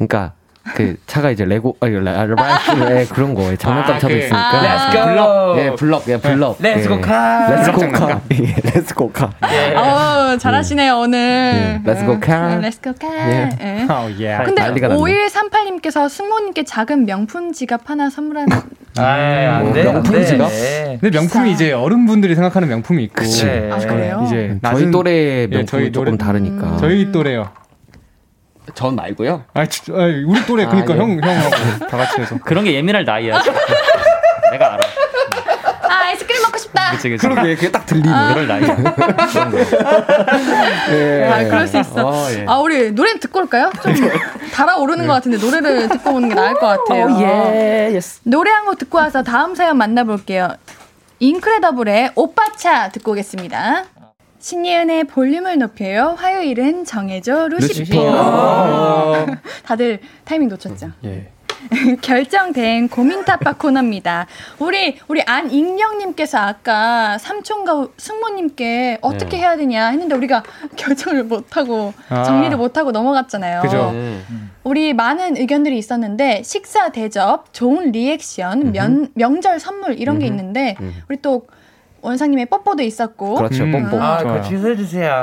그러니까 0.00 0.32
그 0.74 0.94
차가 1.06 1.30
이제 1.30 1.44
레고 1.44 1.76
아니 1.80 1.98
라이프의 1.98 3.06
그런 3.06 3.34
거 3.34 3.54
장난감 3.56 3.96
아, 3.96 3.98
차도 3.98 4.08
그- 4.08 4.18
있으니까 4.18 4.62
Let's 4.62 4.92
go. 4.92 5.04
블럭 5.06 5.58
예 5.58 5.70
블럭 5.74 6.08
예 6.08 6.16
블럭 6.18 6.58
Let's 6.58 6.86
go 6.86 6.96
예. 6.98 7.00
car. 7.02 7.56
Let's 7.56 7.64
go 7.72 7.80
장난감. 7.80 8.08
car 8.08 8.20
예, 8.32 8.54
Let's 8.54 8.94
go 8.94 9.10
car 9.12 9.30
예. 9.50 9.74
어, 9.74 10.36
잘하시네요, 10.38 10.96
오늘. 10.98 11.18
예, 11.18 11.90
let's 11.90 12.04
go 12.06 12.20
car. 12.22 12.52
응, 12.52 12.60
Let's 12.60 12.82
go 12.82 12.92
car. 13.00 13.30
예. 13.30 13.48
예. 13.60 13.86
어, 13.90 14.08
예. 14.18 14.38
근데 14.44 14.62
난리가 14.62 14.88
났네. 14.88 15.00
5138님께서 15.00 16.08
승모님께 16.08 16.64
작은 16.64 17.06
명품 17.06 17.52
지갑 17.52 17.88
하나 17.90 18.10
선물하는 18.10 18.56
안뭐 18.98 19.72
돼. 19.72 19.84
명품 19.84 20.12
돼. 20.12 20.24
지갑? 20.26 20.50
근데 21.00 21.10
명품이 21.18 21.52
이제 21.52 21.72
어른분들이 21.72 22.34
생각하는 22.34 22.68
명품이 22.68 23.02
있고 23.04 23.22
그래. 23.24 23.70
아, 23.72 23.78
그래요? 23.78 24.22
이제 24.26 24.58
저희 24.62 24.90
또래 24.90 25.10
예, 25.42 25.46
명품이 25.46 25.66
저희 25.66 25.92
조금 25.92 26.16
다르니까 26.18 26.76
저희 26.78 27.10
또래요. 27.10 27.48
전 28.74 28.94
말고요 28.94 29.44
아, 29.54 29.66
주- 29.66 29.92
아, 29.94 30.04
우리 30.04 30.44
또래 30.46 30.66
그러니까 30.66 30.92
아, 30.92 30.96
예. 30.96 31.00
형 31.00 31.18
형하고 31.22 31.86
다 31.88 31.96
같이 31.96 32.20
해서. 32.20 32.38
그런 32.44 32.64
게 32.64 32.74
예민할 32.74 33.04
나이야. 33.04 33.40
내가 34.52 34.74
알아. 34.74 34.84
아, 35.88 35.94
아이스크림 36.06 36.42
먹고 36.42 36.58
싶다. 36.58 36.90
그치, 36.92 37.08
그치. 37.10 37.26
그러게 37.26 37.54
그게 37.56 37.70
딱 37.72 37.84
들리네 37.86 38.08
그럴 38.34 38.46
나이야. 38.46 38.76
예. 40.92 41.28
아, 41.30 41.44
그럴 41.44 41.66
수 41.66 41.78
있어. 41.78 42.06
어, 42.08 42.30
예. 42.32 42.44
아, 42.48 42.58
우리 42.58 42.90
노래 42.92 43.18
듣고 43.18 43.40
올까요? 43.40 43.70
좀 43.82 43.94
달아오르는 44.52 45.06
것 45.06 45.12
같은데 45.14 45.38
노래를 45.38 45.88
듣고 45.88 46.10
오는 46.14 46.28
게 46.28 46.34
나을 46.34 46.54
것 46.54 46.66
같아요. 46.66 47.08
예, 47.20 47.90
yes. 47.94 48.20
노래 48.24 48.50
한 48.50 48.64
곡 48.66 48.78
듣고 48.78 48.98
와서 48.98 49.22
다음 49.22 49.54
사연 49.54 49.76
만나볼게요. 49.78 50.54
인크레더블의 51.18 52.12
오빠차 52.14 52.90
듣고 52.90 53.12
오겠습니다. 53.12 53.84
신예은의 54.40 55.04
볼륨을 55.04 55.58
높여요. 55.58 56.14
화요일은 56.18 56.84
정해줘 56.84 57.48
루시퍼. 57.48 59.26
다들 59.64 60.00
타이밍 60.24 60.48
놓쳤죠? 60.48 60.90
예. 61.04 61.30
결정된 62.00 62.88
고민타파 62.88 63.54
코너입니다. 63.54 64.26
우리 64.58 64.98
우리 65.08 65.20
안익령님께서 65.22 66.38
아까 66.38 67.18
삼촌과 67.18 67.88
숙모님께 67.98 68.98
어떻게 69.02 69.36
해야 69.36 69.58
되냐 69.58 69.88
했는데 69.88 70.14
우리가 70.14 70.42
결정을 70.76 71.24
못 71.24 71.58
하고 71.58 71.92
아. 72.08 72.22
정리를 72.22 72.56
못 72.56 72.78
하고 72.78 72.92
넘어갔잖아요. 72.92 73.60
그죠. 73.60 73.92
네. 73.92 74.20
우리 74.64 74.94
많은 74.94 75.36
의견들이 75.36 75.76
있었는데 75.76 76.42
식사 76.44 76.90
대접, 76.92 77.52
좋은 77.52 77.92
리액션, 77.92 78.72
면, 78.72 79.08
명절 79.14 79.60
선물 79.60 79.98
이런 79.98 80.18
게 80.18 80.26
있는데 80.26 80.76
음. 80.80 80.94
우리 81.08 81.20
또 81.20 81.46
원상님의 82.02 82.46
뽀뽀도 82.46 82.82
있었고 82.82 83.34
그렇죠 83.34 83.64
음. 83.64 83.72
뽐뽐 83.72 84.00
아, 84.02 84.18
좋아요. 84.18 84.34
그거 84.40 84.48
취소해 84.48 84.76
주세요. 84.76 85.22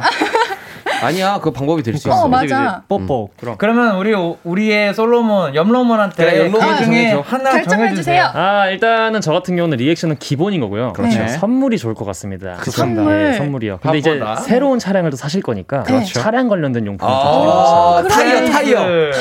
아니야 1.04 1.40
그 1.40 1.52
방법이 1.52 1.84
될수어 1.84 2.12
있어 2.12 2.28
맞아. 2.28 2.82
뽀뽀. 2.88 3.30
그러면 3.60 3.98
우리, 3.98 4.14
우리의 4.44 4.96
솔로몬, 4.96 5.54
염로몬한테 5.54 6.26
그래, 6.26 6.46
염로몬 6.46 6.78
그 6.78 6.86
중에 6.86 7.10
정해줘. 7.12 7.24
하나 7.28 7.52
결정해 7.52 7.94
주세요. 7.94 8.32
아, 8.34 8.68
일단은 8.68 9.22
저 9.22 9.32
같은 9.32 9.56
경우는 9.56 9.78
리액션은 9.78 10.16
기본인 10.18 10.60
거고요. 10.62 10.94
그렇죠. 10.94 11.20
네. 11.20 11.28
선물이 11.28 11.78
좋을 11.78 11.94
것 11.94 12.04
같습니다. 12.06 12.56
선물. 12.64 13.32
네, 13.32 13.38
선물이요. 13.38 13.80
근데 13.82 13.98
이제 14.00 14.18
밥보다. 14.18 14.42
새로운 14.42 14.80
차량을 14.80 15.12
또 15.12 15.18
사실 15.18 15.44
거니까 15.44 15.84
그렇죠. 15.84 16.20
차량 16.20 16.48
관련된 16.48 16.86
용품 16.88 17.08
좀 17.08 17.16
아, 17.16 18.02
그래. 18.02 18.10
타이어 18.50 18.52
타이어 18.52 18.86
그 18.88 19.12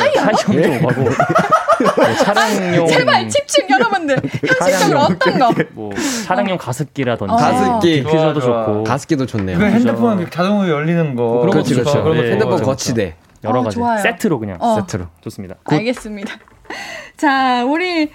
차량도 0.46 0.86
오가고 0.86 1.04
뭐 1.82 2.14
차량용 2.24 2.86
제발 2.88 3.28
집중 3.28 3.68
여러분들. 3.68 4.16
현실적으로 4.60 5.00
어떤 5.00 5.38
거? 5.38 5.50
뭐 5.72 5.92
차량용 6.26 6.58
가습기라든지 6.58 7.32
어. 7.32 7.36
가습기. 7.36 8.02
디퓨저도 8.02 8.40
좋아, 8.40 8.40
좋아. 8.40 8.64
좋고 8.66 8.84
가습기도 8.84 9.26
좋네요 9.26 9.58
그 9.58 9.64
핸드폰 9.64 10.30
자동으로 10.30 10.68
열리는 10.68 11.14
거. 11.16 11.40
그런 11.40 11.50
그렇지 11.50 11.74
것도 11.74 11.84
그렇죠 11.84 12.04
좋죠. 12.04 12.14
네. 12.22 12.30
핸드폰 12.30 12.48
그렇죠, 12.54 12.64
거치대 12.64 13.14
여러 13.44 13.60
어, 13.60 13.64
가지 13.64 13.76
좋아요. 13.76 13.98
세트로 14.02 14.38
그냥 14.38 14.56
어. 14.60 14.76
세트로 14.80 15.06
좋습니다. 15.22 15.56
알겠습니다. 15.64 16.34
자, 17.16 17.64
우리 17.64 18.10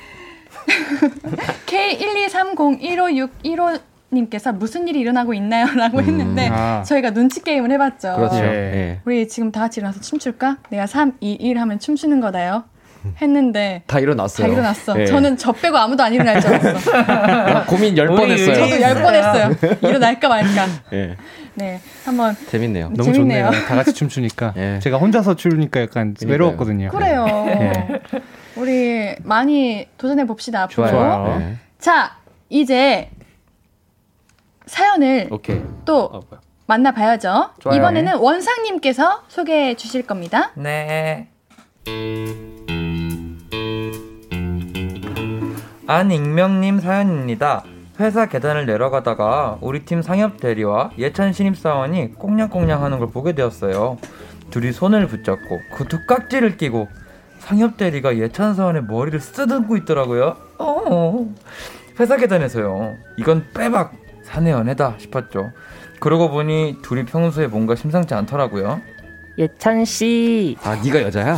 K123015615 1.65 3.79
님께서 4.13 4.51
무슨 4.51 4.89
일이 4.89 4.99
일어나고 4.99 5.33
있나요? 5.33 5.67
라고 5.73 6.01
했는데 6.01 6.49
아. 6.51 6.83
저희가 6.83 7.11
눈치 7.11 7.41
게임을 7.41 7.71
해봤죠. 7.71 8.15
그렇죠 8.17 8.35
예. 8.37 8.41
예. 8.41 8.99
우리 9.05 9.25
지금 9.29 9.53
다 9.53 9.61
같이 9.61 9.79
일어나서 9.79 10.01
춤출까? 10.01 10.57
내가 10.69 10.85
3, 10.85 11.13
2, 11.21 11.35
1 11.35 11.57
하면 11.57 11.79
춤추는 11.79 12.19
거다요. 12.19 12.65
했는데 13.21 13.83
다 13.87 13.99
일어났어요 13.99 14.47
다 14.47 14.53
일어났어. 14.53 14.99
예. 14.99 15.05
저는 15.05 15.37
저 15.37 15.51
빼고 15.51 15.77
아무도 15.77 16.03
안 16.03 16.13
일어날 16.13 16.41
줄 16.41 16.53
알았어. 16.53 17.65
고민 17.67 17.97
열 17.97 18.07
우리 18.09 18.15
번 18.17 18.31
했어요 18.31 18.55
저도 18.55 18.81
열번 18.81 19.15
했어요. 19.15 19.55
일어날까 19.81 20.27
말까. 20.29 20.67
예. 20.93 21.15
네, 21.53 21.81
한번 22.05 22.35
재밌네요 22.47 22.91
너무 22.95 23.11
재밌네요. 23.11 23.45
좋네요. 23.51 23.65
다 23.65 23.75
같이 23.75 23.93
춤추니까. 23.93 24.53
예. 24.57 24.79
제가 24.81 24.97
혼자서 24.97 25.35
추니까 25.35 25.81
약간 25.81 26.13
그러니까요. 26.13 26.31
외로웠거든요. 26.31 26.89
그래요. 26.89 27.25
예. 27.49 28.01
우리 28.55 29.15
많이 29.23 29.87
도전해 29.97 30.25
봅시다. 30.25 30.63
앞으로. 30.63 30.87
좋아요. 30.87 31.39
예. 31.41 31.55
자, 31.79 32.17
이제 32.49 33.09
사연을 34.65 35.27
오케이 35.31 35.61
또 35.85 36.09
어. 36.13 36.21
만나봐야죠. 36.67 37.49
좋아요. 37.59 37.77
이번에는 37.77 38.15
원상님께서 38.17 39.23
소개해 39.27 39.75
주실 39.75 40.07
겁니다. 40.07 40.51
네. 40.55 41.27
안익명님 45.87 46.79
사연입니다. 46.79 47.63
회사 47.99 48.25
계단을 48.25 48.65
내려가다가 48.65 49.57
우리 49.61 49.85
팀 49.85 50.01
상엽 50.01 50.39
대리와 50.39 50.91
예찬 50.97 51.33
신입사원이 51.33 52.15
꽁냥꽁냥 52.15 52.83
하는 52.83 52.99
걸 52.99 53.09
보게 53.09 53.33
되었어요. 53.33 53.97
둘이 54.49 54.71
손을 54.71 55.07
붙잡고 55.07 55.59
구두 55.73 56.05
깍지를 56.07 56.57
끼고 56.57 56.87
상엽 57.39 57.77
대리가 57.77 58.17
예찬 58.17 58.55
사원의 58.55 58.83
머리를 58.83 59.19
쓰다듬고 59.19 59.77
있더라고요. 59.77 60.35
어. 60.59 61.27
회사 61.99 62.17
계단에서요. 62.17 62.95
이건 63.17 63.45
빼박 63.53 63.93
사내 64.23 64.51
연애다 64.51 64.95
싶었죠. 64.97 65.51
그러고 65.99 66.29
보니 66.29 66.77
둘이 66.81 67.05
평소에 67.05 67.47
뭔가 67.47 67.75
심상치 67.75 68.13
않더라고요. 68.13 68.81
예찬 69.37 69.85
씨 69.85 70.57
아 70.63 70.75
네가 70.83 71.01
여자야? 71.03 71.37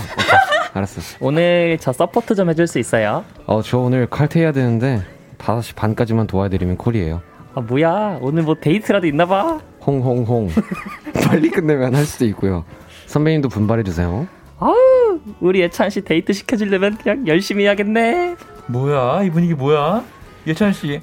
알았어. 0.73 1.01
오늘 1.19 1.77
저 1.79 1.93
support 1.93 2.35
좀 2.35 2.49
해줄 2.49 2.67
수 2.67 2.79
있어요? 2.79 3.23
어 3.45 3.61
저 3.61 3.77
오늘 3.79 4.07
칼퇴해야 4.07 4.51
되는데 4.51 5.03
5시 5.37 5.75
반까지만 5.75 6.27
도와드리면 6.27 6.77
콜이에요. 6.77 7.21
아 7.55 7.61
뭐야? 7.61 8.17
오늘 8.21 8.43
뭐 8.43 8.55
데이트라도 8.59 9.05
있나 9.07 9.25
봐. 9.25 9.59
홍홍홍. 9.85 10.49
빨리 11.27 11.49
끝내면 11.49 11.93
할 11.95 12.05
수도 12.05 12.25
있고요. 12.25 12.65
선배님도 13.05 13.49
분발해주세요. 13.49 14.27
아우 14.59 15.19
우리 15.39 15.61
예찬 15.61 15.89
씨 15.89 16.01
데이트 16.01 16.33
시켜주려면 16.33 16.97
그냥 16.97 17.27
열심히 17.27 17.65
해야겠네. 17.65 18.35
뭐야? 18.67 19.23
이 19.23 19.29
분위기 19.29 19.53
뭐야? 19.53 20.03
예찬 20.47 20.73
씨. 20.73 20.99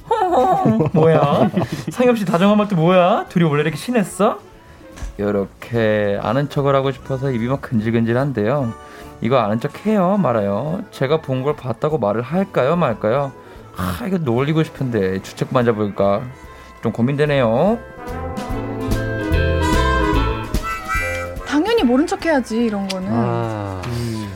뭐야? 0.93 1.51
상엽 1.91 2.19
씨 2.19 2.25
다정한 2.25 2.57
말도 2.59 2.75
뭐야? 2.75 3.27
둘이 3.29 3.45
원래 3.45 3.63
이렇게 3.63 3.77
친했어? 3.77 4.39
이렇게 5.19 6.19
아는 6.23 6.49
척을 6.49 6.75
하고 6.75 6.91
싶어서 6.91 7.31
입이 7.31 7.47
막 7.47 7.61
근질근질한데요 7.61 8.73
이거 9.21 9.39
아는 9.39 9.61
척 9.61 9.87
해요 9.87 10.17
말아요 10.19 10.83
제가 10.91 11.21
본 11.21 11.43
걸 11.43 11.57
봤다고 11.57 11.99
말을 11.99 12.23
할까요 12.23 12.77
말까요 12.77 13.33
아 13.77 14.05
이거 14.07 14.19
놀리고 14.19 14.63
싶은데 14.63 15.23
주책만 15.23 15.65
잡을까 15.65 16.23
좀 16.83 16.93
고민되네요 16.93 17.79
당연히 21.47 21.83
모른 21.83 22.07
척 22.07 22.25
해야지, 22.25 22.65
이런 22.65 22.87
거는. 22.89 23.09
아 23.11 23.83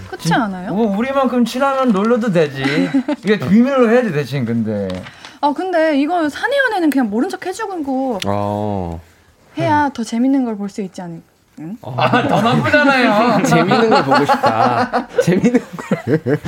그렇지 0.09 0.33
않아요? 0.35 0.75
뭐 0.75 0.97
우리만큼 0.97 1.45
친하면 1.45 1.93
놀려도 1.93 2.33
되지 2.33 2.63
이게 3.19 3.39
비밀로 3.39 3.89
해야지 3.91 4.13
대신 4.13 4.45
근데 4.45 4.89
아, 5.41 5.53
근데 5.53 5.99
이건 6.01 6.29
사내 6.31 6.57
연애는 6.57 6.91
그냥 6.91 7.11
모른 7.11 7.29
척 7.29 7.45
해주고 7.47 8.19
어. 8.27 9.01
해야 9.59 9.91
더 9.93 10.03
재밌는 10.03 10.45
걸 10.45 10.57
볼 10.57 10.69
수 10.69 10.81
있지 10.83 11.01
않을까? 11.03 11.23
아 11.83 12.29
더 12.29 12.41
나쁘잖아요 12.43 13.43
재밌는 13.47 13.91
걸 13.91 14.05
보고 14.05 14.25
싶다. 14.25 15.09
재밌는 15.23 15.61
걸. 15.77 16.19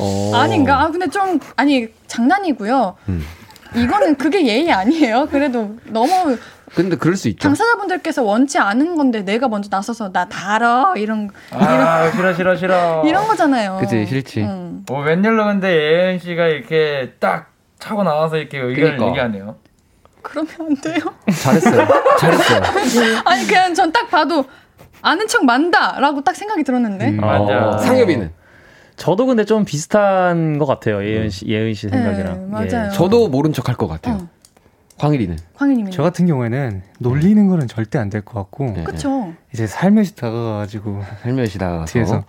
어. 0.00 0.32
아닌가? 0.34 0.80
아, 0.82 0.90
근데 0.90 1.06
좀, 1.08 1.38
아니, 1.56 1.88
장난이고요. 2.08 2.96
음. 3.08 3.24
이거는 3.76 4.16
그게 4.16 4.44
예의 4.46 4.72
아니에요. 4.72 5.28
그래도 5.30 5.76
너무 5.86 6.36
근데 6.74 6.96
그럴 6.96 7.16
수 7.16 7.28
있죠. 7.28 7.40
당사자분들께서 7.44 8.22
원치 8.24 8.58
않은 8.58 8.96
건데 8.96 9.22
내가 9.22 9.46
먼저 9.48 9.68
나서서 9.70 10.10
나다 10.12 10.54
알아 10.54 10.94
이런 10.96 11.28
아 11.52 12.10
싫어 12.12 12.32
싫어 12.34 12.56
싫어 12.56 13.02
이런 13.06 13.26
거잖아요. 13.28 13.78
그치, 13.80 14.06
싫지. 14.06 14.40
음. 14.42 14.84
어, 14.90 15.00
웬일로 15.02 15.44
근데 15.46 15.68
예은 15.72 16.18
씨가 16.18 16.46
이렇게 16.46 17.12
딱 17.20 17.52
차고 17.78 18.02
나와서 18.04 18.36
이렇게 18.38 18.58
의견을 18.58 18.96
그러니까. 18.96 19.06
얘기하네요. 19.08 19.56
그러면 20.22 20.52
안 20.60 20.74
돼요? 20.76 21.00
잘했어요. 21.42 21.88
잘했어요. 22.18 23.22
아니 23.24 23.46
그냥 23.46 23.74
전 23.74 23.92
딱 23.92 24.08
봐도 24.10 24.44
아는 25.02 25.26
척 25.28 25.44
만다라고 25.44 26.22
딱 26.22 26.34
생각이 26.36 26.62
들었는데. 26.64 27.08
음. 27.10 27.16
맞아. 27.18 27.68
어, 27.68 27.78
상엽이는 27.78 28.32
저도 28.96 29.24
근데 29.26 29.44
좀 29.46 29.64
비슷한 29.64 30.58
것 30.58 30.66
같아요 30.66 31.02
예은 31.02 31.30
씨 31.30 31.46
예은 31.48 31.72
씨 31.74 31.88
생각이랑. 31.88 32.38
네, 32.38 32.46
맞아요. 32.50 32.86
예. 32.88 32.90
저도 32.94 33.28
모른 33.28 33.52
척 33.52 33.68
할 33.68 33.76
것 33.76 33.88
같아요. 33.88 34.16
어. 34.16 34.28
광일이는 34.98 35.38
광일님이. 35.54 35.90
저 35.92 36.02
같은 36.02 36.26
경우에는 36.26 36.82
놀리는 36.98 37.48
거는 37.48 37.66
절대 37.68 37.98
안 37.98 38.10
될 38.10 38.20
것 38.22 38.34
같고 38.34 38.72
네. 38.76 38.84
그쵸. 38.84 39.32
이제 39.54 39.66
살며시 39.66 40.14
다가가가지고 40.16 41.02
살며시 41.22 41.58
다가가서 41.58 41.90
뒤에서 41.92 42.24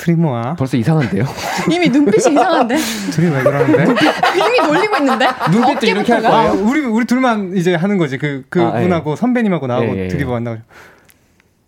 둘이 0.00 0.16
뭐야? 0.16 0.54
벌써 0.58 0.78
이상한데요? 0.78 1.24
이미 1.70 1.90
눈빛이 1.90 2.32
이상한데? 2.32 2.76
둘이 3.12 3.30
왜 3.34 3.42
그러는데? 3.42 3.84
이미 4.34 4.66
놀리고 4.66 4.96
있는데? 4.96 5.28
눈빛도 5.50 5.86
이렇게 5.86 6.12
할 6.14 6.24
어깨부터가? 6.24 6.28
아, 6.28 6.50
거예요? 6.52 6.66
우리 6.66 6.80
우리 6.86 7.04
둘만 7.04 7.54
이제 7.54 7.74
하는 7.74 7.98
거지. 7.98 8.16
그 8.16 8.44
그분하고 8.48 9.10
아, 9.10 9.12
예. 9.12 9.16
선배님하고 9.16 9.66
나하고 9.66 9.86
예, 9.94 10.04
예, 10.04 10.08
둘이 10.08 10.22
예. 10.22 10.24
뭐. 10.24 10.62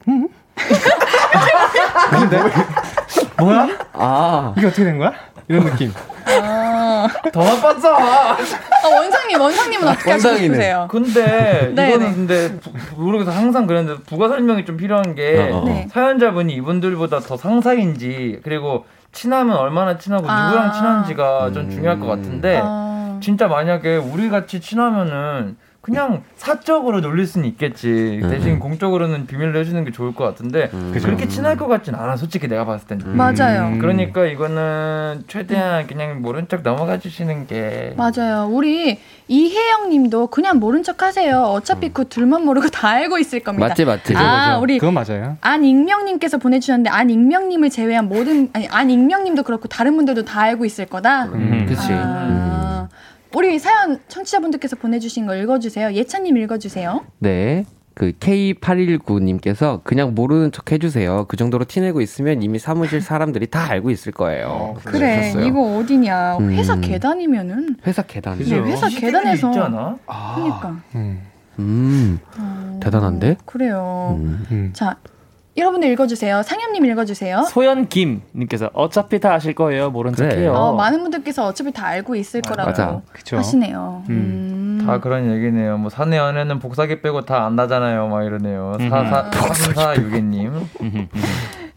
응? 0.08 0.28
근데 2.10 2.40
뭐야? 3.38 3.68
아, 3.92 4.54
이게 4.56 4.66
어떻게 4.66 4.84
된 4.84 4.96
거야? 4.96 5.12
이런 5.48 5.64
느낌. 5.64 5.92
더 7.32 7.44
나빴어. 7.44 7.94
아, 7.96 8.36
원상님, 8.88 9.40
원상님은 9.40 9.88
어떻게 9.88 10.10
하시고 10.12 10.28
원상이네. 10.28 10.42
싶으세요? 10.54 10.88
근데 10.90 11.72
네, 11.74 11.88
이거는 11.88 12.06
네. 12.08 12.14
근데 12.14 12.60
부- 12.60 13.02
모르겠어 13.02 13.30
항상 13.30 13.66
그랬는데 13.66 14.02
부가 14.04 14.28
설명이 14.28 14.64
좀 14.64 14.76
필요한 14.76 15.14
게 15.14 15.50
어, 15.52 15.58
어. 15.58 15.64
네. 15.64 15.88
사연자분이 15.90 16.52
이분들보다 16.54 17.20
더 17.20 17.36
상사인지 17.36 18.40
그리고 18.44 18.84
친하면 19.12 19.56
얼마나 19.56 19.98
친하고 19.98 20.28
아. 20.28 20.46
누구랑 20.46 20.72
친한지가 20.72 21.52
좀 21.52 21.64
음. 21.64 21.70
중요할 21.70 21.98
것 22.00 22.06
같은데 22.06 22.60
어, 22.62 23.18
진짜 23.22 23.46
만약에 23.48 23.96
우리 23.96 24.30
같이 24.30 24.60
친하면은 24.60 25.56
그냥 25.82 26.22
사적으로 26.36 27.00
놀릴 27.00 27.26
수는 27.26 27.46
있겠지 27.48 28.20
음. 28.22 28.30
대신 28.30 28.60
공적으로는 28.60 29.26
비밀로 29.26 29.58
해주는 29.58 29.84
게 29.84 29.90
좋을 29.90 30.14
것 30.14 30.22
같은데 30.24 30.70
음. 30.72 30.92
그렇게 30.94 31.26
친할 31.26 31.56
것 31.56 31.66
같진 31.66 31.96
않아 31.96 32.16
솔직히 32.16 32.46
내가 32.46 32.64
봤을 32.64 32.86
땐 32.86 33.00
맞아요. 33.16 33.66
음. 33.66 33.78
그러니까 33.80 34.24
이거는 34.26 35.24
최대한 35.26 35.88
그냥 35.88 36.22
모른 36.22 36.46
척 36.46 36.62
넘어가 36.62 37.00
주시는 37.00 37.48
게 37.48 37.94
맞아요. 37.96 38.48
우리 38.48 39.00
이혜영 39.26 39.88
님도 39.90 40.28
그냥 40.28 40.60
모른 40.60 40.84
척 40.84 41.02
하세요. 41.02 41.40
어차피 41.42 41.88
그 41.88 42.06
둘만 42.08 42.44
모르고 42.44 42.68
다 42.68 42.88
알고 42.90 43.18
있을 43.18 43.40
겁니다. 43.40 43.66
맞지, 43.66 43.84
맞지. 43.84 44.14
아, 44.16 44.58
우리 44.58 44.78
그건 44.78 44.94
맞아요. 44.94 45.36
안익명님께서 45.40 46.38
보내주셨는데 46.38 46.90
안익명님을 46.90 47.70
제외한 47.70 48.08
모든 48.08 48.50
아니 48.52 48.68
안익명님도 48.68 49.42
그렇고 49.42 49.66
다른 49.66 49.96
분들도 49.96 50.24
다 50.26 50.42
알고 50.42 50.64
있을 50.64 50.86
거다. 50.86 51.24
음, 51.24 51.66
그치. 51.68 51.90
음. 51.90 51.98
아, 52.00 52.88
우리 53.34 53.58
사연 53.58 54.00
청취자분들께서 54.08 54.76
보내주신 54.76 55.26
거 55.26 55.34
읽어주세요. 55.36 55.92
예찬님 55.92 56.36
읽어주세요. 56.36 57.04
네. 57.18 57.64
그 57.94 58.12
K819님께서 58.12 59.84
그냥 59.84 60.14
모르는 60.14 60.50
척 60.50 60.72
해주세요. 60.72 61.26
그 61.28 61.36
정도로 61.36 61.66
티내고 61.66 62.00
있으면 62.00 62.42
이미 62.42 62.58
사무실 62.58 63.02
사람들이 63.02 63.48
다 63.48 63.70
알고 63.70 63.90
있을 63.90 64.12
거예요. 64.12 64.46
어, 64.48 64.74
그래 64.82 65.16
하셨어요. 65.16 65.44
이거 65.46 65.76
어디냐 65.76 66.38
음. 66.38 66.52
회사 66.52 66.76
계단이면은 66.80 67.76
회사 67.86 68.02
계단. 68.02 68.38
네, 68.38 68.58
회사 68.58 68.88
계단에서. 68.88 69.48
있지 69.48 69.58
않아? 69.58 69.98
그러니까 70.06 70.82
음. 70.94 71.20
음, 71.58 72.18
어, 72.38 72.80
대단한데? 72.82 73.36
그래요. 73.44 74.16
음. 74.18 74.46
음. 74.50 74.70
자 74.72 74.96
여러분들 75.56 75.90
읽어주세요. 75.90 76.42
상현님 76.42 76.86
읽어주세요. 76.86 77.42
소연 77.42 77.88
김님께서 77.88 78.70
어차피 78.72 79.20
다 79.20 79.34
아실 79.34 79.54
거예요. 79.54 79.90
모른 79.90 80.12
그래. 80.12 80.30
척해요. 80.30 80.52
어, 80.54 80.74
많은 80.74 81.02
분들께서 81.02 81.46
어차피 81.46 81.72
다 81.72 81.86
알고 81.86 82.14
있을 82.16 82.40
거라고 82.40 82.70
맞아. 82.70 83.00
그쵸. 83.12 83.36
하시네요. 83.36 84.04
음. 84.08 84.78
음. 84.80 84.86
다 84.86 84.98
그런 85.00 85.30
얘기네요. 85.30 85.76
뭐 85.76 85.90
사내 85.90 86.16
연애는 86.16 86.58
복사기 86.58 87.02
빼고 87.02 87.22
다 87.26 87.44
안다잖아요. 87.44 88.08
막 88.08 88.24
이러네요. 88.24 88.76
음. 88.80 88.88
사사 88.88 89.30
삼사 89.52 89.96
유기님. 89.96 90.52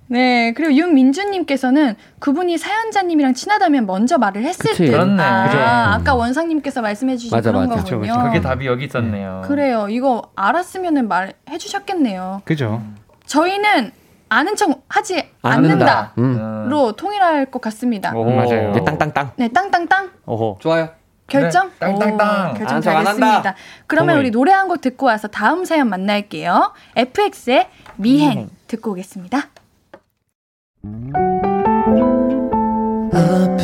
네, 0.07 0.53
그리고 0.53 0.73
윤민주님께서는 0.73 1.95
그분이 2.19 2.57
사연자님이랑 2.57 3.33
친하다면 3.33 3.87
먼저 3.87 4.17
말을 4.19 4.43
했을 4.43 4.69
그치. 4.69 4.85
듯. 4.85 4.91
그렇네. 4.91 5.21
아, 5.21 5.45
그죠. 5.47 5.59
아까 5.59 6.15
원상님께서 6.15 6.81
말씀해주신 6.81 7.35
맞아, 7.35 7.51
그런 7.51 7.67
맞아. 7.67 7.81
거군요. 7.83 7.99
그쵸, 8.01 8.13
그쵸. 8.13 8.23
그게 8.25 8.39
답이 8.41 8.67
여기 8.67 8.85
있었네요. 8.85 9.41
그래요. 9.45 9.87
이거 9.89 10.21
알았으면은 10.35 11.07
말해주셨겠네요. 11.07 12.43
그죠. 12.45 12.81
저희는 13.25 13.91
아는 14.29 14.55
척 14.55 14.81
하지 14.89 15.23
않는다. 15.41 16.13
않는다로 16.15 16.87
음. 16.87 16.93
통일할 16.97 17.45
것 17.45 17.61
같습니다. 17.61 18.11
오. 18.15 18.23
맞아요. 18.25 18.71
네, 18.73 18.83
땅땅땅. 18.83 19.31
네, 19.37 19.47
땅땅땅 19.49 20.11
오호. 20.25 20.57
좋아요. 20.59 20.89
결정. 21.27 21.69
네, 21.69 21.75
땅땅땅. 21.79 22.51
오, 22.51 22.53
결정 22.55 22.67
아는 22.69 22.81
척안 22.81 23.03
잘했습니다. 23.05 23.55
그러면. 23.87 24.17
우리 24.19 24.31
노래 24.31 24.51
한 24.51 24.67
곡 24.67 24.81
듣고 24.81 25.05
와서 25.07 25.27
다음 25.27 25.63
사연 25.65 25.89
만날게요. 25.89 26.73
FX의 26.95 27.67
미행 27.97 28.49
듣고 28.67 28.91
오겠습니다. 28.91 29.47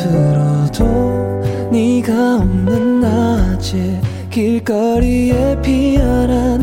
앞으로도 0.02 1.70
네가 1.70 2.36
없는 2.36 3.00
낮에 3.00 4.00
길거리에 4.30 5.60
피어난 5.62 6.62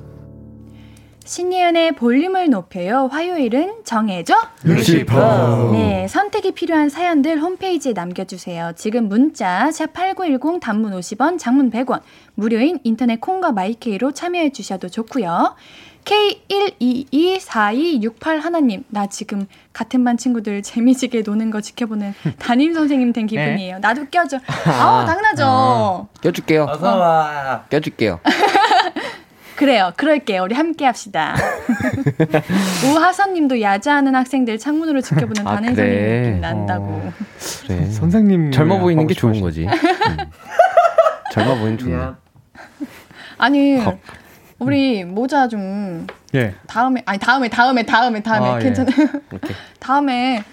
신예은의 1.31 1.93
볼륨을 1.93 2.49
높여요. 2.49 3.07
화요일은 3.09 3.85
정해줘. 3.85 4.35
루시퍼 4.63 5.69
네, 5.71 6.05
선택이 6.09 6.51
필요한 6.51 6.89
사연들 6.89 7.39
홈페이지에 7.39 7.93
남겨주세요. 7.93 8.73
지금 8.75 9.07
문자 9.07 9.69
샵8910 9.69 10.59
단문 10.59 10.91
50원, 10.91 11.39
장문 11.39 11.71
100원, 11.71 12.01
무료인 12.35 12.79
인터넷 12.83 13.21
콩과 13.21 13.53
마이케이로 13.53 14.11
참여해 14.11 14.51
주셔도 14.51 14.89
좋고요. 14.89 15.55
K1224268 16.03 18.41
하나님, 18.41 18.83
나 18.89 19.07
지금 19.07 19.45
같은 19.71 20.03
반 20.03 20.17
친구들 20.17 20.63
재미지게 20.63 21.21
노는 21.21 21.49
거 21.49 21.61
지켜보는 21.61 22.13
담임 22.39 22.73
선생님 22.73 23.13
된 23.13 23.27
기분이에요. 23.27 23.79
나도 23.79 24.07
껴줘. 24.11 24.37
아우, 24.67 25.05
당연하죠. 25.05 26.09
껴줄게요. 26.21 26.65
어서 26.69 26.97
와. 26.97 27.63
껴줄게요. 27.69 28.19
그래요. 29.61 29.91
그럴게요. 29.95 30.41
우리 30.41 30.55
함께 30.55 30.85
합시다. 30.85 31.35
우하선 32.91 33.35
님도 33.35 33.61
야자하는 33.61 34.15
학생들 34.15 34.57
창문으로 34.57 35.01
지켜보는 35.01 35.47
아, 35.47 35.53
담임 35.53 35.75
그래. 35.75 36.21
느낌 36.21 36.41
난다고. 36.41 36.85
어. 36.85 37.13
그래. 37.67 37.85
선생님 37.93 38.49
젊어 38.49 38.79
보이는 38.79 39.05
게 39.05 39.13
좋은 39.13 39.39
거지. 39.39 39.67
음. 39.67 40.17
젊어 41.31 41.53
보이는. 41.59 41.77
미안. 41.77 42.17
아니 43.37 43.79
우리 44.57 45.05
모자 45.05 45.47
좀 45.47 46.07
예. 46.33 46.55
다음에 46.65 47.03
아니 47.05 47.19
다음에 47.19 47.47
다음에 47.47 47.83
다음에 47.83 48.23
다음에 48.23 48.49
아, 48.49 48.57
예. 48.57 48.63
괜찮아요. 48.63 48.95
이렇게. 49.31 49.53
다음에 49.79 50.43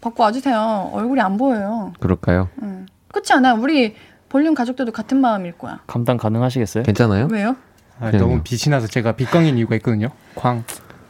받고 0.00 0.22
와주세요. 0.22 0.90
얼굴이 0.92 1.20
안 1.20 1.36
보여요. 1.38 1.92
그럴까요? 1.98 2.50
응. 2.62 2.86
그렇지 3.08 3.32
않아? 3.32 3.54
우리 3.54 3.96
볼륨 4.28 4.54
가족들도 4.54 4.92
같은 4.92 5.20
마음일 5.20 5.58
거야. 5.58 5.80
감당 5.88 6.18
가능하시겠어요? 6.18 6.84
괜찮아요? 6.84 7.26
왜요? 7.32 7.56
아. 8.00 8.10
너무 8.10 8.40
빛이 8.42 8.70
나서 8.70 8.86
제가 8.86 9.12
빛광인 9.12 9.56
이유가 9.58 9.76
있거든요. 9.76 10.08
광. 10.34 10.64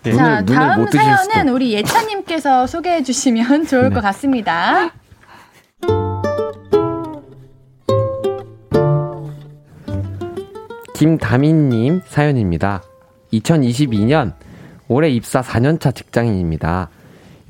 예. 0.07 0.11
눈을- 0.13 0.17
자 0.17 0.41
눈을 0.43 0.57
다음 0.57 0.87
사연은. 0.91 1.49
우리 1.53 1.73
예찬님께서 1.73 2.67
소개해 2.67 3.03
주시면 3.03 3.67
좋을 3.67 3.89
네. 3.89 3.95
것 3.95 4.01
같습니다. 4.03 4.91
김다민님 10.95 12.03
사연입니다. 12.07 12.83
2022년 13.33 14.35
올해 14.89 15.09
입사 15.11 15.41
4년차 15.41 15.95
직장인입니다. 15.95 16.89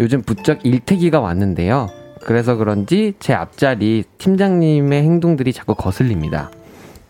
요즘 0.01 0.23
부쩍 0.23 0.65
일태기가 0.65 1.21
왔는데요. 1.21 1.89
그래서 2.23 2.57
그런지 2.57 3.15
제 3.21 3.35
앞자리 3.35 4.05
팀장님의 4.19 5.03
행동들이 5.03 5.53
자꾸 5.53 5.75
거슬립니다. 5.75 6.51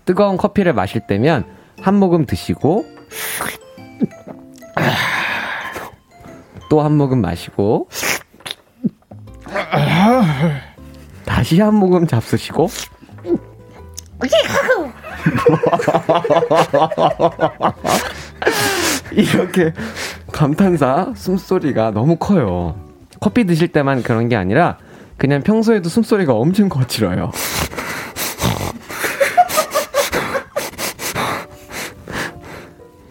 뜨거운 0.05 0.37
커피를 0.37 0.73
마실 0.73 1.03
때면 1.07 1.45
한 1.85 1.97
모금 1.97 2.25
드시고 2.25 2.87
또 6.71 6.81
한 6.81 6.97
모금 6.97 7.21
마시고 7.21 7.89
다시 11.27 11.61
한 11.61 11.75
모금 11.75 12.07
잡수시고 12.07 12.69
이렇게 19.13 19.75
감탄사 20.33 21.13
숨소리가 21.15 21.91
너무 21.91 22.17
커요. 22.17 22.77
커피 23.21 23.45
드실 23.45 23.69
때만 23.69 24.03
그런 24.03 24.31
게 24.31 24.37
아니라 24.37 24.79
그냥 25.19 25.43
평소에도 25.43 25.91
숨소리가 25.91 26.33
엄청 26.33 26.71
거칠어요. 26.71 27.31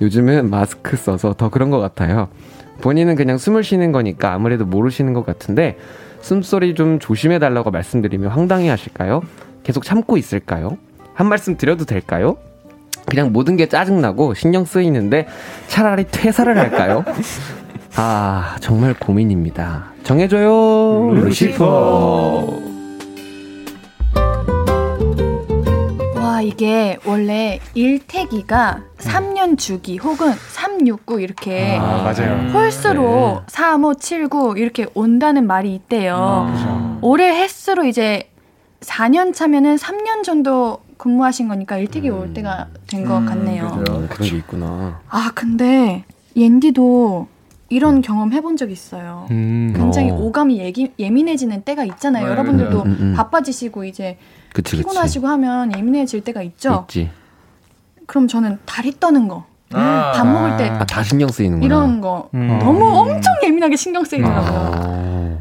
요즘은 0.04 0.50
마스크 0.50 0.98
써서 0.98 1.34
더 1.34 1.50
그런 1.50 1.70
것 1.70 1.80
같아요. 1.80 2.28
본인은 2.82 3.16
그냥 3.16 3.38
숨을 3.38 3.64
쉬는 3.64 3.94
거니까 3.94 4.34
아무래도 4.34 4.66
모르시는 4.66 5.14
것 5.14 5.26
같은데 5.26 5.78
숨소리 6.20 6.76
좀 6.76 7.00
조심해 7.00 7.40
달라고 7.40 7.72
말씀드리면 7.72 8.30
황당해 8.30 8.70
하실까요? 8.70 9.22
계속 9.64 9.84
참고 9.86 10.18
있을까요? 10.18 10.78
한 11.14 11.28
말씀 11.28 11.56
드려도 11.56 11.86
될까요? 11.86 12.38
그냥 13.06 13.32
모든 13.32 13.56
게 13.56 13.68
짜증나고 13.70 14.34
신경 14.34 14.66
쓰이는데 14.66 15.28
차라리 15.68 16.06
퇴사를 16.10 16.58
할까요? 16.58 17.06
아, 17.96 18.58
정말 18.60 18.94
고민입니다. 18.94 19.86
정해줘요. 20.04 21.14
루시퍼. 21.14 21.66
와, 21.66 22.73
이게 26.44 26.98
원래 27.06 27.60
일태기가 27.74 28.82
3년 28.98 29.58
주기 29.58 29.98
혹은 29.98 30.32
369 30.52 31.22
이렇게 31.22 31.78
아, 31.78 32.04
맞아요. 32.04 32.52
홀수로 32.52 33.42
3, 33.48 33.84
5, 33.84 33.96
7, 33.96 34.28
9 34.30 34.56
이렇게 34.58 34.86
온다는 34.94 35.48
말이 35.48 35.74
있대요. 35.76 37.00
올해 37.02 37.30
횟수로 37.42 37.86
이제 37.86 38.30
4년 38.82 39.34
차면은 39.34 39.76
3년 39.78 40.24
정도 40.24 40.80
근무하신 40.98 41.48
거니까 41.48 41.78
일택이 41.78 42.10
올 42.10 42.34
때가 42.34 42.68
된것 42.88 43.26
같네요. 43.26 43.66
어, 43.66 43.84
그런 43.84 44.08
게 44.08 44.38
있구나. 44.38 45.02
아, 45.10 45.32
근데 45.34 46.06
옌디도 46.36 47.28
이런 47.70 48.02
경험 48.02 48.32
해본 48.32 48.56
적 48.58 48.72
있어요. 48.72 49.28
음. 49.32 49.74
굉장히 49.76 50.12
어. 50.12 50.16
오감이 50.16 50.60
예기, 50.60 50.94
예민해지는 51.00 51.64
때가 51.64 51.84
있잖아요. 51.86 52.26
네, 52.26 52.32
여러분들도 52.32 52.84
음, 52.84 52.88
음, 52.88 52.98
음. 53.00 53.14
바빠지시고 53.16 53.86
이제 53.86 54.18
그치, 54.54 54.76
그치. 54.78 54.78
피곤하시고 54.78 55.28
하면 55.28 55.76
예민해질 55.76 56.24
때가 56.24 56.42
있죠. 56.44 56.86
있지. 56.90 57.10
그럼 58.06 58.28
저는 58.28 58.60
다리 58.66 58.98
떠는 59.00 59.28
거, 59.28 59.46
아. 59.74 60.12
밥 60.16 60.26
먹을 60.28 60.58
때 60.58 60.70
아, 60.70 60.86
다 60.86 61.02
신경 61.04 61.30
쓰이는구나. 61.30 61.66
이런 61.66 62.02
거 62.02 62.30
음. 62.34 62.60
너무 62.60 62.86
엄청 62.86 63.34
예민하게 63.44 63.76
신경 63.76 64.04
쓰이더라고요. 64.04 64.72
아, 64.74 65.38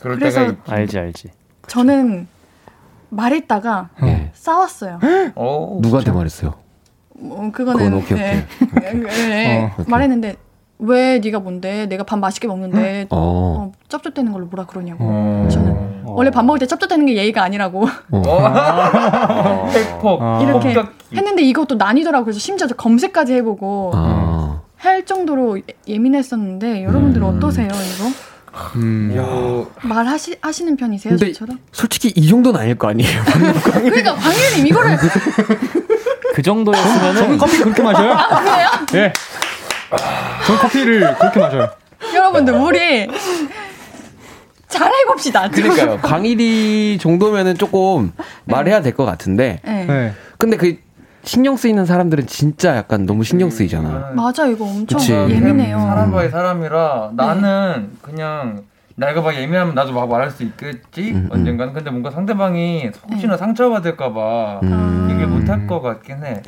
그럴 0.00 0.18
그래서- 0.18 0.40
때가 0.40 0.52
있... 0.52 0.72
알지 0.72 0.98
알지. 0.98 1.28
저는 1.66 2.26
말했다가 3.10 3.90
예. 4.04 4.30
싸웠어요. 4.34 4.98
어, 5.34 5.78
누구한테 5.82 6.12
말했어요? 6.12 6.54
뭐 7.20 7.50
그거는 7.50 7.78
그건 7.84 7.94
오케이, 7.94 8.18
네. 8.18 8.46
네. 8.80 9.64
어, 9.64 9.72
오케이. 9.80 9.86
말했는데 9.90 10.36
왜 10.78 11.18
네가 11.18 11.40
뭔데? 11.40 11.86
내가 11.86 12.04
밥 12.04 12.18
맛있게 12.18 12.46
먹는데 12.46 13.06
어. 13.10 13.70
어, 13.70 13.72
쩝쩝대는 13.88 14.32
걸로 14.32 14.46
뭐라 14.46 14.64
그러냐고. 14.66 14.98
어. 15.00 15.48
저는 15.50 16.02
원래 16.04 16.30
밥 16.30 16.44
먹을 16.44 16.58
때 16.60 16.66
쩝쩝대는 16.66 17.06
게 17.06 17.16
예의가 17.16 17.42
아니라고 17.42 17.86
어. 18.10 19.68
팩폭 19.72 20.22
어. 20.22 20.40
이렇게. 20.42 20.74
했는데 21.14 21.42
이것도 21.42 21.76
난이더라고. 21.76 22.24
그래서 22.26 22.38
심지어 22.38 22.66
저 22.66 22.74
검색까지 22.74 23.34
해보고 23.34 23.92
아. 23.94 24.60
할 24.76 25.04
정도로 25.04 25.58
예- 25.58 25.62
예민했었는데 25.88 26.84
여러분들 26.84 27.22
은 27.22 27.28
음. 27.28 27.36
어떠세요 27.36 27.66
이거? 27.68 28.10
음. 28.76 29.12
뭐 29.16 29.70
말하시 29.82 30.36
하시는 30.40 30.76
편이세요 30.76 31.16
근데 31.16 31.32
저처럼? 31.32 31.58
솔직히 31.72 32.12
이 32.14 32.28
정도는 32.28 32.60
아닐 32.60 32.76
거 32.76 32.88
아니에요. 32.88 33.20
그러니까 33.62 34.14
광일님 34.14 34.66
이거를 34.68 34.96
그 36.34 36.42
정도였으면은 36.42 37.14
저는 37.16 37.38
커피 37.38 37.58
그렇게 37.58 37.82
마셔요? 37.82 38.16
그래요? 38.38 38.68
예. 39.06 39.12
저는 40.46 40.60
커피를 40.60 41.14
그렇게 41.18 41.40
마셔요. 41.40 41.68
여러분들 42.14 42.54
우리 42.54 43.08
잘 44.68 44.90
해봅시다. 44.92 45.48
그러니까요. 45.48 45.98
광일이 46.02 46.98
정도면은 47.00 47.56
조금 47.56 48.12
말해야 48.44 48.82
될 48.82 48.94
것 48.94 49.04
같은데. 49.04 49.60
네. 49.64 49.84
네. 49.86 50.12
근데 50.36 50.56
그 50.56 50.76
신경 51.24 51.56
쓰이는 51.56 51.84
사람들은 51.86 52.26
진짜 52.26 52.76
약간 52.76 53.06
너무 53.06 53.24
신경 53.24 53.50
쓰이잖아. 53.50 54.12
맞아 54.14 54.46
이거 54.46 54.64
엄청 54.64 54.98
그치. 54.98 55.12
예민해요. 55.12 55.78
사람 55.80 56.12
by 56.12 56.28
사람이라 56.28 57.10
나는 57.16 57.90
그냥 58.02 58.62
내가 58.94 59.20
막 59.22 59.34
예민하면 59.34 59.74
나도 59.74 59.92
막 59.92 60.08
말할 60.08 60.30
수 60.30 60.42
있겠지 60.42 61.12
음, 61.12 61.16
음. 61.16 61.28
언젠간 61.30 61.72
근데 61.72 61.90
뭔가 61.90 62.10
상대방이 62.10 62.90
혹시나 63.10 63.36
상처받을까봐 63.36 64.60
음. 64.64 65.08
얘기를 65.10 65.28
못할 65.28 65.66
것 65.66 65.80
같긴 65.80 66.24
해. 66.24 66.42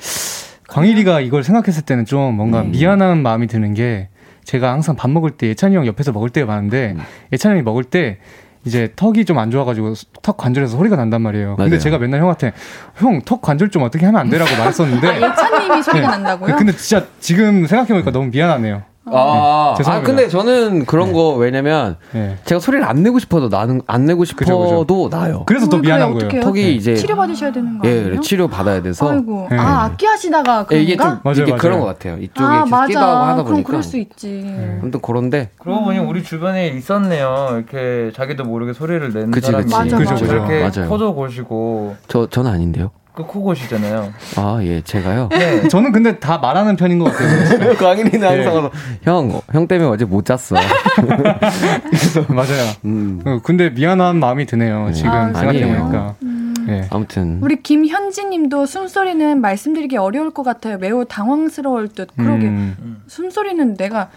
광일이가 0.71 1.21
이걸 1.21 1.43
생각했을 1.45 1.83
때는 1.83 2.05
좀 2.05 2.35
뭔가 2.35 2.63
네. 2.63 2.69
미안한 2.69 3.23
마음이 3.23 3.47
드는 3.47 3.75
게 3.75 4.09
제가 4.45 4.73
항상 4.73 4.97
밥 4.97 5.11
먹을 5.11 5.31
때 5.33 5.49
예찬이 5.49 5.77
형 5.77 5.87
옆에서 5.87 6.13
먹을 6.13 6.31
때가 6.31 6.47
많은데 6.47 6.95
음. 6.97 7.03
예찬이 7.33 7.55
형이 7.55 7.63
먹을 7.63 7.85
때 7.85 8.19
이제 8.65 8.93
턱이 8.95 9.25
좀 9.25 9.39
안 9.39 9.51
좋아가지고 9.51 9.95
턱 10.23 10.37
관절에서 10.37 10.77
소리가 10.77 10.97
난단 10.97 11.23
말이에요. 11.23 11.57
근데 11.57 11.71
맞아요. 11.71 11.79
제가 11.81 11.99
맨날 11.99 12.21
형한테 12.21 12.53
형 12.97 13.21
턱 13.25 13.41
관절 13.41 13.71
좀 13.71 13.83
어떻게 13.83 14.05
하면 14.07 14.21
안 14.21 14.29
되라고 14.29 14.51
말했었는데 14.59 15.09
아, 15.09 15.17
예찬님이 15.17 15.83
소리가 15.83 16.07
네. 16.09 16.17
난다고요? 16.17 16.57
근데 16.57 16.73
진짜 16.73 17.07
지금 17.21 17.67
생각해보니까 17.67 18.11
너무 18.11 18.29
미안하네요. 18.31 18.83
아, 19.07 19.73
아, 19.73 19.75
죄송합니다. 19.79 20.07
근데 20.07 20.29
저는 20.29 20.85
그런 20.85 21.13
거 21.13 21.31
왜냐면 21.35 21.97
예. 22.15 22.37
제가 22.45 22.61
소리를 22.61 22.85
안 22.87 23.03
내고 23.03 23.19
싶어도 23.19 23.49
나는 23.49 23.81
안 23.87 24.05
내고 24.05 24.25
싶어도 24.27 24.85
그죠, 24.87 25.09
나요. 25.11 25.43
그래서 25.47 25.69
더 25.69 25.79
어, 25.79 25.81
미안한? 25.81 26.13
거예요. 26.15 26.43
턱이 26.43 26.77
이제 26.77 26.95
치료 26.95 27.17
받으셔야 27.17 27.51
되는 27.51 27.79
거 27.79 27.89
예, 27.89 27.91
아니에요? 27.93 28.05
그래, 28.11 28.21
치료 28.21 28.47
받아야 28.47 28.83
돼서 28.83 29.11
아이고, 29.11 29.49
예. 29.53 29.57
아 29.57 29.85
악기 29.85 30.05
하시다가 30.05 30.67
예, 30.73 30.83
이게 30.83 30.97
좀 30.97 31.05
그런가? 31.07 31.21
맞아요, 31.25 31.35
이게 31.43 31.45
맞아요. 31.53 31.61
그런 31.61 31.81
것 31.81 31.87
같아요. 31.87 32.19
이쪽에 32.19 32.45
아 32.45 32.65
계속 32.65 32.87
끼도 32.87 32.99
하고 33.01 33.11
하다 33.11 33.21
맞아. 33.25 33.35
그럼 33.35 33.47
보니까 33.47 33.67
그럴 33.67 33.83
수 33.83 33.97
있지. 33.97 34.55
아무튼 34.83 35.01
그런데 35.03 35.51
그러고 35.59 35.85
보니 35.85 35.99
우리 35.99 36.23
주변에 36.23 36.69
있었네요. 36.69 37.49
이렇게 37.53 38.13
자기도 38.15 38.45
모르게 38.45 38.75
소리를 38.75 39.13
내는 39.13 39.31
그치, 39.31 39.47
사람이 39.47 39.65
그치. 39.65 39.77
맞아, 39.77 39.97
그죠, 39.97 40.11
맞아. 40.13 40.25
그죠. 40.25 40.35
이렇게 40.37 40.61
맞아요. 40.77 40.91
코도 40.91 41.15
고시고 41.15 41.97
저 42.07 42.27
저는 42.29 42.51
아닌데요. 42.51 42.91
그 43.15 43.25
코 43.25 43.43
고시잖아요. 43.43 44.13
아, 44.37 44.59
예, 44.63 44.81
제가요. 44.83 45.29
네. 45.31 45.69
저는 45.69 45.93
근데 45.93 46.19
다 46.19 46.39
말하는 46.39 46.77
편인 46.77 46.99
것 46.99 47.13
같아요. 47.13 47.75
광일이는 47.77 48.23
예. 48.23 48.45
항상 48.45 48.71
형, 49.03 49.31
어, 49.35 49.43
형 49.53 49.67
때문에 49.67 49.89
어제 49.91 50.05
못 50.05 50.25
잤어. 50.25 50.57
맞아요. 52.29 52.73
음. 52.85 53.21
어, 53.25 53.41
근데 53.43 53.71
미안한 53.71 54.17
마음이 54.19 54.47
드네요. 54.47 54.91
지금 54.93 55.11
아, 55.11 55.33
생각해보니까. 55.33 56.15
음. 56.23 56.55
예. 56.69 56.87
아무튼 56.91 57.39
우리 57.43 57.63
김현지님도 57.63 58.67
숨소리는 58.67 59.41
말씀드리기 59.41 59.97
어려울 59.97 60.31
것 60.33 60.43
같아요. 60.43 60.79
매우 60.79 61.05
당황스러울 61.05 61.89
듯. 61.89 62.09
그러게 62.17 62.47
음, 62.47 63.03
숨소리는 63.09 63.75
내가 63.77 64.09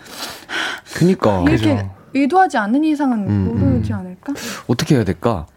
그니까 0.95 1.39
이렇게 1.47 1.75
그죠. 1.75 1.89
의도하지 2.13 2.57
않는 2.57 2.83
이상은 2.83 3.27
음, 3.27 3.59
모르지 3.59 3.91
음. 3.93 3.97
않을까? 3.97 4.33
어떻게 4.67 4.95
해야 4.95 5.03
될까? 5.03 5.47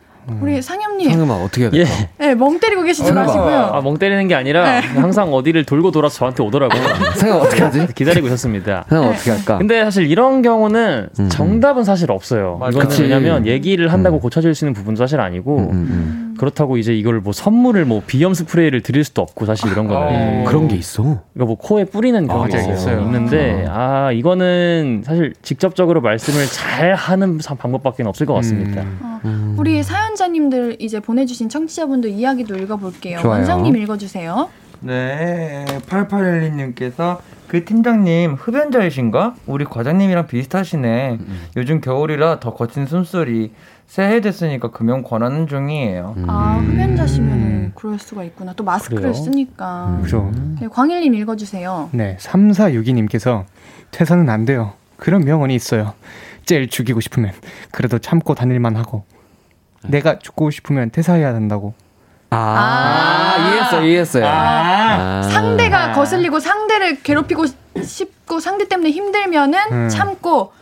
우리 0.41 0.61
상엽님, 0.61 1.11
상음아 1.11 1.35
어떻게 1.35 1.63
해야 1.63 1.71
예. 1.75 1.85
될까? 1.85 2.09
네, 2.19 2.35
멍 2.35 2.59
때리고 2.59 2.83
계시지 2.83 3.07
상엽아. 3.09 3.27
마시고요. 3.27 3.57
아, 3.73 3.81
멍 3.81 3.97
때리는 3.99 4.27
게 4.29 4.35
아니라 4.35 4.81
네. 4.81 4.87
항상 4.87 5.33
어디를 5.33 5.65
돌고 5.65 5.91
돌아서 5.93 6.17
저한테 6.19 6.43
오더라고요. 6.43 6.83
상음 7.15 7.37
어떻게 7.41 7.63
하지? 7.63 7.87
기다리고 7.95 8.27
있었습니다. 8.27 8.85
네. 8.91 8.97
어떻게 8.97 9.31
할까? 9.31 9.59
근데 9.59 9.85
사실 9.85 10.11
이런 10.11 10.43
경우는 10.43 11.09
음. 11.19 11.29
정답은 11.29 11.85
사실 11.85 12.11
없어요. 12.11 12.57
맞아. 12.61 12.79
그치. 12.81 13.03
왜냐면 13.03 13.47
얘기를 13.47 13.93
한다고 13.93 14.19
음. 14.19 14.21
고쳐질 14.21 14.55
수 14.55 14.65
있는 14.65 14.75
부분도 14.75 14.99
사실 14.99 15.21
아니고 15.21 15.59
음, 15.59 15.71
음, 15.71 16.35
그렇다고 16.39 16.77
이제 16.77 16.95
이걸 16.95 17.21
뭐 17.21 17.33
선물을 17.33 17.85
뭐 17.85 18.03
비염 18.07 18.35
스프레이를 18.35 18.83
드릴 18.83 19.05
수도 19.05 19.23
없고 19.23 19.47
사실 19.47 19.71
이런 19.71 19.87
거는 19.87 20.03
어. 20.07 20.11
음. 20.11 20.45
그런 20.47 20.69
게 20.69 20.77
있어. 20.77 21.23
이거 21.37 21.45
뭐 21.47 21.57
코에 21.57 21.85
뿌리는 21.85 22.27
경우가 22.27 22.49
맞아요. 22.49 22.73
있어요. 22.75 23.01
있는데 23.03 23.65
아 23.69 24.11
이거는 24.13 25.03
사실 25.05 25.33
직접적으로 25.43 26.01
말씀을 26.01 26.47
잘 26.47 26.95
하는 26.95 27.39
방법밖에 27.39 28.03
없을 28.03 28.27
것 28.27 28.35
같습니다. 28.35 28.83
음. 28.83 28.99
어, 29.03 29.21
음. 29.25 29.56
우리 29.67 29.83
사연자님들 29.83 30.77
이제 30.79 31.01
보내주신 31.01 31.49
청취자분들 31.49 32.11
이야기도 32.11 32.55
읽어볼게요. 32.55 33.19
좋아요. 33.19 33.39
원장님 33.39 33.77
읽어주세요. 33.77 34.49
네, 34.79 35.65
8812님께서 35.89 37.19
그 37.49 37.65
팀장님 37.65 38.35
흡연자이신가? 38.35 39.35
우리 39.47 39.65
과장님이랑 39.65 40.29
비슷하시네. 40.29 41.19
요즘 41.57 41.81
겨울이라 41.81 42.39
더 42.39 42.55
거친 42.55 42.87
숨소리. 42.87 43.53
새해 43.89 44.21
됐으니까 44.21 44.71
금연 44.71 45.03
권하는 45.03 45.49
중이에요. 45.49 46.15
음. 46.17 46.31
아 46.31 46.59
흡연자시면 46.59 47.73
그럴 47.75 47.99
수가 47.99 48.23
있구나. 48.23 48.53
또 48.53 48.63
마스크를 48.63 49.03
그래요? 49.03 49.15
쓰니까. 49.15 49.99
그죠. 50.01 50.31
네, 50.61 50.69
광일님 50.69 51.15
읽어주세요. 51.15 51.91
네, 51.93 52.17
3462님께서 52.21 53.45
퇴사는 53.91 54.29
안 54.29 54.45
돼요. 54.45 54.75
그런 54.97 55.25
명언이 55.25 55.55
있어요. 55.57 55.95
제일 56.45 56.69
죽이고 56.69 57.01
싶으면 57.01 57.33
그래도 57.73 57.99
참고 57.99 58.35
다닐만 58.37 58.77
하고 58.77 59.05
내가 59.85 60.19
죽고 60.19 60.51
싶으면 60.51 60.91
퇴사해야 60.91 61.33
된다고. 61.33 61.75
아, 62.31 62.37
아. 63.39 63.49
이해했어, 63.49 63.83
이해했어요. 63.83 64.25
아. 64.27 65.23
상대가 65.23 65.93
거슬리고 65.93 66.41
상대를 66.41 67.03
괴롭히고 67.03 67.45
싶고 67.83 68.41
상대 68.41 68.67
때문에 68.69 68.91
힘들면은 68.91 69.59
음. 69.73 69.89
참고 69.89 70.53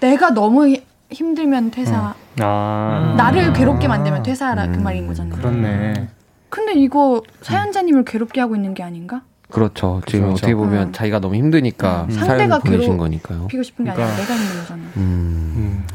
내가 0.00 0.30
너무 0.30 0.66
히- 0.66 0.84
힘들면 1.10 1.70
퇴사. 1.70 2.14
아 2.40 3.14
나를 3.16 3.52
괴롭게 3.52 3.88
만들면 3.88 4.22
퇴사하라 4.22 4.68
그 4.68 4.74
음. 4.78 4.82
말인 4.82 5.06
거잖아요. 5.06 5.36
그렇네. 5.40 6.08
근데 6.50 6.72
이거 6.74 7.22
사연자님을 7.42 8.04
괴롭게 8.04 8.40
하고 8.40 8.54
있는 8.56 8.74
게 8.74 8.82
아닌가? 8.82 9.22
그렇죠. 9.50 10.02
지금 10.06 10.26
그렇죠. 10.26 10.36
어떻게 10.38 10.54
보면 10.54 10.88
음. 10.88 10.92
자기가 10.92 11.20
너무 11.20 11.34
힘드니까 11.34 12.06
음. 12.08 12.10
상대가. 12.10 12.58
피고 12.58 12.82
싶은 12.82 12.98
게 12.98 13.90
아니라 13.90 14.06
그러니까. 14.06 14.16
내가 14.22 14.34
힘든 14.34 14.60
거잖아. 14.60 14.82
음. 14.98 15.47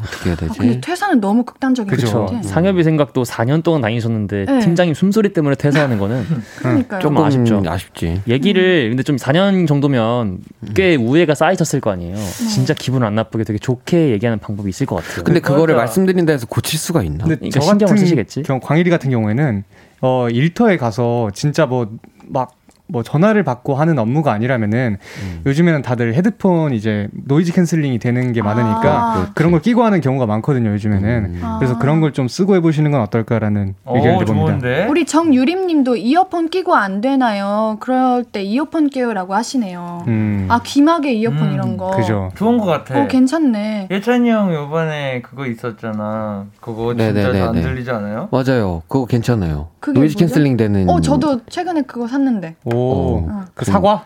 음. 0.04 0.08
어떻게 0.08 0.30
해야 0.30 0.36
되지? 0.36 0.60
근데 0.60 0.82
퇴사는 0.82 1.20
너무 1.22 1.44
극단적인 1.44 1.90
그쵸. 1.96 2.12
것 2.14 2.26
같아. 2.28 2.44
상엽이 2.44 2.84
생각도 2.84 3.24
4년 3.24 3.64
동안 3.64 3.82
다니셨는데 3.82 4.46
네. 4.46 4.60
팀장님 4.60 4.94
숨소리 4.94 5.34
때문에 5.34 5.56
퇴사하는 5.56 5.98
거는 5.98 6.26
그러니까요. 6.58 7.00
좀 7.00 7.18
아쉽죠. 7.18 7.64
아쉽지. 7.66 8.22
얘기를 8.28 8.90
근데 8.90 9.04
좀 9.04 9.16
4년 9.16 9.68
정도면 9.68 10.40
꽤 10.76 10.96
우애가 10.96 11.36
쌓이셨을 11.36 11.80
거 11.82 11.92
아니에요. 11.92 12.16
진짜 12.54 12.74
기분 12.74 13.04
안 13.04 13.16
나쁘게 13.16 13.44
되게 13.44 13.58
좋게 13.60 14.10
얘기하는 14.12 14.40
방법이 14.40 14.70
있을 14.70 14.86
것 14.86 14.98
같아요. 14.98 15.24
근데 15.24 15.40
그거를 15.40 15.76
맞아. 15.76 15.86
말씀드린 15.86 16.26
데서 16.26 16.46
고칠 16.48 16.78
수가 16.80 17.04
있나? 17.04 17.24
근데 17.26 17.36
그러니까 17.38 17.60
저 17.60 17.66
신경을 17.66 17.90
같은 17.90 17.98
쓰시겠지? 17.98 18.44
경우 18.44 18.60
광일이 18.60 18.90
같은 18.90 19.10
경우에는 19.10 19.64
어 20.02 20.28
일터에 20.30 20.78
가서 20.78 21.32
진짜 21.34 21.66
뭐막 21.66 22.52
뭐 22.88 23.02
전화를 23.02 23.44
받고 23.44 23.76
하는 23.76 23.98
업무가 23.98 24.34
아니라면은 24.34 24.98
음. 25.24 25.42
요즘에는 25.46 25.82
다들 25.82 26.14
헤드폰 26.16 26.74
이제 26.74 27.08
noise 27.14 27.54
canceling이 27.54 27.98
되는 28.00 28.34
게 28.34 28.42
많으니까 28.42 28.82
아. 28.84 29.32
그런 29.34 29.52
걸 29.52 29.62
끼고 29.62 29.84
하는 29.84 30.02
경우가 30.02 30.26
많거든요 30.26 30.70
요즘에는 30.72 31.40
아. 31.42 31.58
그래서 31.60 31.80
그런 31.80 32.02
걸 32.02 32.14
좀 32.14 32.28
쓰고 32.28 32.56
해보시는 32.58 32.92
건 32.92 33.02
어떨까라는 33.02 33.74
의견을 33.88 34.16
오, 34.18 34.20
드립니다. 34.26 34.46
좋은데? 34.52 34.86
우리 34.88 35.06
정유림님도 35.06 35.96
이어폰 35.96 36.50
끼고 36.50 36.76
안 36.76 37.02
되나요? 37.02 37.78
그럴 37.80 38.24
때 38.24 38.44
이어폰 38.44 38.92
껴요라고 38.92 39.34
하시네요. 39.34 40.04
음, 40.08 40.46
아 40.50 40.60
귀마개 40.64 41.12
이어폰 41.14 41.42
음, 41.48 41.54
이런 41.54 41.78
거. 41.78 41.90
그죠. 41.92 42.30
좋은 42.36 42.60
것 42.60 42.66
같아. 42.66 43.00
어 43.02 43.08
괜찮네. 43.08 43.88
예찬이 43.90 44.30
형 44.30 44.54
요번에 44.54 45.22
그거 45.24 45.48
있었잖아. 45.48 46.46
그거 46.62 46.94
진짜 46.94 47.14
잘안 47.14 47.34
네네네네. 47.54 47.62
들리지 47.62 47.90
않아요? 47.90 48.30
맞아요. 48.32 48.84
그거 48.88 49.06
괜찮아요. 49.08 49.70
그게 49.84 50.00
noise? 50.00 50.16
canceling 50.16 50.56
되는. 50.56 50.90
어 50.90 51.02
저도 51.02 51.42
최근에 51.50 51.82
그거 51.82 52.08
샀는데. 52.08 52.56
오, 52.64 53.18
어. 53.30 53.46
그 53.54 53.66
사과? 53.66 54.06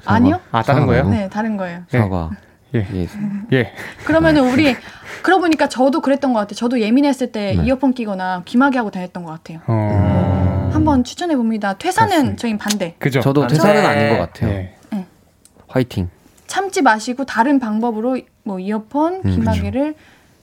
사과. 0.00 0.14
아니요? 0.16 0.40
아 0.50 0.62
다른 0.64 0.80
사과. 0.80 0.86
거예요? 0.86 1.08
네 1.10 1.28
다른 1.28 1.56
거예요. 1.56 1.82
사과. 1.88 2.30
예. 2.74 2.84
예. 2.92 3.06
예. 3.52 3.72
그러면은 4.04 4.50
우리 4.50 4.74
그러고 5.22 5.42
보니까 5.42 5.68
저도 5.68 6.00
그랬던 6.00 6.32
것 6.32 6.40
같아요. 6.40 6.56
저도 6.56 6.80
예민했을 6.80 7.30
때 7.30 7.54
네. 7.56 7.64
이어폰 7.64 7.94
끼거나 7.94 8.42
귀마개 8.46 8.78
하고 8.78 8.90
다녔던 8.90 9.22
것 9.22 9.30
같아요. 9.30 9.60
어, 9.68 10.70
한번 10.72 11.04
추천해 11.04 11.36
봅니다. 11.36 11.74
퇴사는. 11.74 12.36
저희 12.36 12.58
반대. 12.58 12.96
그죠. 12.98 13.20
저도 13.20 13.44
아, 13.44 13.46
퇴사는 13.46 13.80
네. 13.80 13.86
아닌 13.86 14.08
것 14.18 14.18
같아요. 14.32 14.50
예. 14.50 14.74
화이팅. 15.68 16.10
참지 16.48 16.82
마시고 16.82 17.26
다른 17.26 17.60
방법으로 17.60 18.18
뭐 18.42 18.58
이어폰, 18.58 19.22
음, 19.24 19.30
귀마개를 19.30 19.94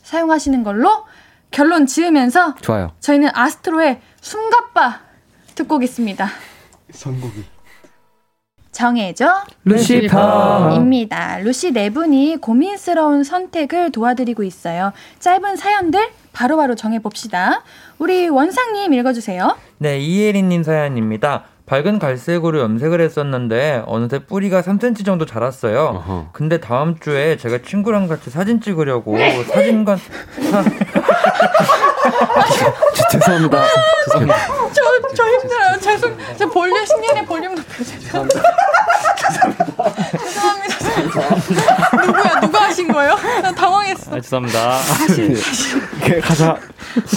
사용하시는 0.04 0.64
걸로 0.64 1.04
결론 1.52 1.86
지으면서 1.86 2.56
좋아요. 2.62 2.92
저희는 3.02 3.30
아스트로의 3.34 4.00
숨가빠 4.22 5.00
듣고 5.56 5.76
오겠습니다. 5.76 6.28
선곡이. 6.92 7.44
정해줘 8.72 9.44
루시퍼. 9.66 10.72
입니다. 10.76 11.38
루시 11.40 11.72
네 11.72 11.90
분이 11.90 12.38
고민스러운 12.40 13.24
선택을 13.24 13.92
도와드리고 13.92 14.44
있어요. 14.44 14.94
짧은 15.20 15.56
사연들 15.58 16.08
바로바로 16.32 16.76
정해봅시다. 16.76 17.64
우리 17.98 18.30
원상님 18.30 18.94
읽어주세요. 18.94 19.58
네, 19.80 20.00
이혜린님 20.00 20.64
사연입니다. 20.64 21.44
밝은 21.66 22.00
갈색으로 22.00 22.60
염색을 22.62 23.02
했었는데 23.02 23.84
어느새 23.86 24.20
뿌리가 24.20 24.62
3cm 24.62 25.06
정도 25.06 25.26
자랐어요. 25.26 25.80
어허. 25.96 26.30
근데 26.32 26.60
다음 26.60 26.98
주에 27.00 27.38
제가 27.38 27.60
친구랑 27.64 28.08
같이 28.08 28.30
사진 28.30 28.62
찍으려고 28.62 29.18
사진관 29.52 29.98
사- 29.98 30.64
죄송합니다. 33.12 33.64
저, 34.12 34.82
저 35.16 35.24
힘들어요. 35.28 35.80
죄송, 35.80 36.18
저 36.38 36.48
볼륨, 36.50 36.86
신년의 36.86 37.26
볼륨 37.26 37.56
높여 37.56 37.84
죄송합니다. 37.84 38.42
죄송합니다. 39.18 39.94
죄송합니다. 40.18 42.06
누구야? 42.06 42.40
누가 42.42 42.62
하신 42.64 42.92
거예요? 42.92 43.16
나 43.42 43.52
당황했어. 43.52 44.16
아, 44.16 44.20
죄송합니다. 44.20 44.78
가자. 46.24 46.58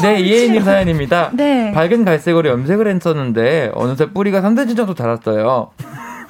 네, 0.02 0.20
이혜린님 0.20 0.64
사연입니다. 0.64 1.30
네. 1.32 1.72
밝은 1.72 2.04
갈색으로 2.04 2.48
염색을 2.50 2.88
했었는데 2.88 3.70
어느새 3.74 4.06
뿌리가 4.10 4.40
3cm 4.42 4.76
정도 4.76 4.94
자랐어요. 4.94 5.70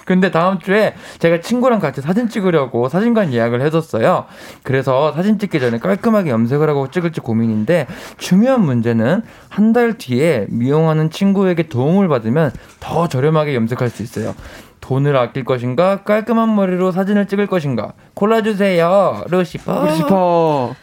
근데 0.05 0.31
다음 0.31 0.59
주에 0.59 0.95
제가 1.19 1.41
친구랑 1.41 1.79
같이 1.81 2.01
사진 2.01 2.29
찍으려고 2.29 2.89
사진관 2.89 3.33
예약을 3.33 3.61
해뒀어요. 3.63 4.27
그래서 4.63 5.13
사진 5.13 5.39
찍기 5.39 5.61
전에 5.61 5.79
깔끔하게 5.79 6.31
염색을 6.31 6.69
하고 6.69 6.91
찍을지 6.91 7.21
고민인데 7.21 7.87
중요한 8.19 8.63
문제는 8.65 9.23
한 9.49 9.73
달 9.73 9.97
뒤에 9.97 10.47
미용하는 10.51 11.09
친구에게 11.11 11.69
도움을 11.69 12.09
받으면 12.09 12.53
더 12.81 13.09
저렴하게 13.09 13.55
염색할 13.55 13.89
수 13.89 14.03
있어요. 14.03 14.35
돈을 14.83 15.17
아낄 15.17 15.45
것인가 15.45 16.03
깔끔한 16.03 16.55
머리로 16.55 16.93
사진을 16.93 17.27
찍을 17.27 17.47
것인가 17.47 17.93
골라주세요. 18.15 19.25
루시퍼. 19.31 19.85
루시퍼. 19.87 20.75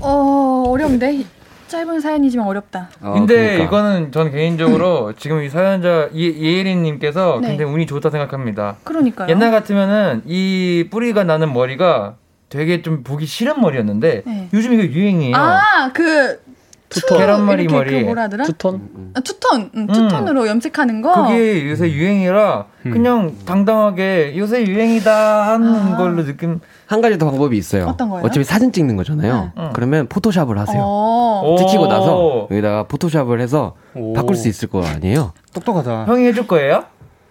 어, 0.00 0.64
어려운데? 0.66 1.24
짧은 1.68 2.00
사연이지만 2.00 2.46
어렵다. 2.46 2.88
어, 3.00 3.12
근데 3.12 3.34
그러니까. 3.34 3.64
이거는 3.64 4.12
전 4.12 4.30
개인적으로 4.32 5.12
지금 5.16 5.42
이 5.42 5.48
사연자 5.48 6.08
이, 6.12 6.26
이혜린님께서 6.26 7.38
네. 7.42 7.48
굉장히 7.48 7.72
운이 7.72 7.86
좋다 7.86 8.10
생각합니다. 8.10 8.76
그러니까요. 8.84 9.28
옛날 9.28 9.50
같으면은 9.50 10.22
이 10.26 10.88
뿌리가 10.90 11.24
나는 11.24 11.52
머리가 11.52 12.16
되게 12.48 12.82
좀 12.82 13.02
보기 13.04 13.26
싫은 13.26 13.60
머리였는데 13.60 14.22
네. 14.24 14.48
요즘 14.52 14.72
이거 14.72 14.82
유행이에요. 14.82 15.36
아, 15.36 15.90
그, 15.92 16.40
two, 16.88 17.00
계란머리 17.16 17.64
이렇게 17.64 17.76
머리. 17.76 18.00
그 18.00 18.04
뭐라 18.06 18.22
하더라? 18.22 18.44
투톤? 18.44 19.12
아, 19.14 19.20
투톤. 19.20 19.70
음, 19.74 19.86
two-tone으로 19.88 20.46
염색하는 20.48 21.02
거. 21.02 21.26
그게 21.28 21.68
요새 21.68 21.90
유행이라 21.90 22.66
그냥 22.84 23.34
당당하게 23.44 24.34
요새 24.38 24.64
유행이다 24.66 25.48
하는 25.52 25.74
아. 25.94 25.96
걸로 25.96 26.24
느낌. 26.24 26.60
한 26.86 27.00
가지 27.02 27.18
더 27.18 27.26
방법이 27.30 27.56
있어요. 27.58 27.86
어떤 27.86 28.08
거예요? 28.08 28.24
어차피 28.24 28.44
사진 28.44 28.72
찍는 28.72 28.96
거잖아요. 28.96 29.52
네. 29.54 29.70
그러면 29.74 30.06
Photoshop을 30.08 30.58
하세요. 30.58 30.80
어. 30.82 31.56
찍히고 31.58 31.82
오. 31.84 31.86
나서 31.88 32.48
여기다가 32.50 32.84
Photoshop을 32.84 33.40
해서 33.40 33.74
오. 33.94 34.14
바꿀 34.14 34.36
수 34.36 34.48
있을 34.48 34.68
거 34.68 34.82
아니에요? 34.82 35.32
똑똑하다. 35.52 36.06
형이 36.06 36.26
해줄 36.28 36.46
거예요? 36.46 36.84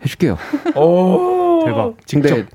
해줄게요. 0.04 0.38
오 0.76 1.64
대박. 1.66 1.94
직접. 2.06 2.46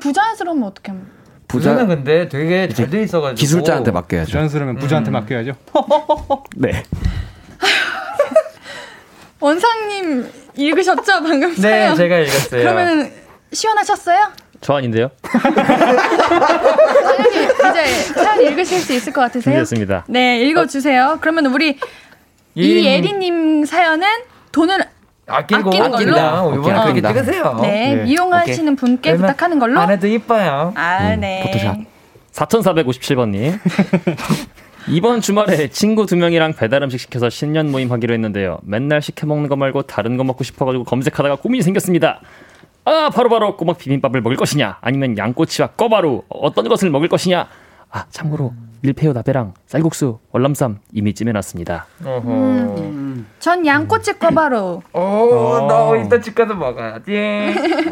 부자연스러우면 0.00 0.64
어떻게 0.68 0.92
하면. 0.92 1.06
부자 1.48 1.70
부자 1.72 1.84
는 1.84 1.88
근데 1.88 2.28
되게 2.28 2.68
잘 2.68 2.90
돼 2.90 3.02
있어가지고 3.02 3.38
기술자한테 3.40 3.90
맡겨야죠. 3.90 4.26
부자연스러우면 4.26 4.76
부자한테 4.76 5.10
음. 5.10 5.12
맡겨야죠. 5.12 5.52
네. 6.56 6.82
원상님 9.40 10.28
읽으셨죠? 10.56 11.22
방금 11.22 11.54
네, 11.54 11.60
사연? 11.60 11.96
제가 11.96 12.18
읽었어요. 12.18 12.60
그러면 12.62 13.12
시원하셨어요? 13.52 14.28
저 14.60 14.74
아닌데요? 14.74 15.10
사연이 15.30 15.56
이제 17.70 17.86
사연 18.14 18.42
읽으실 18.42 18.80
수 18.80 18.92
있을 18.94 19.12
것 19.12 19.20
같으세요? 19.22 19.42
준비했습니다. 19.42 20.04
네, 20.08 20.40
읽어주세요. 20.42 21.18
그러면 21.20 21.46
우리 21.46 21.78
이예린님 22.56 23.64
사연은 23.64 24.06
돈을 24.50 24.84
아끼고 25.28 25.68
아끼는 25.68 25.90
걸로? 25.90 26.04
그냥 26.04 26.46
이번에 26.46 26.58
오케이, 26.58 26.62
그렇게 26.62 26.88
아낀다. 26.90 27.12
찍으세요. 27.12 27.58
네, 27.62 27.94
네. 27.94 28.02
미용하시는 28.04 28.76
분께 28.76 29.10
그러면 29.12 29.26
부탁하는 29.30 29.58
걸로. 29.58 29.80
안 29.80 29.90
해도 29.90 30.06
이뻐요. 30.06 30.72
아, 30.74 31.14
음, 31.14 31.20
네. 31.20 31.42
포토샵. 31.44 31.76
4457번님. 32.32 33.58
이번 34.88 35.20
주말에 35.20 35.68
친구 35.68 36.06
두 36.06 36.16
명이랑 36.16 36.54
배달 36.54 36.82
음식 36.82 36.98
시켜서 37.00 37.28
신년 37.28 37.70
모임 37.70 37.92
하기로 37.92 38.14
했는데요. 38.14 38.58
맨날 38.62 39.02
시켜 39.02 39.26
먹는 39.26 39.48
거 39.48 39.56
말고 39.56 39.82
다른 39.82 40.16
거 40.16 40.24
먹고 40.24 40.44
싶어가지고 40.44 40.84
검색하다가 40.84 41.36
고민이 41.36 41.62
생겼습니다. 41.62 42.20
아, 42.86 43.10
바로바로 43.14 43.56
꼬막 43.58 43.76
비빔밥을 43.76 44.22
먹을 44.22 44.36
것이냐, 44.38 44.78
아니면 44.80 45.18
양꼬치와 45.18 45.68
꺼바로 45.68 46.24
어떤 46.30 46.66
것을 46.68 46.88
먹을 46.88 47.08
것이냐. 47.08 47.46
아, 47.90 48.04
참고로 48.08 48.52
밀푀유 48.80 49.12
나베랑 49.12 49.54
쌀국수, 49.66 50.18
월남쌈 50.32 50.78
이미 50.92 51.12
찜해놨습니다. 51.14 51.86
어허. 52.04 52.20
음. 52.30 53.26
전 53.40 53.66
양꼬치 53.66 54.18
꿔바로. 54.18 54.82
오, 54.92 55.66
나 55.68 55.96
이따 56.04 56.20
집 56.20 56.34
가서 56.34 56.54
먹어야지. 56.54 57.12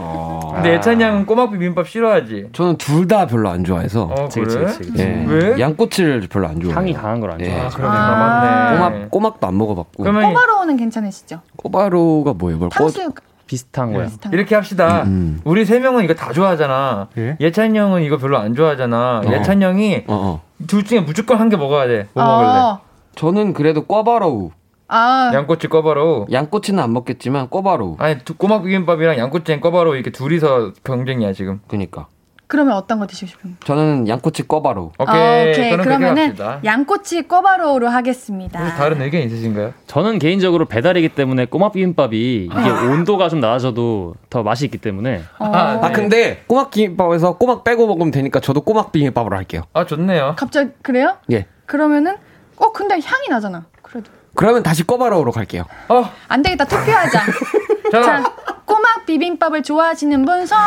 근데 0.55 0.75
예찬이 0.75 1.03
형은 1.03 1.27
꼬막 1.27 1.51
비빔밥 1.53 1.89
싫어하지? 1.89 2.49
저는 2.53 2.77
둘 2.79 3.07
다 3.07 3.27
별로 3.27 3.49
안 3.51 3.63
좋아해서 3.63 4.03
어, 4.05 4.25
그치, 4.25 4.41
그래? 4.41 4.65
그치, 4.65 4.79
그치, 4.79 4.91
그치. 4.91 5.03
예, 5.05 5.25
왜? 5.29 5.61
양꼬치를 5.61 6.27
별로 6.29 6.49
안 6.49 6.59
좋아해요. 6.61 6.77
향이 6.77 6.93
강한 6.93 7.21
걸안 7.21 7.41
예. 7.41 7.45
좋아해요. 7.45 7.67
아, 7.67 7.69
그러네. 7.69 7.97
아. 7.97 8.01
아, 8.01 8.17
맞네. 8.19 8.77
꼬막 9.09 9.11
꼬막도 9.11 9.47
안 9.47 9.59
먹어봤고. 9.59 10.03
그러면 10.03 10.33
꿔바로는 10.35 10.77
괜찮으시죠? 10.77 11.41
꼬바로가 11.57 12.33
뭐예요? 12.35 12.59
뭘 12.59 12.71
꼬? 12.71 12.75
탕수육 12.75 13.15
비슷한 13.47 13.93
거야. 13.93 14.07
비슷한 14.07 14.33
거. 14.33 14.37
이렇게 14.37 14.55
합시다. 14.57 15.03
음, 15.05 15.07
음. 15.07 15.41
우리 15.45 15.65
세 15.65 15.79
명은 15.79 16.03
이거 16.03 16.15
다 16.15 16.33
좋아하잖아. 16.33 17.09
예? 17.19 17.37
예찬이 17.39 17.79
형은 17.79 18.03
이거 18.03 18.17
별로 18.19 18.39
안 18.39 18.55
좋아하잖아. 18.57 19.23
어. 19.25 19.31
예찬이 19.33 19.65
형이 19.65 20.05
어, 20.09 20.15
어. 20.15 20.43
둘 20.67 20.85
중에 20.85 21.01
무조건 21.01 21.39
한 21.39 21.49
개 21.49 21.57
먹어야 21.57 21.87
돼. 21.87 22.09
뭐 22.15 22.25
먹을래? 22.25 22.49
아, 22.49 22.81
저는 23.15 23.53
그래도 23.53 23.85
꼬바로우. 23.85 24.51
아, 24.89 25.31
양꼬치 25.35 25.69
꺼바로. 25.69 26.27
양꼬치는 26.31 26.83
안 26.83 26.93
먹겠지만 26.93 27.49
꼬바로우. 27.49 27.97
아니 27.99 28.19
두- 28.25 28.35
꼬막 28.37 28.63
비빔밥이랑 28.63 29.19
양꼬치랑 29.19 29.61
꺼바로 29.61 29.95
이렇게 29.97 30.11
둘이서 30.11 30.73
경쟁이야 30.85 31.33
지금. 31.33 31.61
그니까. 31.67 32.07
그러면 32.49 32.75
어떤 32.75 33.01
거 33.01 33.07
드시고 33.07 33.29
싶은? 33.29 33.57
저는 33.65 34.07
양꼬치 34.09 34.47
꿔바로. 34.47 34.93
오케이. 34.99 35.15
아, 35.17 35.51
오케이. 35.51 35.77
그러면은. 35.77 36.37
양꼬치 36.65 37.27
꿔바로우로 37.27 37.89
하겠습니다. 37.89 38.75
다른 38.77 39.03
의견 39.03 39.23
있으신가요? 39.23 39.75
저는 39.89 40.19
개인적으로 40.21 40.67
배달이기 40.67 41.09
때문에 41.11 41.47
꼬막 41.47 41.73
비빔밥이 41.73 42.45
이게 42.45 42.71
온도가 42.71 43.29
좀 43.29 43.41
낮아져도 43.41 44.15
더 44.31 44.43
맛이 44.45 44.65
있기 44.67 44.79
때문에 44.79 45.23
어. 45.39 45.45
아 45.45 45.91
근데 45.93 46.45
꼬막 46.47 46.71
비빔밥에서 46.71 47.37
꼬막 47.37 47.65
빼고 47.65 47.87
먹으면 47.89 48.13
되니까 48.13 48.39
저도 48.41 48.61
꼬막 48.61 48.93
비빔밥으로 48.93 49.37
할게요. 49.37 49.63
아 49.73 49.85
좋네요. 49.85 50.35
갑자기 50.39 50.71
그래요? 50.83 51.17
예. 51.33 51.47
그러면은 51.67 52.17
어 52.59 52.71
근데 52.73 52.95
향이 52.95 53.29
나잖아. 53.29 53.65
그래도 53.83 54.11
그러면 54.37 54.63
다시 54.63 54.87
꿔바로우로 54.87 55.33
갈게요. 55.33 55.65
어, 55.89 56.11
안 56.29 56.43
되겠다. 56.43 56.65
투표하자. 56.67 57.21
자, 57.91 58.03
자, 58.03 58.35
꼬막 58.67 59.07
비빔밥을 59.07 59.63
좋아하시는 59.63 60.25
분 60.25 60.47
손. 60.47 60.59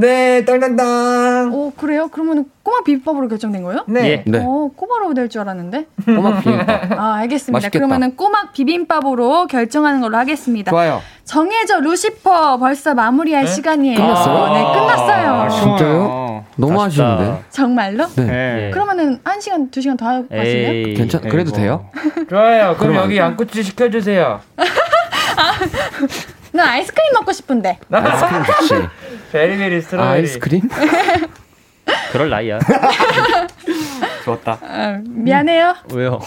네, 0.00 0.44
땅땅땅. 0.44 1.52
오 1.52 1.72
그래요? 1.72 2.06
그러면 2.12 2.44
꼬막 2.62 2.84
비빔밥으로 2.84 3.26
결정된 3.26 3.64
거예요? 3.64 3.84
네. 3.88 4.08
예. 4.08 4.22
네. 4.30 4.38
어 4.46 4.70
꼬바로우 4.76 5.12
될줄 5.12 5.40
알았는데. 5.40 5.86
꼬막 6.06 6.38
비빔밥. 6.40 6.92
아 6.96 7.14
알겠습니다. 7.16 7.56
맛있겠다. 7.56 7.78
그러면은 7.80 8.14
꼬막 8.14 8.52
비빔밥으로 8.52 9.48
결정하는 9.48 10.00
걸로 10.00 10.16
하겠습니다. 10.16 10.70
좋아요. 10.70 11.00
정해져 11.24 11.80
루시퍼 11.80 12.58
벌써 12.58 12.94
마무리할 12.94 13.48
시간이에요. 13.48 13.96
끝났어요? 13.96 14.54
네 14.54 14.62
끝났어요. 14.80 15.32
아, 15.32 15.48
진짜요? 15.48 16.44
너무 16.54 16.80
아쉽다. 16.80 17.14
아쉬운데. 17.14 17.42
정말로? 17.50 18.06
네. 18.14 18.24
네. 18.24 18.70
그러면은 18.72 19.18
한 19.24 19.40
시간 19.40 19.68
두 19.72 19.80
시간 19.80 19.96
더 19.96 20.06
하실래요? 20.06 20.70
에이 20.90 20.94
괜찮 20.94 21.22
그래도 21.22 21.48
에이구. 21.50 21.52
돼요? 21.56 21.90
좋아요. 22.28 22.76
그럼 22.78 22.92
그럼 22.92 22.94
여기 23.04 23.16
양꼬치 23.18 23.64
시켜 23.64 23.90
주세요. 23.90 24.40
난 26.52 26.68
아이스크림 26.68 27.12
먹고 27.14 27.32
싶은데. 27.32 27.78
아이스크림 27.90 28.44
좋지. 28.44 28.88
베리베리 29.32 29.82
스트로베리. 29.82 30.10
아이스크림? 30.12 30.62
그럴 32.12 32.30
나이야. 32.30 32.58
좋았다. 34.24 34.58
아, 34.62 34.98
미안해요. 35.04 35.74
왜요? 35.92 36.20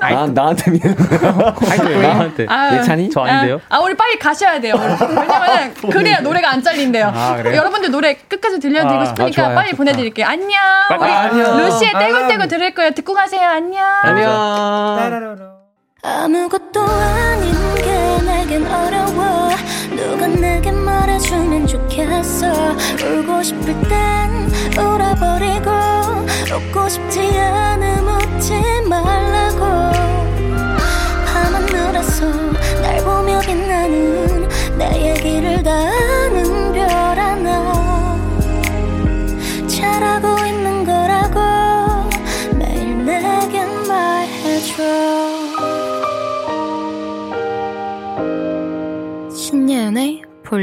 아 0.00 0.26
나한테 0.26 0.70
미안. 0.70 0.96
왜 1.88 2.02
나한테? 2.08 2.46
아유. 2.48 2.78
예찬이? 2.78 3.10
저 3.10 3.20
아닌데요? 3.22 3.60
아, 3.68 3.76
아, 3.76 3.80
우리 3.80 3.94
빨리 3.96 4.18
가셔야 4.18 4.60
돼요. 4.60 4.74
왜냐면 4.78 5.74
그래야 5.90 6.20
노래가 6.20 6.50
안 6.50 6.62
잘린대요. 6.62 7.10
아? 7.14 7.38
여러분들 7.44 7.90
노래 7.90 8.14
끝까지 8.14 8.60
들려드리고 8.60 9.00
아, 9.00 9.04
싶으니까 9.06 9.42
아, 9.42 9.44
좋아요. 9.46 9.54
빨리 9.56 9.72
보내드릴게요. 9.72 10.26
안녕. 10.26 10.60
빨리. 10.88 11.02
우리 11.02 11.10
아, 11.10 11.20
안녕. 11.22 11.56
루시의 11.58 11.92
아, 11.94 11.98
떼굴떼굴 11.98 12.48
들을 12.48 12.74
거예요. 12.74 12.90
듣고 12.92 13.14
가세요. 13.14 13.48
안녕. 13.48 13.82
안녕. 14.02 15.60
아무것도 16.02 16.80
아닌 16.82 17.59
게 18.50 18.56
내겐 18.58 18.66
어려워. 18.66 19.50
누가 19.94 20.26
내게 20.26 20.72
말해주면 20.72 21.68
좋겠어. 21.68 22.48
울고 23.00 23.42
싶을 23.44 23.80
땐 23.88 24.50
울어버리고 24.76 25.70
웃고 26.52 26.88
싶지 26.88 27.20
웃 27.20 28.39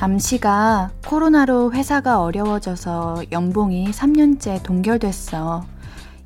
남씨가 0.00 0.92
코로나로 1.06 1.74
회사가 1.74 2.22
어려워져서 2.22 3.24
연봉이 3.32 3.90
3년째 3.90 4.62
동결됐어. 4.62 5.62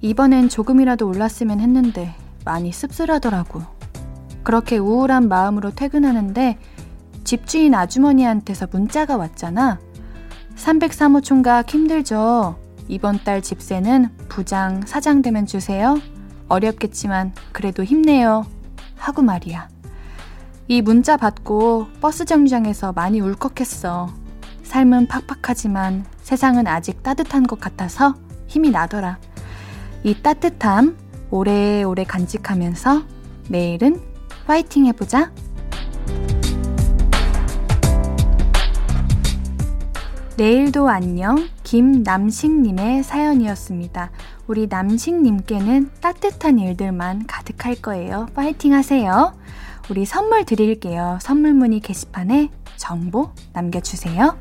이번엔 0.01 0.49
조금이라도 0.49 1.09
올랐으면 1.09 1.59
했는데 1.59 2.15
많이 2.45 2.71
씁쓸하더라고. 2.71 3.63
그렇게 4.45 4.79
우울한 4.79 5.27
마음으로 5.27 5.73
퇴근하는데 5.73 6.57
집주인 7.25 7.75
아주머니한테서 7.75 8.69
문자가 8.71 9.17
왔잖아. 9.17 9.81
303호 10.55 11.25
총각 11.25 11.69
힘들죠. 11.69 12.57
이번 12.87 13.25
달 13.25 13.43
집세는 13.43 14.09
부장, 14.29 14.83
사장 14.87 15.21
되면 15.21 15.47
주세요. 15.47 15.99
어렵겠지만 16.49 17.33
그래도 17.51 17.83
힘내요. 17.83 18.47
하고 18.97 19.23
말이야. 19.23 19.74
이 20.67 20.81
문자 20.81 21.19
받고 21.19 21.89
버스 22.01 22.25
정류장에서 22.25 22.93
많이 22.93 23.21
울컥했어. 23.21 24.09
삶은 24.63 25.09
팍팍하지만 25.09 26.07
세상은 26.23 26.67
아직 26.67 27.03
따뜻한 27.03 27.47
것 27.47 27.61
같아서 27.61 28.15
힘이 28.47 28.71
나더라. 28.71 29.19
이 30.05 30.15
따뜻함 30.23 30.97
오래오래 31.31 32.05
간직하면서 32.05 33.03
내일은 33.51 34.01
파이팅 34.47 34.87
해보자. 34.87 35.31
내일도 40.39 40.89
안녕 40.89 41.47
김남식님의 41.63 43.03
사연이었습니다. 43.03 44.11
우리 44.47 44.67
남식님께는 44.67 45.91
따뜻한 46.01 46.59
일들만 46.59 47.27
가득할 47.27 47.77
거예요. 47.77 48.27
파이팅 48.35 48.73
하세요. 48.73 49.35
우리 49.91 50.07
선물 50.07 50.47
드릴게요. 50.47 51.19
선물 51.21 51.53
문의 51.53 51.81
게시판에 51.81 52.49
정보 52.77 53.33
남겨주세요. 53.53 54.39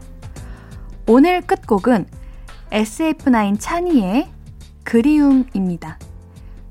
오늘 1.05 1.41
끝곡은 1.41 2.05
SF9 2.71 3.59
찬이의 3.59 4.29
그리움입니다. 4.85 5.99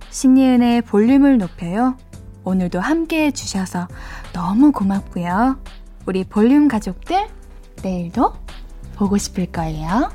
신예은의 0.09 0.83
볼륨을 0.83 1.37
높여요. 1.37 1.99
오늘도 2.45 2.81
함께 2.81 3.27
해주셔서 3.27 3.89
너무 4.33 4.73
고맙고요. 4.73 5.61
우리 6.07 6.25
볼륨 6.25 6.67
가족들, 6.67 7.29
내일도 7.83 8.33
보고 8.97 9.19
싶을 9.19 9.47
거예요. 9.53 10.11